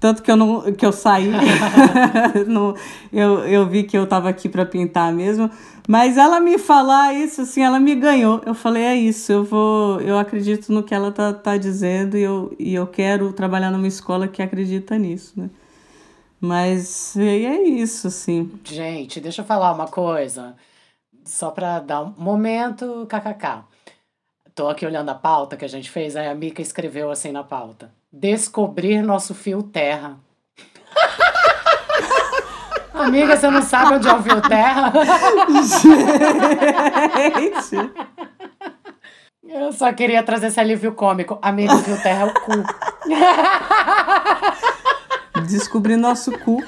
tanto 0.00 0.22
que 0.22 0.30
eu, 0.30 0.36
não, 0.36 0.72
que 0.72 0.84
eu 0.84 0.92
saí. 0.92 1.30
no, 2.48 2.74
eu, 3.12 3.46
eu 3.46 3.68
vi 3.68 3.84
que 3.84 3.96
eu 3.96 4.04
estava 4.04 4.30
aqui 4.30 4.48
para 4.48 4.64
pintar 4.64 5.12
mesmo. 5.12 5.50
Mas 5.86 6.16
ela 6.16 6.40
me 6.40 6.56
falar 6.56 7.12
isso, 7.14 7.42
assim, 7.42 7.62
ela 7.62 7.78
me 7.78 7.94
ganhou. 7.94 8.40
Eu 8.46 8.54
falei, 8.54 8.82
é 8.82 8.96
isso, 8.96 9.30
eu 9.30 9.44
vou. 9.44 10.00
Eu 10.00 10.18
acredito 10.18 10.72
no 10.72 10.82
que 10.82 10.94
ela 10.94 11.12
tá, 11.12 11.32
tá 11.32 11.56
dizendo 11.56 12.16
e 12.16 12.22
eu, 12.22 12.56
e 12.58 12.74
eu 12.74 12.86
quero 12.86 13.32
trabalhar 13.32 13.70
numa 13.70 13.88
escola 13.88 14.26
que 14.26 14.42
acredita 14.42 14.96
nisso, 14.96 15.34
né? 15.36 15.50
Mas 16.40 17.16
é 17.18 17.62
isso, 17.62 18.06
assim. 18.06 18.50
Gente, 18.64 19.20
deixa 19.20 19.42
eu 19.42 19.46
falar 19.46 19.72
uma 19.72 19.86
coisa. 19.86 20.56
Só 21.24 21.50
para 21.50 21.80
dar 21.80 22.02
um 22.02 22.14
momento, 22.16 23.06
kkk. 23.06 23.64
Tô 24.54 24.68
aqui 24.68 24.86
olhando 24.86 25.10
a 25.10 25.14
pauta 25.14 25.56
que 25.56 25.64
a 25.64 25.68
gente 25.68 25.90
fez, 25.90 26.16
aí 26.16 26.26
a 26.26 26.34
Mica 26.34 26.62
escreveu 26.62 27.10
assim 27.10 27.30
na 27.30 27.44
pauta: 27.44 27.92
Descobrir 28.12 29.02
nosso 29.02 29.34
fio 29.34 29.62
terra. 29.62 30.18
Amiga, 32.92 33.36
você 33.36 33.48
não 33.48 33.62
sabe 33.62 33.94
onde 33.94 34.08
é 34.08 34.12
o 34.12 34.22
fio 34.22 34.40
terra? 34.42 34.92
Gente! 35.80 37.76
Eu 39.48 39.72
só 39.72 39.92
queria 39.92 40.24
trazer 40.24 40.48
esse 40.48 40.58
alívio 40.58 40.92
cômico. 40.92 41.38
Amiga, 41.40 41.74
o 41.74 41.78
fio 41.78 42.02
terra 42.02 42.22
é 42.22 42.24
o 42.26 42.34
cu. 42.34 42.64
Descobrir 45.46 45.96
nosso 45.96 46.32
cu 46.40 46.60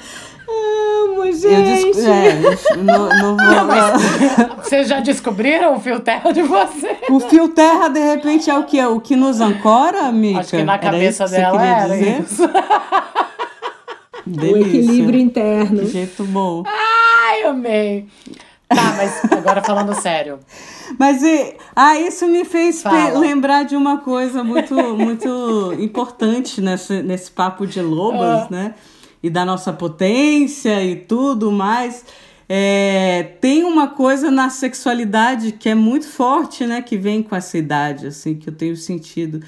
amo, 1.03 1.31
gente. 1.31 1.99
É, 2.01 2.75
não, 2.77 3.09
não 3.09 3.37
vou. 3.37 3.55
Não, 3.55 4.57
vocês 4.63 4.87
já 4.87 4.99
descobriram 4.99 5.75
o 5.75 5.79
fio 5.79 5.99
terra 5.99 6.31
de 6.31 6.41
você? 6.41 6.97
O 7.09 7.19
fio 7.19 7.49
terra, 7.49 7.89
de 7.89 7.99
repente, 7.99 8.49
é 8.49 8.57
o 8.57 8.63
que? 8.63 8.83
O 8.83 8.99
que 8.99 9.15
nos 9.15 9.41
ancora, 9.41 10.07
amiga? 10.07 10.39
Acho 10.39 10.51
que 10.51 10.63
na 10.63 10.77
cabeça 10.77 11.27
dela 11.27 11.65
era 11.65 11.93
dizer? 11.93 12.21
isso. 12.21 12.43
Delícia. 14.25 14.53
O 14.53 14.67
equilíbrio 14.67 15.19
interno. 15.19 15.79
Que 15.81 15.87
jeito 15.87 16.23
bom. 16.23 16.63
Ai, 16.65 17.43
amei. 17.43 18.07
Tá, 18.69 18.93
mas 18.97 19.21
agora 19.31 19.61
falando 19.61 19.93
sério. 19.93 20.39
Mas 20.97 21.21
e, 21.21 21.55
ah, 21.75 21.99
isso 21.99 22.27
me 22.27 22.45
fez 22.45 22.83
lembrar 23.15 23.63
de 23.63 23.75
uma 23.75 23.97
coisa 23.99 24.43
muito, 24.43 24.75
muito 24.97 25.75
importante 25.79 26.61
nesse, 26.61 27.01
nesse 27.03 27.31
papo 27.31 27.67
de 27.67 27.81
lobas, 27.81 28.47
uh. 28.47 28.51
né? 28.51 28.73
E 29.23 29.29
da 29.29 29.45
nossa 29.45 29.71
potência 29.71 30.83
e 30.83 30.97
tudo 30.97 31.49
mais. 31.49 32.05
É, 32.47 33.23
tem 33.39 33.63
uma 33.63 33.87
coisa 33.87 34.29
na 34.29 34.49
sexualidade 34.49 35.53
que 35.53 35.69
é 35.69 35.73
muito 35.73 36.05
forte, 36.05 36.67
né? 36.67 36.81
Que 36.81 36.97
vem 36.97 37.23
com 37.23 37.33
essa 37.33 37.57
idade, 37.57 38.07
assim, 38.07 38.35
que 38.35 38.49
eu 38.49 38.53
tenho 38.53 38.75
sentido. 38.75 39.41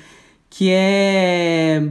Que 0.49 0.69
é. 0.71 1.89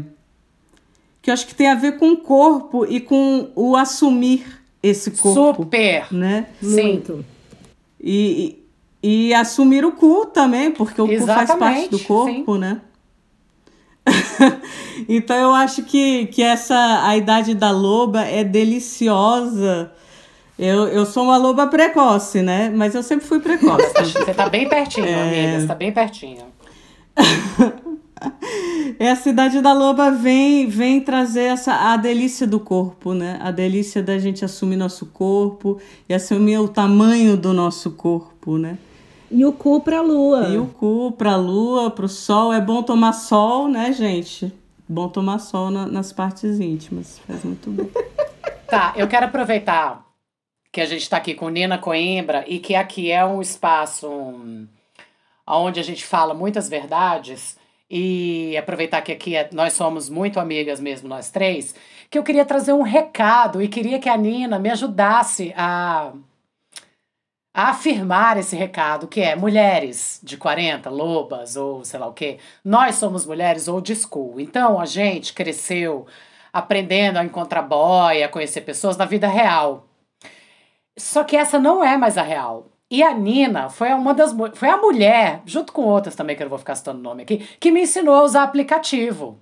Que 1.21 1.31
eu 1.31 1.35
acho 1.35 1.47
que 1.47 1.55
tem 1.55 1.69
a 1.69 1.75
ver 1.75 1.99
com 1.99 2.13
o 2.13 2.17
corpo 2.17 2.87
e 2.87 3.01
com 3.01 3.51
o 3.55 3.77
assumir 3.77 4.45
esse 4.83 5.11
corpo. 5.11 5.65
Super! 5.65 6.13
Né? 6.13 6.47
Muito. 6.63 7.25
E, 8.01 8.59
e, 9.03 9.29
e 9.29 9.35
assumir 9.35 9.85
o 9.85 9.93
cu 9.93 10.27
também, 10.27 10.71
porque 10.71 11.01
o 11.01 11.11
Exatamente, 11.11 11.47
cu 11.47 11.49
faz 11.49 11.59
parte 11.59 11.91
do 11.91 11.99
corpo, 12.01 12.55
sim. 12.55 12.61
né? 12.61 12.81
então 15.09 15.37
eu 15.37 15.53
acho 15.53 15.83
que, 15.83 16.27
que 16.27 16.43
essa 16.43 17.07
a 17.07 17.17
idade 17.17 17.55
da 17.55 17.71
loba 17.71 18.23
é 18.23 18.45
deliciosa. 18.45 19.93
Eu, 20.59 20.87
eu 20.87 21.05
sou 21.05 21.25
uma 21.25 21.37
loba 21.37 21.67
precoce, 21.67 22.41
né? 22.41 22.71
Mas 22.75 22.95
eu 22.95 23.03
sempre 23.03 23.27
fui 23.27 23.41
precoce. 23.41 23.93
Você 24.15 24.35
tá 24.35 24.49
bem 24.49 24.69
pertinho, 24.69 25.07
é... 25.07 25.23
amiga. 25.23 25.61
Você 25.61 25.67
tá 25.67 25.75
bem 25.75 25.93
pertinho. 25.93 26.45
é 28.99 29.11
a 29.11 29.17
cidade 29.17 29.61
da 29.61 29.73
loba 29.73 30.11
vem 30.11 30.67
vem 30.67 31.01
trazer 31.01 31.45
essa 31.45 31.93
a 31.93 31.97
delícia 31.97 32.47
do 32.47 32.61
corpo, 32.61 33.13
né? 33.13 33.39
A 33.41 33.51
delícia 33.51 34.03
da 34.03 34.19
gente 34.19 34.45
assumir 34.45 34.77
nosso 34.77 35.07
corpo 35.07 35.79
e 36.09 36.15
assumir 36.15 36.59
o 36.59 36.69
tamanho 36.69 37.37
do 37.37 37.53
nosso 37.53 37.91
corpo, 37.93 38.57
né? 38.57 38.79
E 39.31 39.45
o 39.45 39.53
cu 39.53 39.81
pra 39.81 40.01
lua. 40.01 40.49
E 40.49 40.59
o 40.59 40.67
cu 40.67 41.13
pra 41.13 41.37
lua, 41.37 41.91
pro 41.91 42.09
sol. 42.09 42.53
É 42.53 42.61
bom 42.61 42.83
tomar 42.83 43.13
sol, 43.13 43.69
né, 43.69 43.93
gente? 43.93 44.53
Bom 44.89 45.09
tomar 45.09 45.39
sol 45.39 45.71
na, 45.71 45.87
nas 45.87 46.13
partes 46.13 46.61
íntimas. 46.61 47.19
Faz 47.21 47.43
muito 47.45 47.71
bem. 47.71 47.91
tá, 48.69 48.93
eu 48.97 49.09
quero 49.09 49.27
aproveitar 49.27 50.05
que 50.71 50.81
a 50.81 50.87
gente 50.87 51.03
está 51.03 51.17
aqui 51.17 51.35
com 51.35 51.49
Nina 51.49 51.79
Coimbra 51.79 52.45
e 52.49 52.59
que 52.59 52.75
aqui 52.75 53.11
é 53.11 53.25
um 53.25 53.41
espaço 53.41 54.09
onde 55.47 55.79
a 55.79 55.83
gente 55.85 56.05
fala 56.05 56.35
muitas 56.35 56.69
verdades 56.69 57.57
e 57.89 58.57
aproveitar 58.57 59.03
que 59.03 59.13
aqui 59.13 59.37
é, 59.37 59.49
nós 59.53 59.75
somos 59.75 60.09
muito 60.09 60.41
amigas 60.41 60.81
mesmo, 60.81 61.09
nós 61.09 61.31
três, 61.31 61.75
que 62.11 62.19
eu 62.19 62.25
queria 62.25 62.45
trazer 62.45 62.73
um 62.73 62.83
recado 62.83 63.63
e 63.63 63.69
queria 63.69 64.01
que 64.01 64.09
a 64.09 64.17
Nina 64.17 64.59
me 64.59 64.71
ajudasse 64.71 65.55
a, 65.57 66.13
afirmar 67.55 68.37
esse 68.37 68.57
recado, 68.57 69.07
que 69.07 69.21
é 69.21 69.37
mulheres 69.37 70.19
de 70.25 70.37
40, 70.37 70.91
lobas 70.91 71.55
ou 71.55 71.85
sei 71.85 72.01
lá 72.01 72.09
o 72.09 72.13
quê, 72.13 72.39
nós 72.65 72.97
somos 72.97 73.25
mulheres 73.25 73.69
old 73.69 73.95
school. 73.95 74.41
Então 74.41 74.81
a 74.81 74.85
gente 74.85 75.33
cresceu 75.33 76.05
aprendendo 76.53 77.19
a 77.19 77.25
encontrar 77.25 77.63
boy, 77.63 78.25
a 78.25 78.29
conhecer 78.29 78.63
pessoas 78.63 78.97
na 78.97 79.05
vida 79.05 79.29
real. 79.29 79.87
Só 80.99 81.23
que 81.23 81.37
essa 81.37 81.59
não 81.59 81.85
é 81.85 81.97
mais 81.97 82.19
a 82.19 82.23
real. 82.23 82.67
E 82.91 83.03
a 83.03 83.15
Nina 83.15 83.69
foi 83.69 83.93
uma 83.93 84.13
das 84.13 84.35
foi 84.55 84.69
a 84.69 84.77
mulher, 84.77 85.41
junto 85.47 85.73
com 85.73 85.83
outras 85.83 86.15
também 86.15 86.37
que 86.37 86.43
eu 86.43 86.47
não 86.47 86.51
vou 86.51 86.59
ficar 86.59 86.75
citando 86.75 86.99
o 86.99 87.03
nome 87.03 87.23
aqui, 87.23 87.39
que 87.59 87.71
me 87.71 87.83
ensinou 87.83 88.15
a 88.15 88.23
usar 88.23 88.43
aplicativo. 88.43 89.39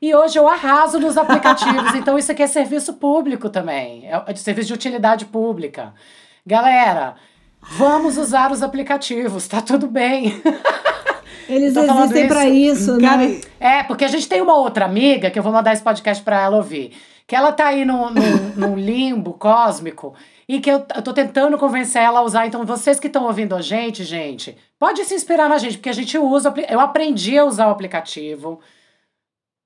E 0.00 0.14
hoje 0.14 0.38
eu 0.38 0.48
arraso 0.48 1.00
nos 1.00 1.16
aplicativos. 1.16 1.94
então 1.94 2.18
isso 2.18 2.30
aqui 2.30 2.42
é 2.42 2.46
serviço 2.46 2.94
público 2.94 3.50
também. 3.50 4.08
É 4.08 4.32
de 4.32 4.38
serviço 4.38 4.68
de 4.68 4.74
utilidade 4.74 5.24
pública. 5.26 5.94
Galera, 6.44 7.16
vamos 7.70 8.16
usar 8.16 8.50
os 8.52 8.62
aplicativos, 8.62 9.46
tá 9.48 9.60
tudo 9.60 9.86
bem. 9.86 10.40
Eles 11.48 11.76
existem 11.76 12.26
para 12.26 12.48
isso, 12.48 12.96
né? 12.96 13.40
É, 13.60 13.82
porque 13.84 14.04
a 14.04 14.08
gente 14.08 14.28
tem 14.28 14.40
uma 14.40 14.56
outra 14.56 14.84
amiga 14.84 15.30
que 15.30 15.38
eu 15.38 15.42
vou 15.42 15.52
mandar 15.52 15.72
esse 15.72 15.82
podcast 15.82 16.22
para 16.22 16.42
ela 16.42 16.56
ouvir. 16.56 16.92
Que 17.26 17.34
ela 17.34 17.52
tá 17.52 17.66
aí 17.66 17.84
num, 17.84 18.10
num, 18.10 18.52
num 18.56 18.76
limbo 18.76 19.32
cósmico 19.32 20.14
e 20.48 20.60
que 20.60 20.70
eu, 20.70 20.84
eu 20.94 21.02
tô 21.02 21.12
tentando 21.12 21.58
convencer 21.58 22.02
ela 22.02 22.20
a 22.20 22.22
usar. 22.22 22.46
Então, 22.46 22.64
vocês 22.64 23.00
que 23.00 23.08
estão 23.08 23.24
ouvindo 23.24 23.54
a 23.54 23.60
gente, 23.60 24.04
gente, 24.04 24.56
pode 24.78 25.04
se 25.04 25.14
inspirar 25.14 25.48
na 25.48 25.58
gente, 25.58 25.78
porque 25.78 25.88
a 25.88 25.94
gente 25.94 26.16
usa. 26.18 26.52
Eu 26.68 26.80
aprendi 26.80 27.36
a 27.36 27.44
usar 27.44 27.66
o 27.68 27.70
aplicativo. 27.70 28.60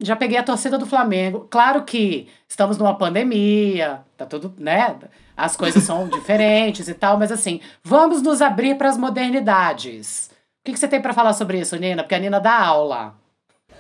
Já 0.01 0.17
peguei 0.17 0.39
a 0.39 0.43
torcida 0.43 0.79
do 0.79 0.87
Flamengo. 0.87 1.47
Claro 1.51 1.83
que 1.83 2.29
estamos 2.49 2.79
numa 2.79 2.97
pandemia, 2.97 4.01
tá 4.17 4.25
tudo, 4.25 4.55
né? 4.59 4.97
As 5.37 5.57
coisas 5.57 5.83
são 5.83 6.09
diferentes 6.11 6.89
e 6.89 6.95
tal, 6.95 7.19
mas 7.19 7.31
assim, 7.31 7.61
vamos 7.83 8.23
nos 8.23 8.41
abrir 8.41 8.77
para 8.77 8.89
as 8.89 8.97
modernidades. 8.97 10.31
O 10.61 10.65
que, 10.65 10.73
que 10.73 10.79
você 10.79 10.89
tem 10.89 11.01
para 11.01 11.13
falar 11.13 11.33
sobre 11.33 11.61
isso, 11.61 11.77
Nina? 11.77 12.03
Porque 12.03 12.15
a 12.15 12.19
Nina 12.19 12.41
dá 12.41 12.59
aula. 12.59 13.15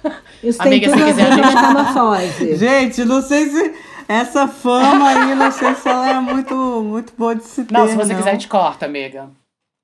Isso 0.43 0.61
Amiga, 0.63 0.87
tem 0.87 0.97
tudo 0.97 0.99
se 0.99 1.13
quiser, 1.13 1.33
a 1.33 2.27
gente... 2.27 2.57
gente, 2.57 3.05
não 3.05 3.21
sei 3.21 3.47
se 3.51 3.75
essa 4.09 4.49
fama 4.49 5.09
aí, 5.09 5.35
não 5.35 5.53
sei 5.53 5.75
se 5.75 5.89
ela 5.89 6.11
é 6.11 6.21
muito, 6.21 6.55
muito 6.83 7.13
boa 7.17 7.37
de 7.37 7.45
se 7.45 7.65
ter. 7.65 7.73
Não, 7.73 7.87
se 7.87 7.95
você 7.95 8.13
não. 8.13 8.17
quiser, 8.17 8.31
a 8.31 8.33
gente 8.33 8.49
corta, 8.49 8.87
amiga. 8.87 9.29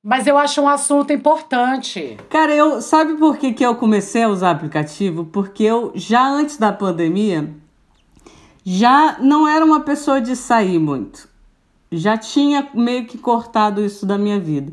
Mas 0.08 0.24
eu 0.28 0.38
acho 0.38 0.60
um 0.60 0.68
assunto 0.68 1.12
importante. 1.12 2.16
Cara, 2.30 2.54
eu 2.54 2.80
sabe 2.80 3.14
por 3.14 3.36
que, 3.36 3.52
que 3.52 3.66
eu 3.66 3.74
comecei 3.74 4.22
a 4.22 4.28
usar 4.28 4.52
aplicativo? 4.52 5.24
Porque 5.24 5.64
eu, 5.64 5.90
já 5.96 6.24
antes 6.24 6.58
da 6.58 6.72
pandemia, 6.72 7.52
já 8.64 9.16
não 9.18 9.48
era 9.48 9.64
uma 9.64 9.80
pessoa 9.80 10.20
de 10.20 10.36
sair 10.36 10.78
muito. 10.78 11.28
Já 11.90 12.16
tinha 12.16 12.68
meio 12.72 13.04
que 13.04 13.18
cortado 13.18 13.84
isso 13.84 14.06
da 14.06 14.16
minha 14.16 14.38
vida. 14.38 14.72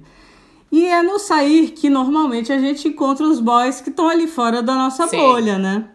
E 0.72 0.86
é 0.86 1.02
no 1.02 1.18
sair 1.18 1.72
que 1.72 1.90
normalmente 1.90 2.54
a 2.54 2.60
gente 2.60 2.88
encontra 2.88 3.26
os 3.26 3.40
boys 3.40 3.82
que 3.82 3.90
estão 3.90 4.08
ali 4.08 4.28
fora 4.28 4.62
da 4.62 4.76
nossa 4.76 5.08
Sim. 5.08 5.18
bolha, 5.18 5.58
né? 5.58 5.90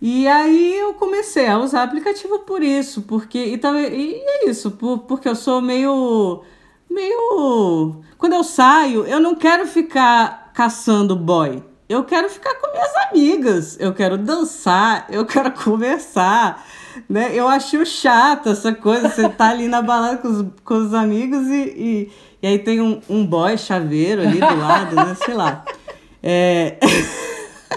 E 0.00 0.28
aí 0.28 0.76
eu 0.78 0.94
comecei 0.94 1.48
a 1.48 1.58
usar 1.58 1.82
aplicativo 1.82 2.38
por 2.38 2.62
isso, 2.62 3.02
porque 3.02 3.46
e 3.46 3.58
também 3.58 3.92
e 3.92 4.14
é 4.14 4.48
isso, 4.48 4.70
por, 4.70 4.98
porque 5.00 5.28
eu 5.28 5.34
sou 5.34 5.60
meio 5.60 6.44
meio 6.90 8.02
quando 8.18 8.34
eu 8.34 8.44
saio, 8.44 9.04
eu 9.06 9.20
não 9.20 9.34
quero 9.34 9.66
ficar 9.66 10.52
caçando 10.54 11.14
boy. 11.14 11.62
Eu 11.88 12.02
quero 12.02 12.28
ficar 12.28 12.54
com 12.56 12.72
minhas 12.72 12.92
amigas, 13.08 13.76
eu 13.78 13.94
quero 13.94 14.18
dançar, 14.18 15.06
eu 15.08 15.24
quero 15.24 15.52
conversar, 15.62 16.66
né? 17.08 17.30
Eu 17.32 17.46
acho 17.46 17.86
chato 17.86 18.48
essa 18.48 18.74
coisa, 18.74 19.08
você 19.08 19.28
tá 19.28 19.50
ali 19.50 19.68
na 19.68 19.82
balada 19.82 20.16
com 20.18 20.28
os, 20.28 20.46
com 20.64 20.74
os 20.74 20.94
amigos 20.94 21.46
e, 21.46 21.62
e 21.62 22.12
e 22.42 22.46
aí 22.46 22.58
tem 22.58 22.80
um, 22.80 23.00
um 23.08 23.26
boy 23.26 23.56
chaveiro 23.56 24.22
ali 24.22 24.38
do 24.38 24.56
lado, 24.56 24.94
né? 24.94 25.16
Sei 25.24 25.34
lá. 25.34 25.64
É... 26.22 26.78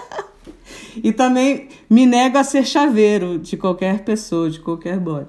e 1.01 1.11
também 1.11 1.69
me 1.89 2.05
nego 2.05 2.37
a 2.37 2.43
ser 2.43 2.65
chaveiro 2.65 3.39
de 3.39 3.55
qualquer 3.57 4.03
pessoa, 4.03 4.49
de 4.49 4.59
qualquer 4.59 4.99
boy. 4.99 5.25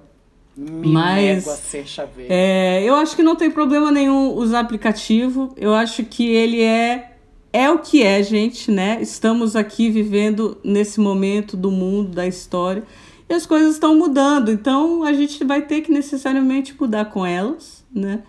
Me 0.60 0.88
Mas, 0.88 1.44
nego 1.44 1.50
a 1.50 1.56
ser 1.56 1.86
chaveiro. 1.86 2.30
É, 2.30 2.82
eu 2.84 2.94
acho 2.94 3.16
que 3.16 3.22
não 3.22 3.34
tem 3.34 3.50
problema 3.50 3.90
nenhum 3.90 4.34
usar 4.34 4.60
aplicativo. 4.60 5.54
Eu 5.56 5.72
acho 5.74 6.04
que 6.04 6.28
ele 6.28 6.60
é 6.62 7.12
é 7.52 7.68
o 7.68 7.78
que 7.78 8.02
é, 8.02 8.22
gente, 8.22 8.70
né? 8.70 8.98
Estamos 9.00 9.56
aqui 9.56 9.90
vivendo 9.90 10.58
nesse 10.62 11.00
momento 11.00 11.56
do 11.56 11.70
mundo, 11.70 12.10
da 12.10 12.26
história, 12.26 12.84
e 13.28 13.34
as 13.34 13.44
coisas 13.44 13.72
estão 13.72 13.96
mudando. 13.96 14.52
Então 14.52 15.02
a 15.02 15.12
gente 15.12 15.42
vai 15.44 15.62
ter 15.62 15.80
que 15.80 15.90
necessariamente 15.90 16.76
mudar 16.78 17.06
com 17.06 17.26
elas, 17.26 17.84
né? 17.92 18.22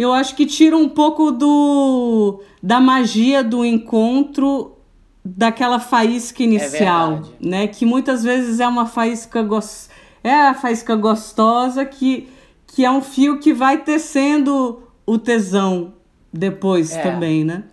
eu 0.00 0.14
acho 0.14 0.34
que 0.34 0.46
tira 0.46 0.76
um 0.76 0.88
pouco 0.88 1.30
do 1.30 2.40
da 2.62 2.80
magia 2.80 3.44
do 3.44 3.64
encontro 3.64 4.78
daquela 5.22 5.78
faísca 5.78 6.42
inicial, 6.42 7.22
é 7.42 7.46
né? 7.46 7.66
Que 7.66 7.84
muitas 7.84 8.22
vezes 8.22 8.60
é 8.60 8.66
uma 8.66 8.86
faísca 8.86 9.42
gos... 9.42 9.90
é 10.22 10.48
a 10.48 10.54
faísca 10.54 10.94
gostosa 10.96 11.84
que 11.84 12.28
que 12.66 12.84
é 12.84 12.90
um 12.90 13.02
fio 13.02 13.38
que 13.40 13.52
vai 13.52 13.78
tecendo 13.78 14.82
o 15.04 15.18
tesão 15.18 15.92
depois 16.32 16.92
é. 16.92 17.02
também, 17.02 17.44
né? 17.44 17.64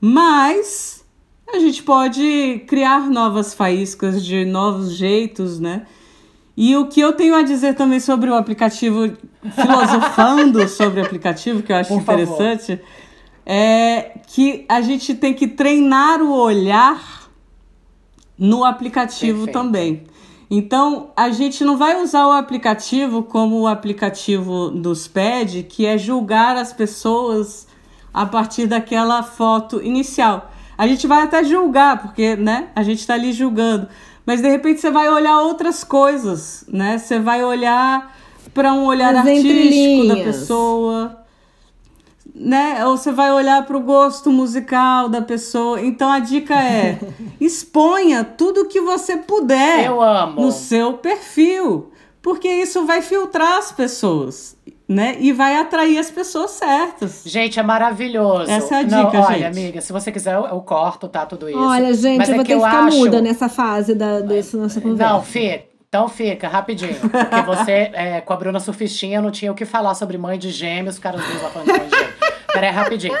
Mas 0.00 1.04
a 1.52 1.58
gente 1.58 1.82
pode 1.82 2.64
criar 2.66 3.08
novas 3.08 3.54
faíscas 3.54 4.24
de 4.24 4.44
novos 4.44 4.92
jeitos, 4.92 5.60
né? 5.60 5.86
E 6.56 6.76
o 6.76 6.86
que 6.86 7.00
eu 7.00 7.12
tenho 7.12 7.34
a 7.34 7.42
dizer 7.42 7.74
também 7.74 7.98
sobre 8.00 8.30
o 8.30 8.34
aplicativo, 8.34 9.12
filosofando 9.54 10.66
sobre 10.68 11.00
o 11.00 11.04
aplicativo, 11.04 11.62
que 11.62 11.72
eu 11.72 11.76
acho 11.76 11.90
Por 11.90 12.02
interessante, 12.02 12.76
favor. 12.76 12.84
é 13.46 14.18
que 14.26 14.64
a 14.68 14.80
gente 14.80 15.14
tem 15.14 15.34
que 15.34 15.48
treinar 15.48 16.22
o 16.22 16.32
olhar 16.32 17.30
no 18.38 18.64
aplicativo 18.64 19.44
Perfeito. 19.46 19.58
também. 19.58 20.04
Então, 20.50 21.10
a 21.16 21.30
gente 21.30 21.64
não 21.64 21.76
vai 21.76 22.02
usar 22.02 22.26
o 22.26 22.32
aplicativo 22.32 23.22
como 23.22 23.60
o 23.60 23.66
aplicativo 23.66 24.70
dos 24.70 25.08
PED, 25.08 25.64
que 25.64 25.86
é 25.86 25.96
julgar 25.98 26.56
as 26.56 26.72
pessoas 26.72 27.66
a 28.12 28.26
partir 28.26 28.66
daquela 28.66 29.22
foto 29.22 29.82
inicial. 29.82 30.50
A 30.76 30.86
gente 30.86 31.06
vai 31.06 31.22
até 31.22 31.42
julgar, 31.42 32.02
porque 32.02 32.36
né, 32.36 32.68
a 32.74 32.82
gente 32.82 33.00
está 33.00 33.14
ali 33.14 33.32
julgando 33.32 33.88
mas 34.26 34.40
de 34.40 34.48
repente 34.48 34.80
você 34.80 34.90
vai 34.90 35.08
olhar 35.08 35.40
outras 35.40 35.84
coisas, 35.84 36.64
né? 36.68 36.98
Você 36.98 37.18
vai 37.18 37.44
olhar 37.44 38.16
para 38.54 38.72
um 38.72 38.84
olhar 38.84 39.14
As 39.14 39.26
artístico 39.26 40.08
da 40.08 40.16
pessoa, 40.16 41.23
né? 42.34 42.84
Ou 42.86 42.96
você 42.96 43.12
vai 43.12 43.30
olhar 43.32 43.64
para 43.64 43.76
o 43.76 43.80
gosto 43.80 44.30
musical 44.30 45.08
da 45.08 45.22
pessoa. 45.22 45.80
Então 45.80 46.10
a 46.10 46.18
dica 46.18 46.54
é: 46.54 46.98
exponha 47.40 48.24
tudo 48.24 48.66
que 48.66 48.80
você 48.80 49.16
puder 49.16 49.88
no 50.34 50.50
seu 50.50 50.94
perfil, 50.94 51.92
porque 52.20 52.48
isso 52.48 52.84
vai 52.84 53.00
filtrar 53.00 53.58
as 53.58 53.70
pessoas 53.70 54.56
né? 54.86 55.16
E 55.18 55.32
vai 55.32 55.56
atrair 55.56 55.98
as 55.98 56.10
pessoas 56.10 56.50
certas. 56.52 57.22
Gente, 57.24 57.58
é 57.58 57.62
maravilhoso. 57.62 58.50
Essa 58.50 58.76
é 58.76 58.78
a 58.80 58.82
dica, 58.82 58.96
Não, 58.96 59.22
olha, 59.22 59.38
gente. 59.38 59.44
amiga, 59.46 59.80
se 59.80 59.92
você 59.92 60.12
quiser, 60.12 60.34
eu, 60.34 60.46
eu 60.46 60.60
corto, 60.60 61.08
tá? 61.08 61.24
Tudo 61.24 61.48
isso. 61.48 61.58
Olha, 61.58 61.92
gente, 61.94 62.18
Mas 62.18 62.28
eu 62.28 62.34
é 62.34 62.36
vou 62.36 62.44
ter 62.44 62.54
que, 62.54 62.64
ficar 62.64 62.84
acho... 62.84 62.98
muda 62.98 63.20
nessa 63.22 63.48
fase 63.48 63.94
da, 63.94 64.20
desse 64.20 64.56
nossa 64.56 64.80
conversa. 64.80 65.12
Não, 65.12 65.22
Fê, 65.22 65.68
então 65.88 66.08
fica, 66.08 66.48
rapidinho. 66.48 66.96
Porque 67.00 67.42
você, 67.46 67.90
é, 67.94 68.20
com 68.20 68.32
a 68.32 68.36
Bruna 68.36 68.60
Surfistinha, 68.60 69.22
não 69.22 69.30
tinha 69.30 69.50
o 69.52 69.54
que 69.54 69.64
falar 69.64 69.94
sobre 69.94 70.18
mãe 70.18 70.38
de 70.38 70.50
gêmeos, 70.50 70.96
os 70.96 71.00
caras 71.00 71.24
dois 71.24 71.42
lá 71.42 71.50
falando 71.50 71.72
de 71.72 71.78
mãe 71.78 71.88
de 71.88 71.93
gêmeos. 71.93 71.93
Peraí, 72.54 72.70
rapidinho. 72.70 73.18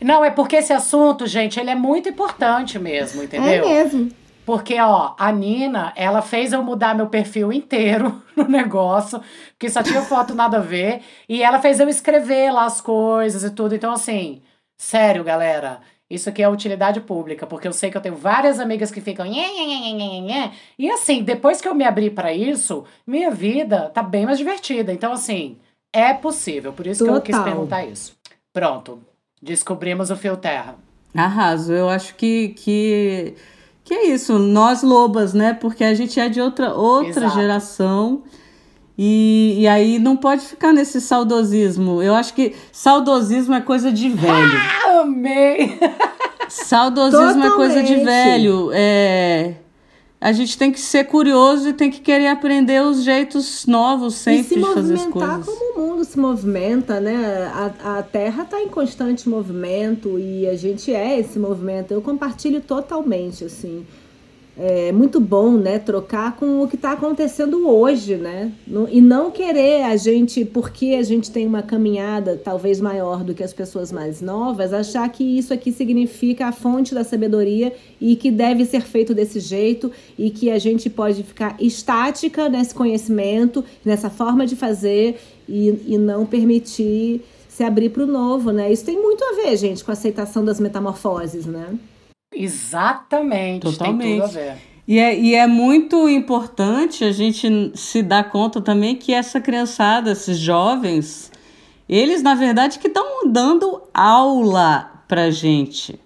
Não, 0.00 0.24
é 0.24 0.30
porque 0.30 0.56
esse 0.56 0.72
assunto, 0.72 1.26
gente, 1.26 1.58
ele 1.58 1.70
é 1.70 1.74
muito 1.74 2.08
importante 2.08 2.78
mesmo, 2.78 3.22
entendeu? 3.22 3.48
É 3.48 3.60
mesmo. 3.60 4.10
Porque, 4.44 4.78
ó, 4.78 5.14
a 5.18 5.32
Nina, 5.32 5.92
ela 5.96 6.20
fez 6.20 6.52
eu 6.52 6.62
mudar 6.62 6.94
meu 6.94 7.06
perfil 7.06 7.52
inteiro 7.52 8.22
no 8.36 8.46
negócio, 8.46 9.20
porque 9.52 9.70
só 9.70 9.82
tinha 9.82 10.02
foto 10.02 10.34
nada 10.34 10.58
a 10.58 10.60
ver. 10.60 11.00
E 11.28 11.42
ela 11.42 11.58
fez 11.58 11.80
eu 11.80 11.88
escrever 11.88 12.52
lá 12.52 12.66
as 12.66 12.80
coisas 12.80 13.42
e 13.42 13.50
tudo. 13.50 13.74
Então, 13.74 13.92
assim, 13.92 14.42
sério, 14.78 15.24
galera. 15.24 15.80
Isso 16.10 16.28
aqui 16.28 16.42
é 16.42 16.48
utilidade 16.48 17.00
pública, 17.00 17.46
porque 17.46 17.66
eu 17.66 17.72
sei 17.72 17.90
que 17.90 17.96
eu 17.96 18.00
tenho 18.00 18.14
várias 18.14 18.60
amigas 18.60 18.90
que 18.90 19.00
ficam. 19.00 19.24
Nhê, 19.24 19.48
nhê, 19.48 19.92
nhê, 19.92 20.20
nhê, 20.20 20.50
E 20.78 20.90
assim, 20.90 21.22
depois 21.22 21.62
que 21.62 21.66
eu 21.66 21.74
me 21.74 21.84
abri 21.84 22.10
para 22.10 22.32
isso, 22.32 22.84
minha 23.06 23.30
vida 23.30 23.88
tá 23.88 24.02
bem 24.02 24.26
mais 24.26 24.36
divertida. 24.36 24.92
Então, 24.92 25.12
assim, 25.12 25.56
é 25.90 26.12
possível. 26.12 26.74
Por 26.74 26.86
isso 26.86 27.04
Total. 27.04 27.22
que 27.22 27.32
eu 27.32 27.36
quis 27.36 27.44
perguntar 27.44 27.86
isso. 27.86 28.14
Pronto. 28.54 29.00
Descobrimos 29.42 30.08
o 30.10 30.16
fio 30.16 30.38
terra. 30.38 30.76
Arraso. 31.14 31.72
Eu 31.74 31.90
acho 31.90 32.14
que. 32.14 32.54
que 32.56 33.34
que 33.84 33.92
é 33.92 34.06
isso, 34.06 34.38
nós 34.38 34.82
lobas, 34.82 35.34
né? 35.34 35.52
Porque 35.52 35.84
a 35.84 35.92
gente 35.92 36.18
é 36.18 36.26
de 36.30 36.40
outra, 36.40 36.72
outra 36.72 37.28
geração 37.28 38.22
E, 38.96 39.56
e 39.58 39.68
aí 39.68 39.98
não 39.98 40.16
pode 40.16 40.40
ficar 40.40 40.72
nesse 40.72 41.02
saudosismo. 41.02 42.02
Eu 42.02 42.14
acho 42.14 42.32
que 42.32 42.54
saudosismo 42.72 43.52
é 43.54 43.60
coisa 43.60 43.92
de 43.92 44.08
velho. 44.08 44.58
Ah, 44.86 45.00
amei! 45.02 45.78
Saudosismo 46.48 47.44
é 47.44 47.50
coisa 47.50 47.82
de 47.82 47.96
velho. 47.96 48.70
É, 48.72 49.54
a 50.24 50.32
gente 50.32 50.56
tem 50.56 50.72
que 50.72 50.80
ser 50.80 51.04
curioso 51.04 51.68
e 51.68 51.74
tem 51.74 51.90
que 51.90 52.00
querer 52.00 52.28
aprender 52.28 52.82
os 52.82 53.04
jeitos 53.04 53.66
novos 53.66 54.14
sempre 54.14 54.54
de 54.54 54.60
fazer 54.62 54.94
as 54.94 55.04
coisas. 55.04 55.04
E 55.04 55.04
se 55.04 55.08
movimentar 55.10 55.40
como 55.44 55.74
o 55.74 55.78
mundo 55.78 56.02
se 56.02 56.18
movimenta, 56.18 56.98
né? 56.98 57.52
A, 57.52 57.98
a 57.98 58.02
Terra 58.02 58.44
está 58.44 58.58
em 58.58 58.68
constante 58.68 59.28
movimento 59.28 60.18
e 60.18 60.48
a 60.48 60.56
gente 60.56 60.94
é 60.94 61.20
esse 61.20 61.38
movimento. 61.38 61.92
Eu 61.92 62.00
compartilho 62.00 62.62
totalmente, 62.62 63.44
assim 63.44 63.84
é 64.56 64.92
muito 64.92 65.20
bom, 65.20 65.52
né, 65.52 65.78
trocar 65.78 66.36
com 66.36 66.62
o 66.62 66.68
que 66.68 66.76
está 66.76 66.92
acontecendo 66.92 67.68
hoje, 67.68 68.14
né, 68.14 68.52
e 68.90 69.00
não 69.00 69.30
querer 69.30 69.82
a 69.82 69.96
gente, 69.96 70.44
porque 70.44 70.96
a 70.98 71.02
gente 71.02 71.30
tem 71.30 71.46
uma 71.46 71.62
caminhada 71.62 72.40
talvez 72.42 72.80
maior 72.80 73.24
do 73.24 73.34
que 73.34 73.42
as 73.42 73.52
pessoas 73.52 73.90
mais 73.90 74.20
novas, 74.20 74.72
achar 74.72 75.08
que 75.08 75.24
isso 75.24 75.52
aqui 75.52 75.72
significa 75.72 76.46
a 76.46 76.52
fonte 76.52 76.94
da 76.94 77.02
sabedoria 77.02 77.72
e 78.00 78.14
que 78.14 78.30
deve 78.30 78.64
ser 78.64 78.82
feito 78.82 79.12
desse 79.12 79.40
jeito 79.40 79.90
e 80.16 80.30
que 80.30 80.50
a 80.50 80.58
gente 80.58 80.88
pode 80.88 81.22
ficar 81.24 81.56
estática 81.60 82.48
nesse 82.48 82.74
conhecimento, 82.74 83.64
nessa 83.84 84.08
forma 84.08 84.46
de 84.46 84.54
fazer 84.54 85.18
e, 85.48 85.94
e 85.94 85.98
não 85.98 86.24
permitir 86.24 87.22
se 87.48 87.62
abrir 87.62 87.90
para 87.90 88.02
o 88.02 88.06
novo, 88.06 88.50
né? 88.50 88.72
Isso 88.72 88.84
tem 88.84 89.00
muito 89.00 89.22
a 89.22 89.36
ver, 89.36 89.56
gente, 89.56 89.84
com 89.84 89.92
a 89.92 89.94
aceitação 89.94 90.44
das 90.44 90.58
metamorfoses, 90.58 91.46
né? 91.46 91.78
Exatamente, 92.34 93.62
Totalmente. 93.62 94.02
tem 94.02 94.20
tudo 94.20 94.24
a 94.24 94.26
ver. 94.28 94.56
E 94.86 94.98
é, 94.98 95.18
e 95.18 95.34
é 95.34 95.46
muito 95.46 96.08
importante 96.08 97.04
a 97.04 97.12
gente 97.12 97.72
se 97.74 98.02
dar 98.02 98.30
conta 98.30 98.60
também 98.60 98.94
que 98.94 99.14
essa 99.14 99.40
criançada, 99.40 100.12
esses 100.12 100.38
jovens, 100.38 101.32
eles, 101.88 102.22
na 102.22 102.34
verdade, 102.34 102.78
que 102.78 102.88
estão 102.88 103.26
dando 103.26 103.82
aula 103.94 105.02
pra 105.08 105.30
gente. 105.30 105.98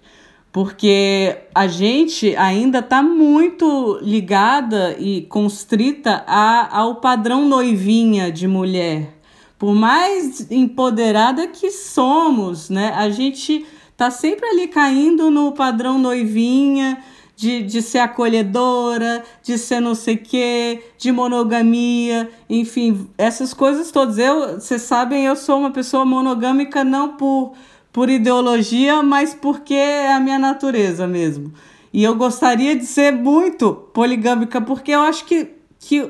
Porque 0.51 1.37
a 1.53 1.67
gente 1.67 2.35
ainda 2.35 2.79
está 2.79 3.03
muito 3.03 3.99
ligada 4.01 4.95
e 4.97 5.21
constrita 5.23 6.23
a, 6.25 6.79
ao 6.79 6.95
padrão 6.95 7.47
noivinha 7.47 8.31
de 8.31 8.47
mulher. 8.47 9.19
Por 9.59 9.75
mais 9.75 10.49
empoderada 10.49 11.47
que 11.47 11.69
somos, 11.69 12.69
né? 12.69 12.93
A 12.95 13.09
gente 13.09 13.65
tá 13.99 14.09
sempre 14.09 14.47
ali 14.47 14.65
caindo 14.69 15.29
no 15.29 15.51
padrão 15.51 15.99
noivinha, 15.99 17.03
de, 17.35 17.61
de 17.63 17.81
ser 17.81 17.99
acolhedora, 17.99 19.25
de 19.43 19.57
ser 19.57 19.81
não 19.81 19.93
sei 19.93 20.15
o 20.15 20.19
quê, 20.19 20.81
de 20.97 21.11
monogamia, 21.11 22.29
enfim, 22.49 23.09
essas 23.17 23.53
coisas 23.53 23.91
todas. 23.91 24.17
Eu, 24.17 24.57
vocês 24.57 24.83
sabem, 24.83 25.25
eu 25.25 25.35
sou 25.35 25.59
uma 25.59 25.71
pessoa 25.71 26.05
monogâmica 26.05 26.81
não 26.81 27.17
por, 27.17 27.51
por 27.91 28.09
ideologia, 28.09 29.03
mas 29.03 29.33
porque 29.33 29.73
é 29.73 30.13
a 30.13 30.19
minha 30.21 30.39
natureza 30.39 31.05
mesmo. 31.05 31.53
E 31.91 32.01
eu 32.01 32.15
gostaria 32.15 32.77
de 32.77 32.85
ser 32.85 33.11
muito 33.11 33.73
poligâmica, 33.93 34.61
porque 34.61 34.91
eu 34.91 35.01
acho 35.01 35.25
que, 35.25 35.55
que 35.77 36.09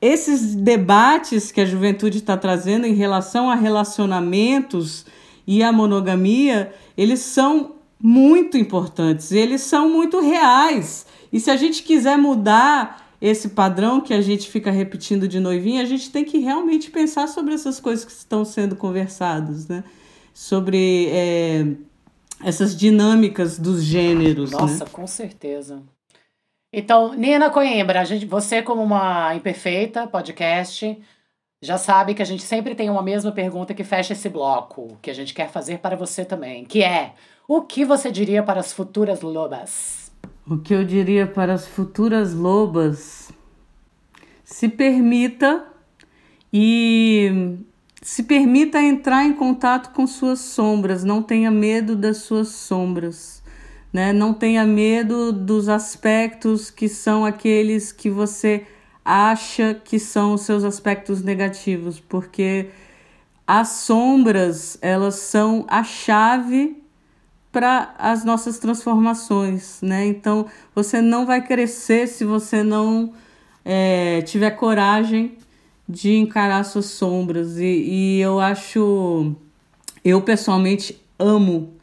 esses 0.00 0.54
debates 0.54 1.52
que 1.52 1.60
a 1.60 1.66
juventude 1.66 2.16
está 2.16 2.38
trazendo 2.38 2.86
em 2.86 2.94
relação 2.94 3.50
a 3.50 3.54
relacionamentos 3.54 5.04
e 5.50 5.64
a 5.64 5.72
monogamia, 5.72 6.72
eles 6.96 7.18
são 7.18 7.74
muito 8.00 8.56
importantes, 8.56 9.32
eles 9.32 9.62
são 9.62 9.90
muito 9.90 10.20
reais. 10.20 11.04
E 11.32 11.40
se 11.40 11.50
a 11.50 11.56
gente 11.56 11.82
quiser 11.82 12.16
mudar 12.16 13.16
esse 13.20 13.48
padrão 13.48 14.00
que 14.00 14.14
a 14.14 14.20
gente 14.20 14.48
fica 14.48 14.70
repetindo 14.70 15.26
de 15.26 15.40
noivinha, 15.40 15.82
a 15.82 15.84
gente 15.84 16.08
tem 16.08 16.24
que 16.24 16.38
realmente 16.38 16.88
pensar 16.88 17.26
sobre 17.26 17.52
essas 17.52 17.80
coisas 17.80 18.04
que 18.04 18.12
estão 18.12 18.44
sendo 18.44 18.76
conversadas, 18.76 19.66
né? 19.66 19.82
Sobre 20.32 21.08
é, 21.10 21.66
essas 22.44 22.76
dinâmicas 22.76 23.58
dos 23.58 23.82
gêneros. 23.82 24.52
Né? 24.52 24.56
Nossa, 24.56 24.84
né? 24.84 24.90
com 24.92 25.06
certeza. 25.08 25.82
Então, 26.72 27.12
Nina 27.14 27.50
Coimbra, 27.50 28.02
a 28.02 28.04
gente, 28.04 28.24
você 28.24 28.62
como 28.62 28.84
uma 28.84 29.34
imperfeita 29.34 30.06
podcast, 30.06 30.96
já 31.62 31.76
sabe 31.76 32.14
que 32.14 32.22
a 32.22 32.26
gente 32.26 32.42
sempre 32.42 32.74
tem 32.74 32.88
uma 32.88 33.02
mesma 33.02 33.30
pergunta 33.32 33.74
que 33.74 33.84
fecha 33.84 34.14
esse 34.14 34.28
bloco, 34.28 34.96
que 35.02 35.10
a 35.10 35.14
gente 35.14 35.34
quer 35.34 35.50
fazer 35.50 35.78
para 35.78 35.94
você 35.94 36.24
também, 36.24 36.64
que 36.64 36.82
é: 36.82 37.12
o 37.46 37.62
que 37.62 37.84
você 37.84 38.10
diria 38.10 38.42
para 38.42 38.60
as 38.60 38.72
futuras 38.72 39.20
lobas? 39.20 40.10
O 40.48 40.56
que 40.58 40.74
eu 40.74 40.84
diria 40.84 41.26
para 41.26 41.52
as 41.52 41.66
futuras 41.66 42.32
lobas? 42.32 43.30
Se 44.42 44.68
permita 44.68 45.66
e 46.52 47.58
se 48.02 48.22
permita 48.22 48.80
entrar 48.80 49.24
em 49.24 49.34
contato 49.34 49.92
com 49.92 50.06
suas 50.06 50.40
sombras, 50.40 51.04
não 51.04 51.22
tenha 51.22 51.50
medo 51.50 51.94
das 51.94 52.18
suas 52.18 52.48
sombras, 52.48 53.42
né? 53.92 54.14
Não 54.14 54.32
tenha 54.32 54.64
medo 54.64 55.30
dos 55.30 55.68
aspectos 55.68 56.70
que 56.70 56.88
são 56.88 57.24
aqueles 57.26 57.92
que 57.92 58.08
você 58.08 58.66
acha 59.10 59.74
que 59.74 59.98
são 59.98 60.34
os 60.34 60.42
seus 60.42 60.62
aspectos 60.62 61.20
negativos, 61.20 61.98
porque 61.98 62.68
as 63.44 63.68
sombras, 63.68 64.78
elas 64.80 65.16
são 65.16 65.66
a 65.68 65.82
chave 65.82 66.80
para 67.50 67.92
as 67.98 68.24
nossas 68.24 68.60
transformações, 68.60 69.82
né? 69.82 70.06
Então, 70.06 70.46
você 70.72 71.02
não 71.02 71.26
vai 71.26 71.44
crescer 71.44 72.06
se 72.06 72.24
você 72.24 72.62
não 72.62 73.12
é, 73.64 74.22
tiver 74.22 74.52
coragem 74.52 75.32
de 75.88 76.16
encarar 76.16 76.62
suas 76.62 76.86
sombras. 76.86 77.58
E, 77.58 77.64
e 77.64 78.20
eu 78.20 78.38
acho, 78.38 79.34
eu 80.04 80.22
pessoalmente 80.22 81.02
amo 81.18 81.74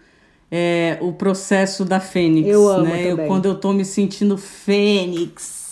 é, 0.49 0.97
o 1.01 1.11
processo 1.11 1.83
da 1.83 1.99
Fênix. 1.99 2.47
Eu 2.47 2.69
amo 2.69 2.85
né? 2.85 3.11
Eu, 3.11 3.17
quando 3.27 3.47
eu 3.47 3.55
tô 3.55 3.73
me 3.73 3.83
sentindo 3.83 4.37
Fênix, 4.37 5.66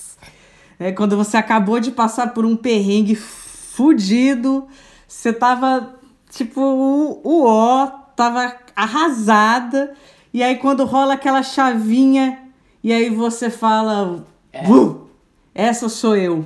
é 0.80 0.92
quando 0.92 1.16
você 1.16 1.38
acabou 1.38 1.80
de 1.80 1.92
passar 1.92 2.34
por 2.34 2.46
um 2.46 2.56
perrengue 2.56 3.16
fudido, 3.16 4.68
você 5.08 5.32
tava 5.32 5.96
tipo 6.30 6.62
o, 6.62 7.22
o 7.24 7.46
ó, 7.46 7.88
tava 8.16 8.56
arrasada, 8.76 9.94
e 10.34 10.44
aí 10.44 10.58
quando 10.58 10.84
rola 10.86 11.14
aquela 11.14 11.42
chavinha, 11.42 12.40
e 12.84 12.92
aí 12.92 13.10
você 13.10 13.50
fala: 13.50 14.26
é. 14.52 14.70
uh, 14.70 15.08
essa 15.54 15.90
sou 15.90 16.16
eu. 16.16 16.46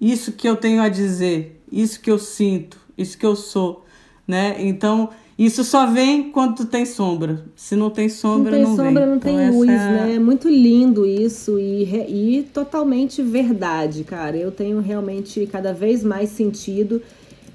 Isso 0.00 0.32
que 0.32 0.48
eu 0.48 0.56
tenho 0.56 0.82
a 0.82 0.88
dizer, 0.88 1.62
isso 1.70 2.00
que 2.00 2.10
eu 2.10 2.18
sinto, 2.18 2.80
isso 2.96 3.18
que 3.18 3.26
eu 3.26 3.36
sou, 3.36 3.84
né? 4.26 4.56
Então, 4.58 5.10
isso 5.42 5.64
só 5.64 5.86
vem 5.86 6.30
quando 6.30 6.56
tu 6.56 6.66
tem 6.66 6.84
sombra. 6.84 7.42
Se 7.56 7.74
não 7.74 7.88
tem 7.88 8.10
sombra, 8.10 8.50
não, 8.50 8.58
tem 8.58 8.62
não 8.62 8.76
sombra, 8.76 9.00
vem. 9.00 9.08
não 9.08 9.16
então, 9.16 9.36
tem 9.36 9.50
luz, 9.50 9.70
é... 9.70 9.72
né? 9.72 10.12
É 10.16 10.18
muito 10.18 10.50
lindo 10.50 11.06
isso 11.06 11.58
e, 11.58 11.84
e 11.84 12.42
totalmente 12.52 13.22
verdade, 13.22 14.04
cara. 14.04 14.36
Eu 14.36 14.52
tenho 14.52 14.80
realmente 14.80 15.46
cada 15.46 15.72
vez 15.72 16.04
mais 16.04 16.28
sentido 16.28 17.00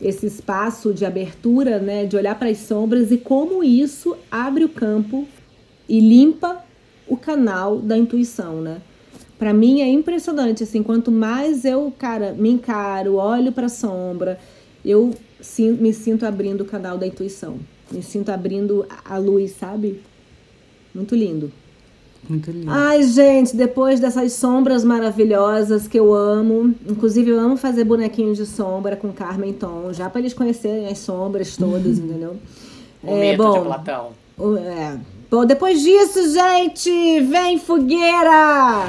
esse 0.01 0.25
espaço 0.25 0.95
de 0.95 1.05
abertura, 1.05 1.77
né? 1.77 2.05
De 2.05 2.17
olhar 2.17 2.33
para 2.39 2.49
as 2.49 2.57
sombras 2.57 3.11
e 3.11 3.17
como 3.17 3.63
isso 3.63 4.17
abre 4.31 4.63
o 4.63 4.69
campo 4.69 5.27
e 5.87 5.99
limpa 5.99 6.65
o 7.07 7.15
canal 7.15 7.77
da 7.77 7.95
intuição, 7.95 8.61
né? 8.61 8.81
Para 9.37 9.53
mim 9.53 9.81
é 9.81 9.87
impressionante, 9.87 10.63
assim, 10.63 10.81
quanto 10.81 11.11
mais 11.11 11.63
eu, 11.65 11.93
cara, 11.99 12.33
me 12.33 12.49
encaro, 12.49 13.17
olho 13.17 13.51
para 13.51 13.67
a 13.67 13.69
sombra, 13.69 14.39
eu 14.83 15.13
me 15.79 15.93
sinto 15.93 16.25
abrindo 16.25 16.61
o 16.61 16.65
canal 16.65 16.97
da 16.97 17.05
intuição. 17.05 17.59
Me 17.91 18.01
sinto 18.01 18.29
abrindo 18.29 18.85
a 19.03 19.17
luz, 19.17 19.51
sabe? 19.51 20.01
Muito 20.93 21.15
lindo. 21.15 21.51
Muito 22.27 22.49
lindo. 22.49 22.71
Ai, 22.71 23.03
gente, 23.03 23.55
depois 23.55 23.99
dessas 23.99 24.33
sombras 24.33 24.83
maravilhosas 24.83 25.87
que 25.87 25.99
eu 25.99 26.13
amo, 26.13 26.73
inclusive 26.87 27.29
eu 27.29 27.39
amo 27.39 27.55
fazer 27.55 27.83
bonequinhos 27.83 28.37
de 28.37 28.45
sombra 28.45 28.95
com 28.95 29.11
Carmen 29.11 29.53
Tom, 29.53 29.93
já 29.93 30.09
para 30.09 30.21
eles 30.21 30.33
conhecerem 30.33 30.87
as 30.87 30.97
sombras 30.97 31.55
todas, 31.55 31.99
entendeu? 31.99 32.37
O 33.03 33.11
é, 33.11 33.37
bom, 33.37 33.59
de 33.59 33.65
Platão. 33.65 34.09
É. 34.57 34.97
Bom, 35.29 35.45
depois 35.45 35.81
disso, 35.81 36.33
gente, 36.33 37.19
vem 37.21 37.59
fogueira! 37.59 38.85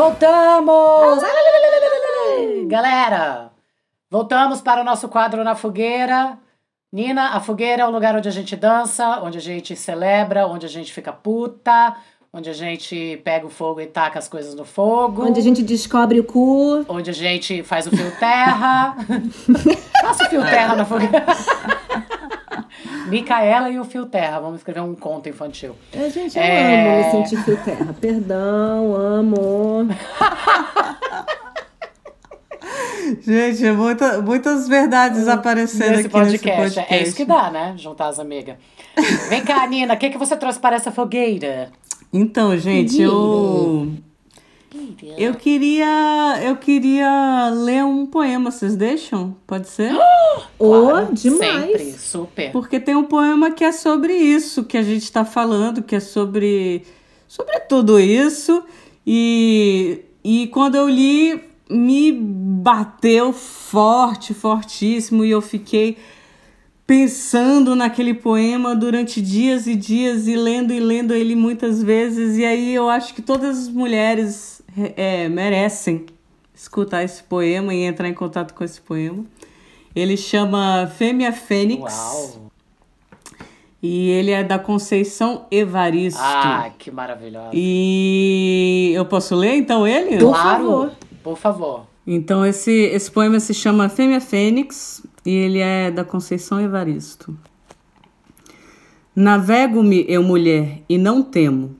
Voltamos! 0.00 1.22
Galera, 2.68 3.50
voltamos 4.10 4.62
para 4.62 4.80
o 4.80 4.84
nosso 4.84 5.10
quadro 5.10 5.44
na 5.44 5.54
fogueira. 5.54 6.38
Nina, 6.90 7.36
a 7.36 7.40
fogueira 7.40 7.82
é 7.82 7.86
o 7.86 7.90
lugar 7.90 8.16
onde 8.16 8.26
a 8.26 8.32
gente 8.32 8.56
dança, 8.56 9.20
onde 9.22 9.36
a 9.36 9.40
gente 9.42 9.76
celebra, 9.76 10.46
onde 10.46 10.64
a 10.64 10.70
gente 10.70 10.90
fica 10.90 11.12
puta, 11.12 11.94
onde 12.32 12.48
a 12.48 12.54
gente 12.54 13.20
pega 13.22 13.46
o 13.46 13.50
fogo 13.50 13.78
e 13.78 13.86
taca 13.86 14.18
as 14.18 14.26
coisas 14.26 14.54
no 14.54 14.64
fogo. 14.64 15.26
Onde 15.26 15.38
a 15.38 15.42
gente 15.42 15.62
descobre 15.62 16.18
o 16.18 16.24
cu. 16.24 16.82
Onde 16.88 17.10
a 17.10 17.14
gente 17.14 17.62
faz 17.62 17.86
o 17.86 17.90
fio 17.90 18.10
terra. 18.18 18.96
Faça 20.00 20.24
o 20.24 20.30
fio 20.30 20.40
terra 20.40 20.76
na 20.76 20.86
fogueira. 20.86 21.26
Micaela 23.10 23.68
e 23.70 23.78
o 23.78 23.84
Fio 23.84 24.06
Terra. 24.06 24.40
Vamos 24.40 24.58
escrever 24.58 24.80
um 24.80 24.94
conto 24.94 25.28
infantil. 25.28 25.74
A 25.94 26.08
gente 26.08 26.36
eu 26.36 26.42
É. 26.42 26.98
amo 27.02 27.20
me 27.20 27.24
sentir 27.28 27.44
fio 27.44 27.56
terra. 27.64 27.94
Perdão, 28.00 28.94
amo. 28.94 29.88
Gente, 33.22 33.66
é 33.66 33.72
muita, 33.72 34.20
muitas 34.22 34.68
verdades 34.68 35.26
aparecendo 35.26 35.90
Nesse 35.90 36.00
aqui 36.02 36.08
podcast. 36.10 36.32
nesse 36.46 36.74
podcast. 36.74 36.94
É 36.94 37.02
isso 37.02 37.16
que 37.16 37.24
dá, 37.24 37.50
né? 37.50 37.74
Juntar 37.76 38.06
as 38.08 38.18
amigas. 38.18 38.56
Vem 39.28 39.42
cá, 39.44 39.66
Nina, 39.66 39.94
o 39.94 39.96
que, 39.96 40.10
que 40.10 40.18
você 40.18 40.36
trouxe 40.36 40.58
para 40.60 40.76
essa 40.76 40.90
fogueira? 40.92 41.70
Então, 42.12 42.56
gente, 42.56 43.00
eu 43.00 43.90
eu 45.18 45.34
queria 45.34 46.40
eu 46.44 46.56
queria 46.56 47.50
ler 47.50 47.84
um 47.84 48.06
poema, 48.06 48.50
vocês 48.50 48.76
deixam? 48.76 49.36
Pode 49.46 49.68
ser? 49.68 49.92
Ô, 50.58 50.86
Claro, 50.88 51.14
demais. 51.14 51.70
Sempre, 51.70 51.92
super. 51.98 52.52
Porque 52.52 52.78
tem 52.78 52.94
um 52.94 53.04
poema 53.04 53.50
que 53.50 53.64
é 53.64 53.72
sobre 53.72 54.14
isso 54.14 54.64
que 54.64 54.76
a 54.78 54.82
gente 54.82 55.02
está 55.02 55.24
falando, 55.24 55.82
que 55.82 55.96
é 55.96 56.00
sobre 56.00 56.84
sobre 57.26 57.58
tudo 57.60 57.98
isso 57.98 58.62
e 59.06 60.02
e 60.22 60.46
quando 60.48 60.76
eu 60.76 60.88
li 60.88 61.42
me 61.68 62.12
bateu 62.12 63.32
forte, 63.32 64.34
fortíssimo 64.34 65.24
e 65.24 65.30
eu 65.30 65.40
fiquei 65.40 65.96
pensando 66.90 67.76
naquele 67.76 68.12
poema 68.12 68.74
durante 68.74 69.22
dias 69.22 69.68
e 69.68 69.76
dias 69.76 70.26
e 70.26 70.34
lendo 70.34 70.72
e 70.72 70.80
lendo 70.80 71.14
ele 71.14 71.36
muitas 71.36 71.80
vezes. 71.80 72.36
E 72.36 72.44
aí 72.44 72.74
eu 72.74 72.88
acho 72.88 73.14
que 73.14 73.22
todas 73.22 73.58
as 73.60 73.68
mulheres 73.68 74.59
é, 74.96 75.28
merecem 75.28 76.06
escutar 76.54 77.02
esse 77.02 77.22
poema 77.22 77.74
e 77.74 77.82
entrar 77.82 78.08
em 78.08 78.14
contato 78.14 78.54
com 78.54 78.62
esse 78.62 78.80
poema. 78.80 79.24
Ele 79.94 80.16
chama 80.16 80.86
Fêmea 80.86 81.32
Fênix 81.32 81.80
Uau. 81.82 82.50
e 83.82 84.10
ele 84.10 84.30
é 84.30 84.44
da 84.44 84.58
Conceição 84.58 85.46
Evaristo. 85.50 86.20
Ah, 86.22 86.70
que 86.78 86.90
maravilhosa. 86.90 87.50
E 87.52 88.92
eu 88.94 89.04
posso 89.06 89.34
ler 89.34 89.56
então 89.56 89.86
ele? 89.86 90.18
Por 90.18 90.32
claro, 90.32 90.64
favor. 90.64 90.92
por 91.22 91.36
favor. 91.36 91.86
Então 92.06 92.44
esse, 92.44 92.70
esse 92.70 93.10
poema 93.10 93.40
se 93.40 93.54
chama 93.54 93.88
Fêmea 93.88 94.20
Fênix 94.20 95.02
e 95.24 95.30
ele 95.30 95.58
é 95.58 95.90
da 95.90 96.04
Conceição 96.04 96.60
Evaristo. 96.60 97.36
Navego-me, 99.14 100.04
eu 100.08 100.22
mulher, 100.22 100.82
e 100.88 100.96
não 100.96 101.22
temo. 101.22 101.79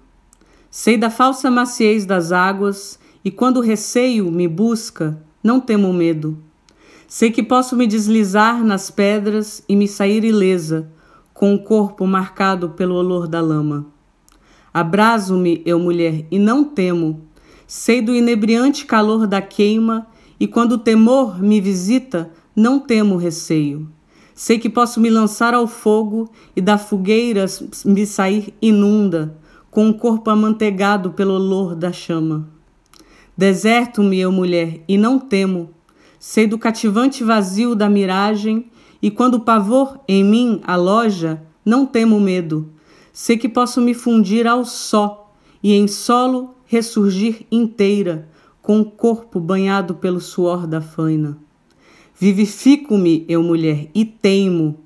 Sei 0.70 0.96
da 0.96 1.10
falsa 1.10 1.50
maciez 1.50 2.06
das 2.06 2.30
águas, 2.30 2.96
e 3.24 3.30
quando 3.30 3.56
o 3.56 3.60
receio 3.60 4.30
me 4.30 4.46
busca, 4.46 5.20
não 5.42 5.58
temo 5.60 5.92
medo. 5.92 6.38
Sei 7.08 7.32
que 7.32 7.42
posso 7.42 7.74
me 7.74 7.88
deslizar 7.88 8.62
nas 8.62 8.88
pedras 8.88 9.64
e 9.68 9.74
me 9.74 9.88
sair 9.88 10.22
ilesa, 10.22 10.88
com 11.34 11.52
o 11.52 11.58
corpo 11.58 12.06
marcado 12.06 12.70
pelo 12.70 12.94
olor 12.94 13.26
da 13.26 13.40
lama. 13.40 13.86
Abraso-me, 14.72 15.60
eu 15.66 15.76
mulher, 15.80 16.24
e 16.30 16.38
não 16.38 16.62
temo. 16.62 17.20
Sei 17.66 18.00
do 18.00 18.14
inebriante 18.14 18.86
calor 18.86 19.26
da 19.26 19.42
queima, 19.42 20.06
e 20.38 20.46
quando 20.46 20.72
o 20.72 20.78
temor 20.78 21.42
me 21.42 21.60
visita, 21.60 22.30
não 22.54 22.78
temo 22.78 23.16
receio. 23.16 23.90
Sei 24.36 24.56
que 24.56 24.70
posso 24.70 25.00
me 25.00 25.10
lançar 25.10 25.52
ao 25.52 25.66
fogo 25.66 26.30
e 26.54 26.60
da 26.60 26.78
fogueira 26.78 27.46
me 27.84 28.06
sair 28.06 28.54
inunda, 28.62 29.36
com 29.70 29.88
o 29.88 29.94
corpo 29.94 30.30
amanteigado 30.30 31.12
pelo 31.12 31.34
olor 31.34 31.74
da 31.74 31.92
chama. 31.92 32.48
Deserto-me, 33.36 34.18
eu 34.18 34.32
mulher, 34.32 34.82
e 34.88 34.98
não 34.98 35.18
temo. 35.18 35.70
Sei 36.18 36.46
do 36.46 36.58
cativante 36.58 37.22
vazio 37.22 37.74
da 37.74 37.88
miragem, 37.88 38.66
e 39.00 39.10
quando 39.10 39.34
o 39.34 39.40
pavor 39.40 40.00
em 40.06 40.22
mim 40.22 40.60
aloja, 40.64 41.42
não 41.64 41.86
temo 41.86 42.20
medo. 42.20 42.68
Sei 43.12 43.38
que 43.38 43.48
posso 43.48 43.80
me 43.80 43.94
fundir 43.94 44.46
ao 44.46 44.64
só, 44.64 45.32
e 45.62 45.72
em 45.72 45.86
solo 45.86 46.54
ressurgir 46.66 47.46
inteira, 47.50 48.28
com 48.60 48.80
o 48.80 48.84
corpo 48.84 49.40
banhado 49.40 49.94
pelo 49.94 50.20
suor 50.20 50.66
da 50.66 50.80
faina. 50.80 51.38
Vivifico-me, 52.14 53.24
eu 53.28 53.42
mulher, 53.42 53.88
e 53.94 54.04
teimo, 54.04 54.78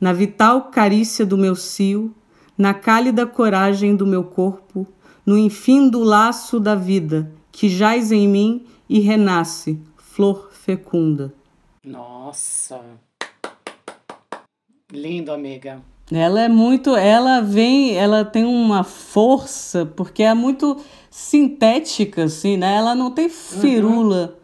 na 0.00 0.12
vital 0.14 0.70
carícia 0.70 1.26
do 1.26 1.36
meu 1.36 1.54
cio, 1.54 2.14
na 2.60 2.74
cálida 2.74 3.26
coragem 3.26 3.96
do 3.96 4.06
meu 4.06 4.22
corpo, 4.22 4.86
no 5.24 5.38
infindo 5.38 6.04
laço 6.04 6.60
da 6.60 6.74
vida, 6.74 7.32
que 7.50 7.70
jaz 7.70 8.12
em 8.12 8.28
mim 8.28 8.66
e 8.86 9.00
renasce, 9.00 9.80
flor 9.96 10.50
fecunda. 10.52 11.32
Nossa. 11.82 12.82
Lindo, 14.92 15.32
amiga. 15.32 15.80
Ela 16.12 16.42
é 16.42 16.48
muito, 16.50 16.94
ela 16.94 17.40
vem, 17.40 17.96
ela 17.96 18.26
tem 18.26 18.44
uma 18.44 18.84
força, 18.84 19.86
porque 19.86 20.22
é 20.22 20.34
muito 20.34 20.76
sintética, 21.10 22.24
assim, 22.24 22.58
né? 22.58 22.76
Ela 22.76 22.94
não 22.94 23.10
tem 23.10 23.30
firula, 23.30 24.38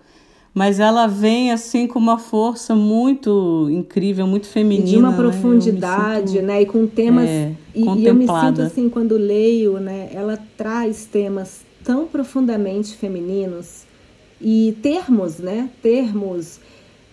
mas 0.57 0.81
ela 0.81 1.07
vem, 1.07 1.53
assim, 1.53 1.87
com 1.87 1.99
uma 1.99 2.17
força 2.17 2.75
muito 2.75 3.69
incrível, 3.71 4.27
muito 4.27 4.47
feminina. 4.47 4.87
de 4.89 4.97
uma 4.97 5.11
né? 5.11 5.17
Profundidade, 5.19 6.31
sinto- 6.31 6.43
né? 6.47 6.63
E 6.63 6.65
com 6.65 6.87
temas. 6.87 7.29
É, 7.29 7.53
e, 7.75 7.81
e 7.83 8.07
eu 8.07 8.15
me 8.15 8.27
sinto 8.27 8.63
assim, 8.63 8.89
quando 8.89 9.19
leio, 9.19 9.79
né? 9.79 10.09
Ela 10.15 10.39
traz 10.57 11.05
temas 11.05 11.61
tão 11.85 12.07
profundamente 12.07 12.97
femininos 12.97 13.85
e 14.41 14.75
termos, 14.81 15.37
né? 15.37 15.69
Termos. 15.83 16.59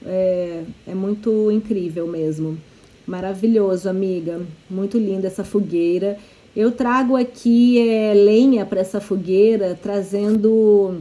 É, 0.06 0.64
é 0.88 0.96
muito 0.96 1.52
incrível 1.52 2.08
mesmo. 2.08 2.58
Maravilhoso, 3.06 3.90
amiga. 3.90 4.40
Muito 4.70 4.98
linda 4.98 5.28
essa 5.28 5.44
fogueira. 5.44 6.18
Eu 6.56 6.72
trago 6.72 7.18
aqui 7.18 7.90
é, 7.90 8.14
lenha 8.14 8.66
para 8.66 8.80
essa 8.80 9.02
fogueira, 9.02 9.78
trazendo 9.84 11.00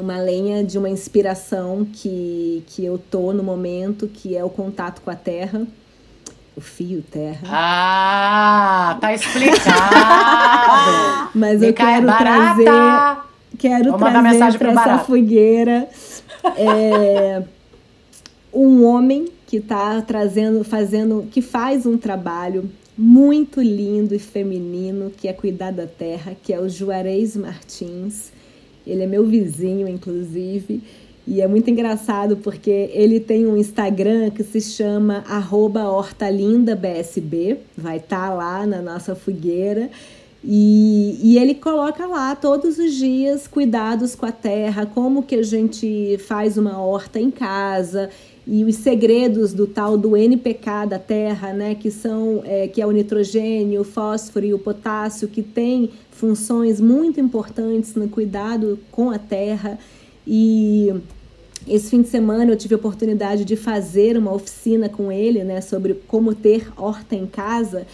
uma 0.00 0.18
lenha 0.18 0.64
de 0.64 0.78
uma 0.78 0.88
inspiração 0.88 1.86
que, 1.92 2.64
que 2.68 2.84
eu 2.84 2.98
tô 2.98 3.32
no 3.32 3.42
momento, 3.42 4.08
que 4.08 4.36
é 4.36 4.44
o 4.44 4.50
contato 4.50 5.00
com 5.02 5.10
a 5.10 5.14
terra, 5.14 5.66
o 6.56 6.60
fio 6.60 7.02
terra. 7.02 7.40
Ah, 7.46 8.98
tá 9.00 9.14
explicado. 9.14 9.70
Mas 11.34 11.62
eu 11.62 11.70
é 11.70 11.72
quero 11.72 12.06
trazer, 12.06 12.64
barata. 12.64 13.22
quero 13.58 13.90
Vou 13.90 13.98
mandar 13.98 14.22
trazer 14.22 14.58
para 14.58 14.72
essa 14.72 14.98
fogueira 14.98 15.88
é, 16.56 17.42
um 18.52 18.84
homem 18.84 19.28
que 19.46 19.56
está 19.56 20.00
trazendo, 20.02 20.62
fazendo, 20.64 21.26
que 21.30 21.42
faz 21.42 21.86
um 21.86 21.96
trabalho 21.96 22.70
muito 22.96 23.60
lindo 23.62 24.14
e 24.14 24.18
feminino, 24.18 25.10
que 25.10 25.26
é 25.26 25.32
cuidar 25.32 25.72
da 25.72 25.86
terra, 25.86 26.36
que 26.42 26.52
é 26.52 26.60
o 26.60 26.68
Juarez 26.68 27.36
Martins. 27.36 28.30
Ele 28.90 29.04
é 29.04 29.06
meu 29.06 29.24
vizinho, 29.24 29.88
inclusive. 29.88 30.82
E 31.26 31.40
é 31.40 31.46
muito 31.46 31.70
engraçado 31.70 32.38
porque 32.38 32.90
ele 32.92 33.20
tem 33.20 33.46
um 33.46 33.56
Instagram 33.56 34.30
que 34.30 34.42
se 34.42 34.60
chama 34.60 35.22
hortalindabsb. 35.88 37.58
Vai 37.76 37.98
estar 37.98 38.34
lá 38.34 38.66
na 38.66 38.82
nossa 38.82 39.14
fogueira. 39.14 39.90
E, 40.42 41.18
e 41.22 41.38
ele 41.38 41.54
coloca 41.54 42.06
lá 42.06 42.34
todos 42.34 42.78
os 42.78 42.94
dias 42.94 43.46
cuidados 43.46 44.14
com 44.14 44.24
a 44.24 44.32
terra, 44.32 44.86
como 44.86 45.22
que 45.22 45.34
a 45.34 45.42
gente 45.42 46.16
faz 46.26 46.56
uma 46.56 46.80
horta 46.80 47.20
em 47.20 47.30
casa 47.30 48.08
e 48.46 48.64
os 48.64 48.76
segredos 48.76 49.52
do 49.52 49.66
tal 49.66 49.98
do 49.98 50.16
NPK 50.16 50.86
da 50.88 50.98
terra, 50.98 51.52
né, 51.52 51.74
que 51.74 51.90
são 51.90 52.42
é, 52.44 52.66
que 52.66 52.80
é 52.80 52.86
o 52.86 52.90
nitrogênio, 52.90 53.82
o 53.82 53.84
fósforo 53.84 54.46
e 54.46 54.54
o 54.54 54.58
potássio, 54.58 55.28
que 55.28 55.42
tem 55.42 55.90
funções 56.10 56.80
muito 56.80 57.20
importantes 57.20 57.94
no 57.94 58.08
cuidado 58.08 58.78
com 58.90 59.10
a 59.10 59.18
terra. 59.18 59.78
E 60.26 60.92
esse 61.68 61.90
fim 61.90 62.02
de 62.02 62.08
semana 62.08 62.50
eu 62.50 62.56
tive 62.56 62.74
a 62.74 62.78
oportunidade 62.78 63.44
de 63.44 63.56
fazer 63.56 64.16
uma 64.16 64.32
oficina 64.32 64.88
com 64.88 65.12
ele, 65.12 65.44
né, 65.44 65.60
sobre 65.60 65.94
como 66.08 66.34
ter 66.34 66.72
horta 66.76 67.14
em 67.14 67.26
casa. 67.26 67.86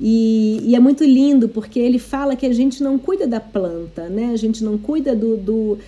E, 0.00 0.60
e, 0.64 0.74
é 0.74 0.80
muito 0.80 1.04
lindo 1.04 1.48
porque 1.48 1.78
ele 1.78 1.98
fala 1.98 2.34
que 2.34 2.46
a 2.46 2.52
gente 2.52 2.82
não 2.82 2.98
cuida 2.98 3.26
da 3.26 3.40
planta, 3.40 4.08
né? 4.08 4.30
A 4.32 4.36
gente 4.36 4.64
não 4.64 4.76
cuida 4.76 5.14
do, 5.14 5.36
do, 5.36 5.78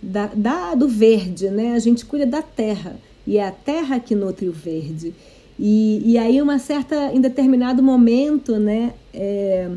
da, 0.00 0.26
da, 0.26 0.74
do 0.74 0.88
verde, 0.88 1.50
né? 1.50 1.72
A 1.72 1.78
gente 1.78 2.04
cuida 2.04 2.24
da 2.24 2.42
terra. 2.42 2.96
E 3.26 3.38
é 3.38 3.46
a 3.46 3.50
terra 3.50 3.98
que 3.98 4.14
nutre 4.14 4.48
o 4.48 4.52
verde. 4.52 5.12
E, 5.58 6.02
e 6.04 6.18
aí, 6.18 6.40
uma 6.40 6.58
certa, 6.58 7.12
em 7.12 7.20
determinado 7.20 7.82
momento, 7.82 8.56
né? 8.56 8.94
É, 9.12 9.68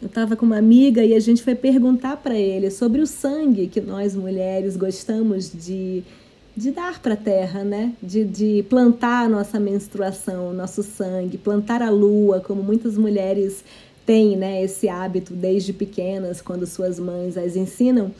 eu 0.00 0.06
estava 0.06 0.36
com 0.36 0.44
uma 0.46 0.58
amiga 0.58 1.04
e 1.04 1.14
a 1.14 1.20
gente 1.20 1.42
foi 1.42 1.54
perguntar 1.54 2.18
para 2.18 2.38
ele 2.38 2.70
sobre 2.70 3.00
o 3.00 3.06
sangue 3.06 3.66
que 3.66 3.80
nós 3.80 4.14
mulheres 4.14 4.76
gostamos 4.76 5.50
de, 5.50 6.04
de 6.56 6.70
dar 6.70 7.00
para 7.00 7.12
a 7.12 7.18
terra, 7.18 7.62
né? 7.62 7.92
De, 8.02 8.24
de 8.24 8.64
plantar 8.68 9.26
a 9.26 9.28
nossa 9.28 9.60
menstruação, 9.60 10.54
nosso 10.54 10.82
sangue, 10.82 11.36
plantar 11.36 11.82
a 11.82 11.90
lua, 11.90 12.40
como 12.40 12.62
muitas 12.62 12.96
mulheres 12.96 13.62
têm, 14.06 14.36
né? 14.36 14.62
Esse 14.62 14.88
hábito 14.88 15.34
desde 15.34 15.72
pequenas, 15.72 16.40
quando 16.40 16.66
suas 16.66 16.98
mães 16.98 17.36
as 17.36 17.56
ensinam. 17.56 18.10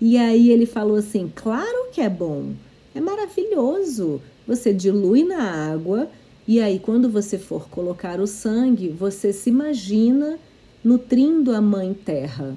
E 0.00 0.18
aí 0.18 0.50
ele 0.50 0.66
falou 0.66 0.96
assim: 0.96 1.32
claro 1.34 1.90
que 1.90 2.00
é 2.02 2.08
bom, 2.10 2.52
é 2.94 3.00
maravilhoso. 3.00 4.20
Você 4.46 4.72
dilui 4.72 5.24
na 5.24 5.72
água 5.72 6.08
E 6.46 6.60
aí, 6.60 6.78
quando 6.78 7.08
você 7.08 7.38
for 7.38 7.68
colocar 7.68 8.20
o 8.20 8.26
sangue, 8.26 8.88
você 8.88 9.32
se 9.32 9.50
imagina 9.50 10.38
nutrindo 10.84 11.52
a 11.52 11.60
Mãe 11.60 11.92
Terra. 11.92 12.56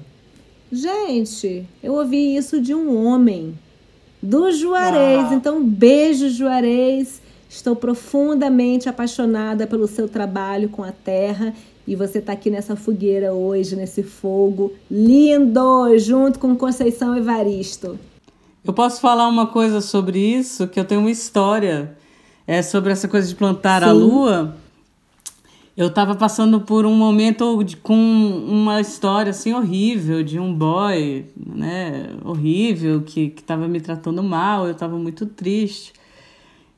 Gente, 0.70 1.66
eu 1.82 1.94
ouvi 1.94 2.36
isso 2.36 2.60
de 2.60 2.72
um 2.72 3.04
homem, 3.04 3.58
do 4.22 4.50
Juarez. 4.52 5.24
Uau. 5.24 5.34
Então, 5.34 5.64
beijo, 5.64 6.28
Juarez. 6.28 7.20
Estou 7.48 7.74
profundamente 7.74 8.88
apaixonada 8.88 9.66
pelo 9.66 9.88
seu 9.88 10.08
trabalho 10.08 10.68
com 10.68 10.84
a 10.84 10.92
terra 10.92 11.52
e 11.86 11.96
você 11.96 12.18
está 12.18 12.32
aqui 12.32 12.48
nessa 12.50 12.76
fogueira 12.76 13.32
hoje, 13.32 13.74
nesse 13.74 14.04
fogo 14.04 14.72
lindo, 14.88 15.98
junto 15.98 16.38
com 16.38 16.54
Conceição 16.54 17.16
Evaristo. 17.16 17.98
Eu 18.64 18.72
posso 18.72 19.00
falar 19.00 19.26
uma 19.26 19.48
coisa 19.48 19.80
sobre 19.80 20.20
isso, 20.20 20.68
que 20.68 20.78
eu 20.78 20.84
tenho 20.84 21.00
uma 21.00 21.10
história 21.10 21.96
é, 22.46 22.62
sobre 22.62 22.92
essa 22.92 23.08
coisa 23.08 23.26
de 23.26 23.34
plantar 23.34 23.82
a 23.82 23.88
Sim. 23.88 23.98
lua. 23.98 24.56
Eu 25.80 25.86
estava 25.86 26.14
passando 26.14 26.60
por 26.60 26.84
um 26.84 26.94
momento 26.94 27.64
de- 27.64 27.74
com 27.74 27.94
uma 27.94 28.82
história 28.82 29.30
assim 29.30 29.54
horrível 29.54 30.22
de 30.22 30.38
um 30.38 30.52
boy, 30.52 31.24
né, 31.34 32.10
horrível 32.22 33.00
que 33.00 33.30
que 33.30 33.40
estava 33.40 33.66
me 33.66 33.80
tratando 33.80 34.22
mal. 34.22 34.66
Eu 34.66 34.72
estava 34.72 34.98
muito 34.98 35.24
triste. 35.24 35.94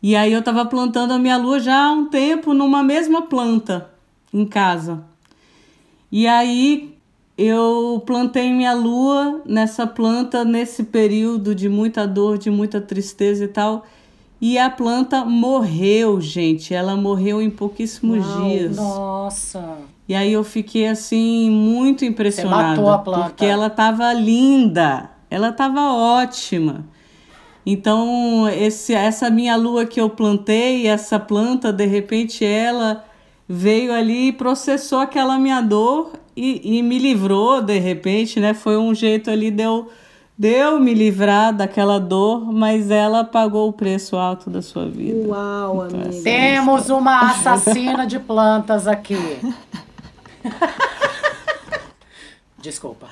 E 0.00 0.14
aí 0.14 0.32
eu 0.32 0.38
estava 0.38 0.64
plantando 0.66 1.12
a 1.14 1.18
minha 1.18 1.36
lua 1.36 1.58
já 1.58 1.86
há 1.86 1.90
um 1.90 2.06
tempo 2.10 2.54
numa 2.54 2.80
mesma 2.84 3.22
planta 3.22 3.90
em 4.32 4.46
casa. 4.46 5.02
E 6.12 6.28
aí 6.28 6.94
eu 7.36 8.00
plantei 8.06 8.52
minha 8.52 8.72
lua 8.72 9.42
nessa 9.44 9.84
planta 9.84 10.44
nesse 10.44 10.84
período 10.84 11.56
de 11.56 11.68
muita 11.68 12.06
dor, 12.06 12.38
de 12.38 12.50
muita 12.52 12.80
tristeza 12.80 13.46
e 13.46 13.48
tal. 13.48 13.84
E 14.44 14.58
a 14.58 14.68
planta 14.68 15.24
morreu, 15.24 16.20
gente. 16.20 16.74
Ela 16.74 16.96
morreu 16.96 17.40
em 17.40 17.48
pouquíssimos 17.48 18.26
Uau, 18.26 18.42
dias. 18.42 18.76
Nossa. 18.76 19.78
E 20.08 20.16
aí 20.16 20.32
eu 20.32 20.42
fiquei 20.42 20.88
assim 20.88 21.48
muito 21.48 22.04
impressionada, 22.04 22.70
matou 22.70 22.90
a 22.90 22.98
planta. 22.98 23.24
porque 23.26 23.44
ela 23.44 23.70
tava 23.70 24.12
linda, 24.12 25.08
ela 25.30 25.52
tava 25.52 25.92
ótima. 25.92 26.84
Então, 27.64 28.48
esse, 28.48 28.92
essa 28.92 29.30
minha 29.30 29.54
lua 29.54 29.86
que 29.86 30.00
eu 30.00 30.10
plantei, 30.10 30.88
essa 30.88 31.20
planta, 31.20 31.72
de 31.72 31.86
repente 31.86 32.44
ela 32.44 33.04
veio 33.48 33.92
ali 33.92 34.28
e 34.28 34.32
processou 34.32 34.98
aquela 34.98 35.38
minha 35.38 35.60
dor 35.60 36.14
e, 36.36 36.78
e 36.78 36.82
me 36.82 36.98
livrou, 36.98 37.62
de 37.62 37.78
repente, 37.78 38.40
né? 38.40 38.54
Foi 38.54 38.76
um 38.76 38.92
jeito 38.92 39.30
ali 39.30 39.52
de 39.52 39.62
eu, 39.62 39.88
de 40.42 40.48
eu 40.48 40.80
me 40.80 40.92
livrar 40.92 41.54
daquela 41.54 42.00
dor, 42.00 42.52
mas 42.52 42.90
ela 42.90 43.22
pagou 43.22 43.68
o 43.68 43.72
preço 43.72 44.16
alto 44.16 44.50
da 44.50 44.60
sua 44.60 44.88
vida. 44.88 45.28
Uau, 45.28 45.86
Então, 45.86 46.00
amiga. 46.00 46.22
Temos 46.24 46.90
uma 46.90 47.30
assassina 47.30 48.04
de 48.04 48.18
plantas 48.18 48.88
aqui. 48.88 49.14
Desculpa. 52.58 53.06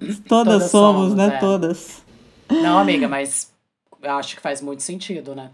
Todas, 0.00 0.18
Todas 0.26 0.70
somos, 0.72 1.10
somos, 1.10 1.14
né? 1.14 1.28
é. 1.28 1.38
Todas. 1.38 2.02
Não, 2.50 2.76
amiga, 2.76 3.06
mas 3.06 3.52
eu 4.02 4.14
acho 4.14 4.34
que 4.34 4.42
faz 4.42 4.60
muito 4.60 4.82
sentido, 4.82 5.36
né? 5.36 5.50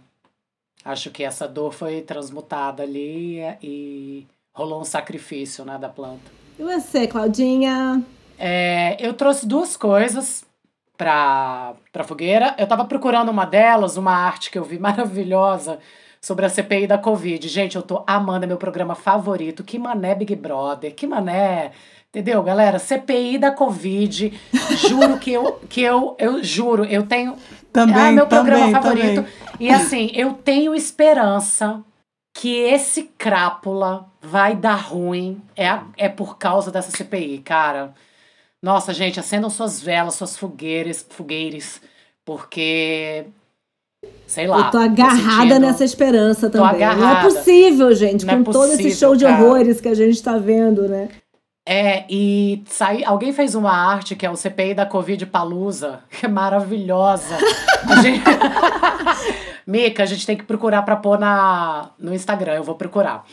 Acho 0.82 1.10
que 1.10 1.22
essa 1.22 1.46
dor 1.46 1.74
foi 1.74 2.00
transmutada 2.00 2.82
ali 2.82 3.40
e 3.62 4.26
rolou 4.54 4.80
um 4.80 4.84
sacrifício, 4.84 5.66
né, 5.66 5.76
da 5.76 5.90
planta. 5.90 6.32
E 6.58 6.62
você, 6.62 7.06
Claudinha? 7.06 8.02
É, 8.38 8.96
eu 9.06 9.12
trouxe 9.12 9.46
duas 9.46 9.76
coisas 9.76 10.46
pra, 10.96 11.74
pra 11.92 12.04
fogueira. 12.04 12.54
Eu 12.58 12.66
tava 12.66 12.84
procurando 12.84 13.30
uma 13.30 13.44
delas, 13.44 13.96
uma 13.96 14.12
arte 14.12 14.50
que 14.50 14.58
eu 14.58 14.64
vi 14.64 14.78
maravilhosa 14.80 15.78
sobre 16.20 16.46
a 16.46 16.48
CPI 16.48 16.86
da 16.86 16.98
Covid. 16.98 17.46
Gente, 17.48 17.76
eu 17.76 17.82
tô 17.82 18.02
amando, 18.06 18.44
é 18.44 18.48
meu 18.48 18.56
programa 18.56 18.94
favorito. 18.94 19.62
Que 19.62 19.78
mané 19.78 20.14
Big 20.14 20.34
Brother, 20.34 20.94
que 20.94 21.06
mané. 21.06 21.72
Entendeu, 22.08 22.42
galera? 22.42 22.78
CPI 22.78 23.38
da 23.38 23.50
Covid. 23.50 24.32
Juro 24.88 25.18
que 25.18 25.32
eu, 25.32 25.60
que 25.68 25.82
eu, 25.82 26.16
eu 26.18 26.42
juro, 26.44 26.84
eu 26.84 27.04
tenho. 27.04 27.36
Também, 27.72 27.96
ah, 27.96 28.12
meu 28.12 28.26
programa 28.28 28.66
também, 28.66 28.82
favorito. 28.82 29.14
também. 29.16 29.32
E 29.58 29.68
assim, 29.68 30.10
eu 30.14 30.32
tenho 30.32 30.76
esperança 30.76 31.82
que 32.32 32.56
esse 32.56 33.04
crápula 33.18 34.06
vai 34.22 34.54
dar 34.54 34.76
ruim. 34.76 35.42
É, 35.56 35.78
é 35.96 36.08
por 36.08 36.38
causa 36.38 36.70
dessa 36.70 36.96
CPI, 36.96 37.38
cara. 37.38 37.94
Nossa, 38.64 38.94
gente, 38.94 39.20
acendam 39.20 39.50
suas 39.50 39.78
velas, 39.82 40.14
suas 40.14 40.38
fogueiras, 40.38 41.04
fogueires, 41.10 41.82
porque. 42.24 43.26
Sei 44.26 44.46
lá. 44.46 44.56
eu 44.58 44.70
tô 44.70 44.78
agarrada 44.78 45.42
sentindo- 45.42 45.58
nessa 45.60 45.84
esperança 45.84 46.48
também. 46.48 46.80
Não 46.80 47.10
é 47.18 47.22
possível, 47.22 47.94
gente, 47.94 48.24
Não 48.24 48.32
é 48.32 48.36
com 48.38 48.44
todo 48.44 48.64
esse 48.68 48.76
possível, 48.78 48.96
show 48.96 49.16
de 49.16 49.24
cara. 49.26 49.42
horrores 49.44 49.82
que 49.82 49.88
a 49.88 49.94
gente 49.94 50.22
tá 50.22 50.38
vendo, 50.38 50.88
né? 50.88 51.10
É, 51.68 52.04
e 52.08 52.62
sai, 52.66 53.04
alguém 53.04 53.34
fez 53.34 53.54
uma 53.54 53.70
arte 53.70 54.16
que 54.16 54.24
é 54.24 54.30
o 54.30 54.36
CPI 54.36 54.72
da 54.72 54.86
Covid 54.86 55.26
Palusa, 55.26 56.00
que 56.10 56.24
é 56.24 56.28
maravilhosa. 56.28 57.36
A 57.86 57.96
gente... 58.00 58.22
Mica, 59.66 60.02
a 60.02 60.06
gente 60.06 60.26
tem 60.26 60.36
que 60.38 60.44
procurar 60.44 60.82
pra 60.82 60.96
pôr 60.96 61.18
na, 61.18 61.90
no 61.98 62.14
Instagram, 62.14 62.54
eu 62.54 62.64
vou 62.64 62.74
procurar. 62.76 63.24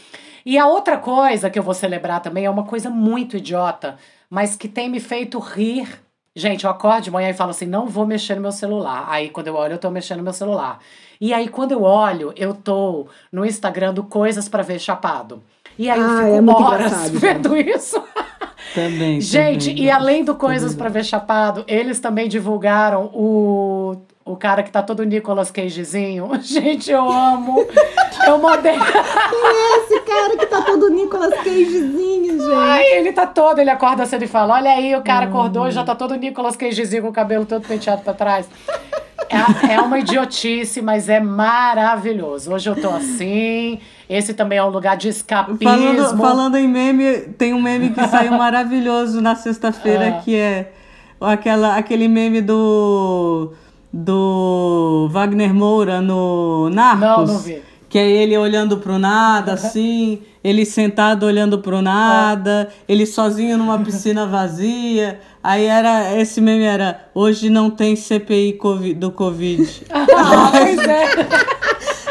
E 0.45 0.57
a 0.57 0.67
outra 0.67 0.97
coisa 0.97 1.49
que 1.49 1.57
eu 1.59 1.63
vou 1.63 1.73
celebrar 1.73 2.21
também 2.21 2.45
é 2.45 2.49
uma 2.49 2.63
coisa 2.63 2.89
muito 2.89 3.38
idiota, 3.38 3.97
mas 4.32 4.55
que 4.55 4.67
tem 4.69 4.89
me 4.89 5.01
feito 5.01 5.38
rir. 5.38 5.88
Gente, 6.34 6.63
eu 6.63 6.71
acordo 6.71 7.01
de 7.03 7.11
manhã 7.11 7.29
e 7.29 7.34
falo 7.34 7.51
assim: 7.51 7.65
não 7.65 7.86
vou 7.88 8.07
mexer 8.07 8.36
no 8.36 8.41
meu 8.41 8.53
celular. 8.53 9.05
Aí 9.09 9.29
quando 9.29 9.47
eu 9.47 9.55
olho, 9.55 9.73
eu 9.73 9.77
tô 9.77 9.91
mexendo 9.91 10.19
no 10.19 10.23
meu 10.23 10.32
celular. 10.34 10.79
E 11.19 11.34
aí 11.34 11.49
quando 11.49 11.73
eu 11.73 11.84
olho, 11.84 12.34
eu 12.38 12.53
tô 12.53 13.05
no 13.32 13.45
Instagram 13.45 13.93
do 13.93 14.03
Coisas 14.03 14.47
pra 14.47 14.63
Ver 14.63 14.79
Chapado. 14.79 15.43
E 15.77 15.89
aí 15.89 15.99
eu 15.99 16.05
Ah, 16.05 16.23
fico 16.45 16.51
é 16.51 16.63
horas 16.65 17.09
vendo 17.11 17.57
isso. 17.57 18.01
Também. 18.73 19.19
Gente, 19.21 19.69
também. 19.71 19.84
e 19.84 19.91
além 19.91 20.23
do 20.23 20.34
Coisas 20.36 20.73
pra 20.73 20.88
Ver 20.88 21.03
Chapado, 21.03 21.65
eles 21.67 21.99
também 21.99 22.29
divulgaram 22.29 23.05
o, 23.13 23.97
o 24.23 24.38
cara 24.38 24.63
que 24.63 24.71
tá 24.71 24.82
todo 24.82 25.03
Nicolas 25.03 25.51
Cagezinho. 25.51 26.29
Gente, 26.41 26.89
eu 26.91 27.11
amo. 27.11 27.67
Eu 28.28 28.38
mandei. 28.38 28.74
Esse 28.76 29.99
cara 30.01 30.38
que 30.38 30.45
tá 30.45 30.61
todo 30.61 30.89
Nicolas 30.89 31.34
Cagezinho, 31.36 32.39
gente. 32.39 32.53
Ai, 32.53 32.84
ele 32.93 33.11
tá 33.11 33.26
todo, 33.26 33.59
ele 33.59 33.69
acorda 33.69 34.05
cedo 34.05 34.24
e 34.24 34.28
fala: 34.28 34.55
Olha 34.55 34.72
aí, 34.72 34.95
o 34.95 35.01
cara 35.01 35.26
acordou 35.26 35.67
e 35.67 35.72
já 35.72 35.84
tá 35.84 35.95
todo 35.95 36.15
Nicolas 36.15 36.55
Cagezinho 36.55 37.03
com 37.03 37.09
o 37.09 37.13
cabelo 37.13 37.45
todo 37.45 37.67
penteado 37.67 38.01
pra 38.03 38.13
trás. 38.13 38.47
É, 39.30 39.76
é 39.76 39.82
uma 39.82 39.97
idiotice, 39.99 40.82
mas 40.82 41.07
é 41.07 41.19
maravilhoso. 41.19 42.51
Hoje 42.53 42.69
eu 42.69 42.76
tô 42.80 42.89
assim. 42.89 43.80
Esse 44.09 44.34
também 44.34 44.57
é 44.57 44.63
um 44.63 44.69
lugar 44.69 44.97
de 44.97 45.07
escapismo. 45.07 45.57
Falando, 45.63 46.17
falando 46.17 46.57
em 46.57 46.67
meme, 46.67 47.19
tem 47.38 47.53
um 47.53 47.61
meme 47.61 47.91
que 47.91 48.07
saiu 48.07 48.34
maravilhoso 48.38 49.22
na 49.22 49.36
sexta-feira, 49.36 50.17
Ah. 50.17 50.22
que 50.22 50.36
é 50.36 50.74
aquela, 51.22 51.78
aquele 51.78 52.09
meme 52.09 52.41
do, 52.41 53.53
do 53.93 55.07
Wagner 55.11 55.53
Moura 55.53 56.01
no 56.01 56.69
Narcos. 56.69 56.99
Não, 57.01 57.26
não 57.26 57.38
vi. 57.39 57.61
Que 57.91 57.99
é 57.99 58.09
ele 58.09 58.37
olhando 58.37 58.77
pro 58.77 58.97
nada, 58.97 59.51
assim, 59.53 60.21
ele 60.41 60.65
sentado 60.65 61.25
olhando 61.25 61.59
pro 61.59 61.81
nada, 61.81 62.69
ele 62.87 63.05
sozinho 63.05 63.57
numa 63.57 63.77
piscina 63.83 64.25
vazia. 64.25 65.19
Aí 65.43 65.65
era, 65.65 66.17
esse 66.17 66.39
meme 66.39 66.63
era, 66.63 67.09
hoje 67.13 67.49
não 67.49 67.69
tem 67.69 67.95
CPI 67.97 68.53
Covid- 68.53 68.93
do 68.97 69.11
Covid. 69.11 69.83
Pois 70.51 70.79
é. 70.87 71.05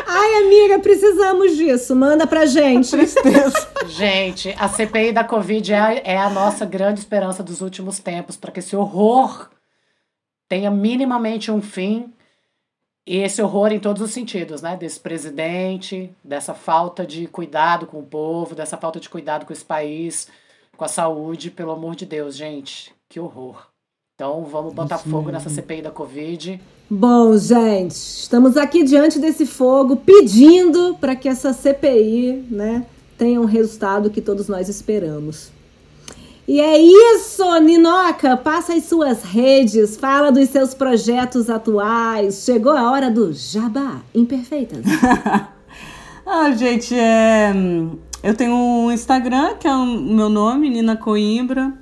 Ai, 0.06 0.42
amiga, 0.44 0.78
precisamos 0.80 1.56
disso. 1.56 1.96
Manda 1.96 2.26
pra 2.26 2.44
gente. 2.44 2.90
Tristeza. 2.90 3.68
Gente, 3.88 4.54
a 4.58 4.68
CPI 4.68 5.12
da 5.12 5.24
Covid 5.24 5.72
é 5.72 5.78
a, 5.78 5.94
é 5.94 6.16
a 6.18 6.28
nossa 6.28 6.66
grande 6.66 7.00
esperança 7.00 7.42
dos 7.42 7.62
últimos 7.62 7.98
tempos, 8.00 8.36
para 8.36 8.52
que 8.52 8.58
esse 8.60 8.76
horror 8.76 9.48
tenha 10.46 10.70
minimamente 10.70 11.50
um 11.50 11.62
fim. 11.62 12.12
E 13.06 13.18
esse 13.18 13.42
horror 13.42 13.72
em 13.72 13.80
todos 13.80 14.02
os 14.02 14.10
sentidos, 14.10 14.62
né? 14.62 14.76
Desse 14.76 15.00
presidente, 15.00 16.10
dessa 16.22 16.54
falta 16.54 17.06
de 17.06 17.26
cuidado 17.26 17.86
com 17.86 17.98
o 17.98 18.06
povo, 18.06 18.54
dessa 18.54 18.76
falta 18.76 19.00
de 19.00 19.08
cuidado 19.08 19.46
com 19.46 19.52
esse 19.52 19.64
país, 19.64 20.28
com 20.76 20.84
a 20.84 20.88
saúde, 20.88 21.50
pelo 21.50 21.72
amor 21.72 21.96
de 21.96 22.06
Deus, 22.06 22.36
gente. 22.36 22.94
Que 23.08 23.18
horror. 23.18 23.66
Então 24.14 24.44
vamos 24.44 24.74
botar 24.74 24.98
fogo 24.98 25.30
nessa 25.30 25.48
CPI 25.48 25.82
da 25.82 25.90
Covid. 25.90 26.60
Bom, 26.90 27.36
gente, 27.38 27.92
estamos 27.92 28.56
aqui 28.56 28.84
diante 28.84 29.18
desse 29.18 29.46
fogo 29.46 29.96
pedindo 29.96 30.94
para 31.00 31.16
que 31.16 31.28
essa 31.28 31.54
CPI, 31.54 32.44
né, 32.50 32.84
tenha 33.16 33.40
um 33.40 33.46
resultado 33.46 34.10
que 34.10 34.20
todos 34.20 34.46
nós 34.46 34.68
esperamos. 34.68 35.50
E 36.50 36.60
é 36.60 36.76
isso, 36.76 37.44
Ninoca, 37.60 38.36
passa 38.36 38.74
as 38.74 38.82
suas 38.82 39.22
redes, 39.22 39.96
fala 39.96 40.32
dos 40.32 40.48
seus 40.48 40.74
projetos 40.74 41.48
atuais. 41.48 42.42
Chegou 42.44 42.72
a 42.72 42.90
hora 42.90 43.08
do 43.08 43.32
Jabá 43.32 44.00
Imperfeitas. 44.12 44.84
Ah, 46.26 46.52
gente, 46.52 46.94
é... 46.94 47.52
eu 48.22 48.34
tenho 48.34 48.54
um 48.54 48.92
Instagram, 48.92 49.54
que 49.58 49.66
é 49.66 49.74
o 49.74 49.84
meu 49.84 50.28
nome, 50.28 50.70
Nina 50.70 50.96
Coimbra. 50.96 51.72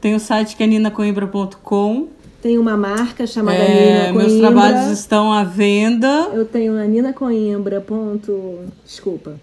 Tem 0.00 0.14
o 0.14 0.20
site 0.20 0.54
que 0.54 0.62
é 0.62 0.66
ninacoimbra.com. 0.66 2.06
Tem 2.40 2.56
uma 2.56 2.76
marca 2.76 3.26
chamada 3.26 3.58
É, 3.58 4.10
Nina 4.10 4.12
meus 4.12 4.32
Coimbra. 4.32 4.50
trabalhos 4.52 4.90
estão 4.92 5.32
à 5.32 5.42
venda. 5.42 6.30
Eu 6.32 6.44
tenho 6.44 6.76
a 6.76 6.84
Nina 6.84 7.12
Coimbra. 7.12 7.80
Ponto... 7.80 8.60
Desculpa. 8.84 9.40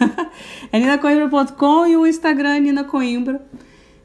é 0.72 0.78
ninacoimbra.com 0.78 1.86
e 1.86 1.96
o 1.96 2.06
Instagram 2.06 2.56
é 2.56 2.60
Nina 2.60 2.84
Coimbra. 2.84 3.40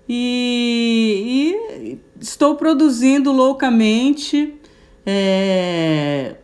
E, 0.08 1.56
e 1.90 2.00
estou 2.20 2.56
produzindo 2.56 3.32
loucamente. 3.32 4.56
É, 5.06 6.36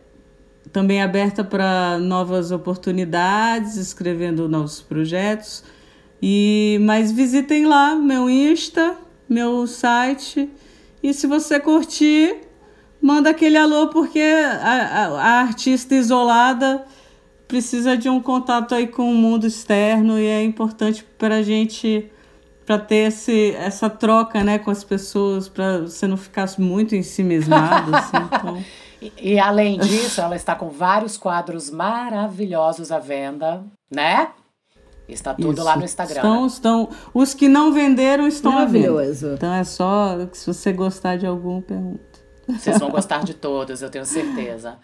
também 0.72 1.02
aberta 1.02 1.42
para 1.42 1.98
novas 1.98 2.50
oportunidades, 2.50 3.76
escrevendo 3.76 4.48
novos 4.48 4.80
projetos. 4.80 5.64
E 6.20 6.78
mas 6.82 7.12
visitem 7.12 7.66
lá 7.66 7.94
meu 7.94 8.28
Insta, 8.28 8.96
meu 9.28 9.66
site. 9.66 10.50
E 11.02 11.14
se 11.14 11.26
você 11.26 11.60
curtir, 11.60 12.36
manda 13.00 13.30
aquele 13.30 13.56
alô 13.56 13.88
porque 13.88 14.20
a, 14.20 14.60
a, 14.62 15.06
a 15.06 15.40
artista 15.40 15.94
isolada 15.94 16.84
precisa 17.48 17.96
de 17.96 18.08
um 18.08 18.20
contato 18.20 18.74
aí 18.74 18.86
com 18.86 19.10
o 19.10 19.14
mundo 19.14 19.46
externo 19.46 20.18
e 20.18 20.26
é 20.26 20.44
importante 20.44 21.02
para 21.18 21.36
a 21.36 21.42
gente 21.42 22.12
para 22.66 22.78
ter 22.78 23.08
esse, 23.08 23.52
essa 23.52 23.88
troca 23.88 24.44
né, 24.44 24.58
com 24.58 24.70
as 24.70 24.84
pessoas, 24.84 25.48
para 25.48 25.78
você 25.78 26.06
não 26.06 26.18
ficar 26.18 26.46
muito 26.58 26.94
em 26.94 27.02
si 27.02 27.24
mesmado. 27.24 27.96
assim, 27.96 28.16
então... 28.30 28.62
e, 29.00 29.12
e, 29.22 29.38
além 29.38 29.78
disso, 29.78 30.20
ela 30.20 30.36
está 30.36 30.54
com 30.54 30.68
vários 30.68 31.16
quadros 31.16 31.70
maravilhosos 31.70 32.92
à 32.92 32.98
venda, 32.98 33.64
né? 33.90 34.32
Está 35.08 35.32
tudo 35.32 35.54
Isso. 35.54 35.64
lá 35.64 35.76
no 35.78 35.84
Instagram. 35.84 36.16
Estão, 36.16 36.46
estão, 36.46 36.88
os 37.14 37.32
que 37.32 37.48
não 37.48 37.72
venderam 37.72 38.28
estão 38.28 38.58
à 38.58 38.66
venda. 38.66 39.02
Então 39.34 39.54
é 39.54 39.64
só, 39.64 40.28
se 40.32 40.46
você 40.46 40.70
gostar 40.70 41.16
de 41.16 41.26
algum, 41.26 41.62
pergunta. 41.62 42.02
Vocês 42.46 42.78
vão 42.78 42.90
gostar 42.92 43.24
de 43.24 43.32
todos, 43.32 43.80
eu 43.80 43.88
tenho 43.88 44.04
certeza. 44.04 44.78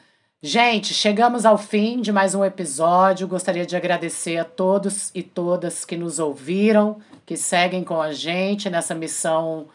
Gente, 0.47 0.92
chegamos 0.92 1.47
ao 1.47 1.57
fim 1.57 2.03
de 2.03 2.12
mais 2.12 2.34
um 2.34 2.45
episódio. 2.45 3.26
Gostaria 3.26 3.64
de 3.64 3.74
agradecer 3.74 4.36
a 4.36 4.45
todos 4.45 5.11
e 5.14 5.22
todas 5.22 5.86
que 5.86 5.97
nos 5.97 6.18
ouviram, 6.18 6.99
que 7.24 7.34
seguem 7.34 7.82
com 7.82 7.99
a 7.99 8.12
gente 8.12 8.68
nessa 8.68 8.95
missão 8.95 9.68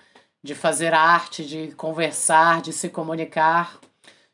de 0.43 0.53
fazer 0.53 0.93
arte, 0.93 1.43
de 1.43 1.71
conversar, 1.71 2.61
de 2.61 2.71
se 2.71 2.87
comunicar 2.87 3.79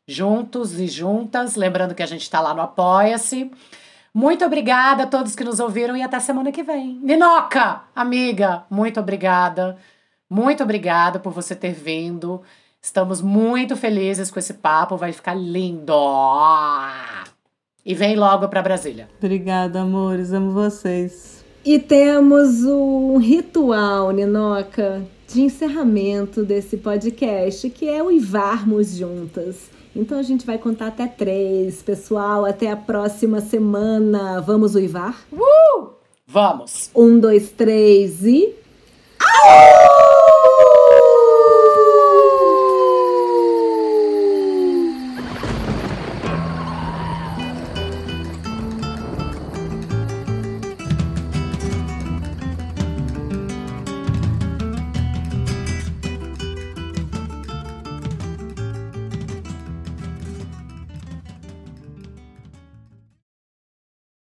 juntos 0.06 0.78
e 0.78 0.88
juntas. 0.88 1.56
Lembrando 1.56 1.96
que 1.96 2.04
a 2.04 2.06
gente 2.06 2.24
está 2.24 2.42
lá 2.42 2.54
no 2.54 2.64
Apoia-se. 2.64 3.50
Muito 4.14 4.44
obrigada 4.44 5.04
a 5.04 5.08
todos 5.08 5.38
que 5.38 5.44
nos 5.46 5.62
ouviram 5.62 5.96
e 5.96 6.04
até 6.04 6.20
semana 6.20 6.52
que 6.52 6.64
vem. 6.64 7.00
Ninoca, 7.02 7.84
amiga, 7.96 8.66
muito 8.70 9.00
obrigada. 9.00 9.78
Muito 10.30 10.62
obrigada 10.64 11.18
por 11.18 11.32
você 11.32 11.56
ter 11.56 11.72
vindo. 11.72 12.44
Estamos 12.86 13.20
muito 13.20 13.76
felizes 13.76 14.30
com 14.30 14.38
esse 14.38 14.54
papo, 14.54 14.96
vai 14.96 15.12
ficar 15.12 15.34
lindo. 15.34 15.92
E 17.84 17.96
vem 17.96 18.16
logo 18.16 18.48
para 18.48 18.62
Brasília. 18.62 19.10
Obrigada, 19.18 19.82
amores, 19.82 20.32
amo 20.32 20.52
vocês. 20.52 21.44
E 21.66 21.80
temos 21.80 22.64
um 22.64 23.18
ritual, 23.18 24.12
Ninoca, 24.12 25.04
de 25.28 25.42
encerramento 25.42 26.44
desse 26.44 26.78
podcast, 26.78 27.68
que 27.72 27.90
é 27.90 28.04
uivarmos 28.04 28.96
juntas. 28.96 29.72
Então 29.96 30.20
a 30.20 30.24
gente 30.24 30.46
vai 30.46 30.60
contar 30.60 30.90
até 30.90 31.08
três, 31.08 31.82
pessoal. 31.82 32.46
Até 32.46 32.70
a 32.70 32.78
próxima 32.78 33.42
semana. 33.42 34.40
Vamos 34.42 34.76
uivar? 34.76 35.26
Uh! 35.34 35.88
Vamos! 36.28 36.92
Um, 36.94 37.20
dois, 37.20 37.50
três 37.50 38.24
e. 38.24 38.54
Au! 39.20 40.95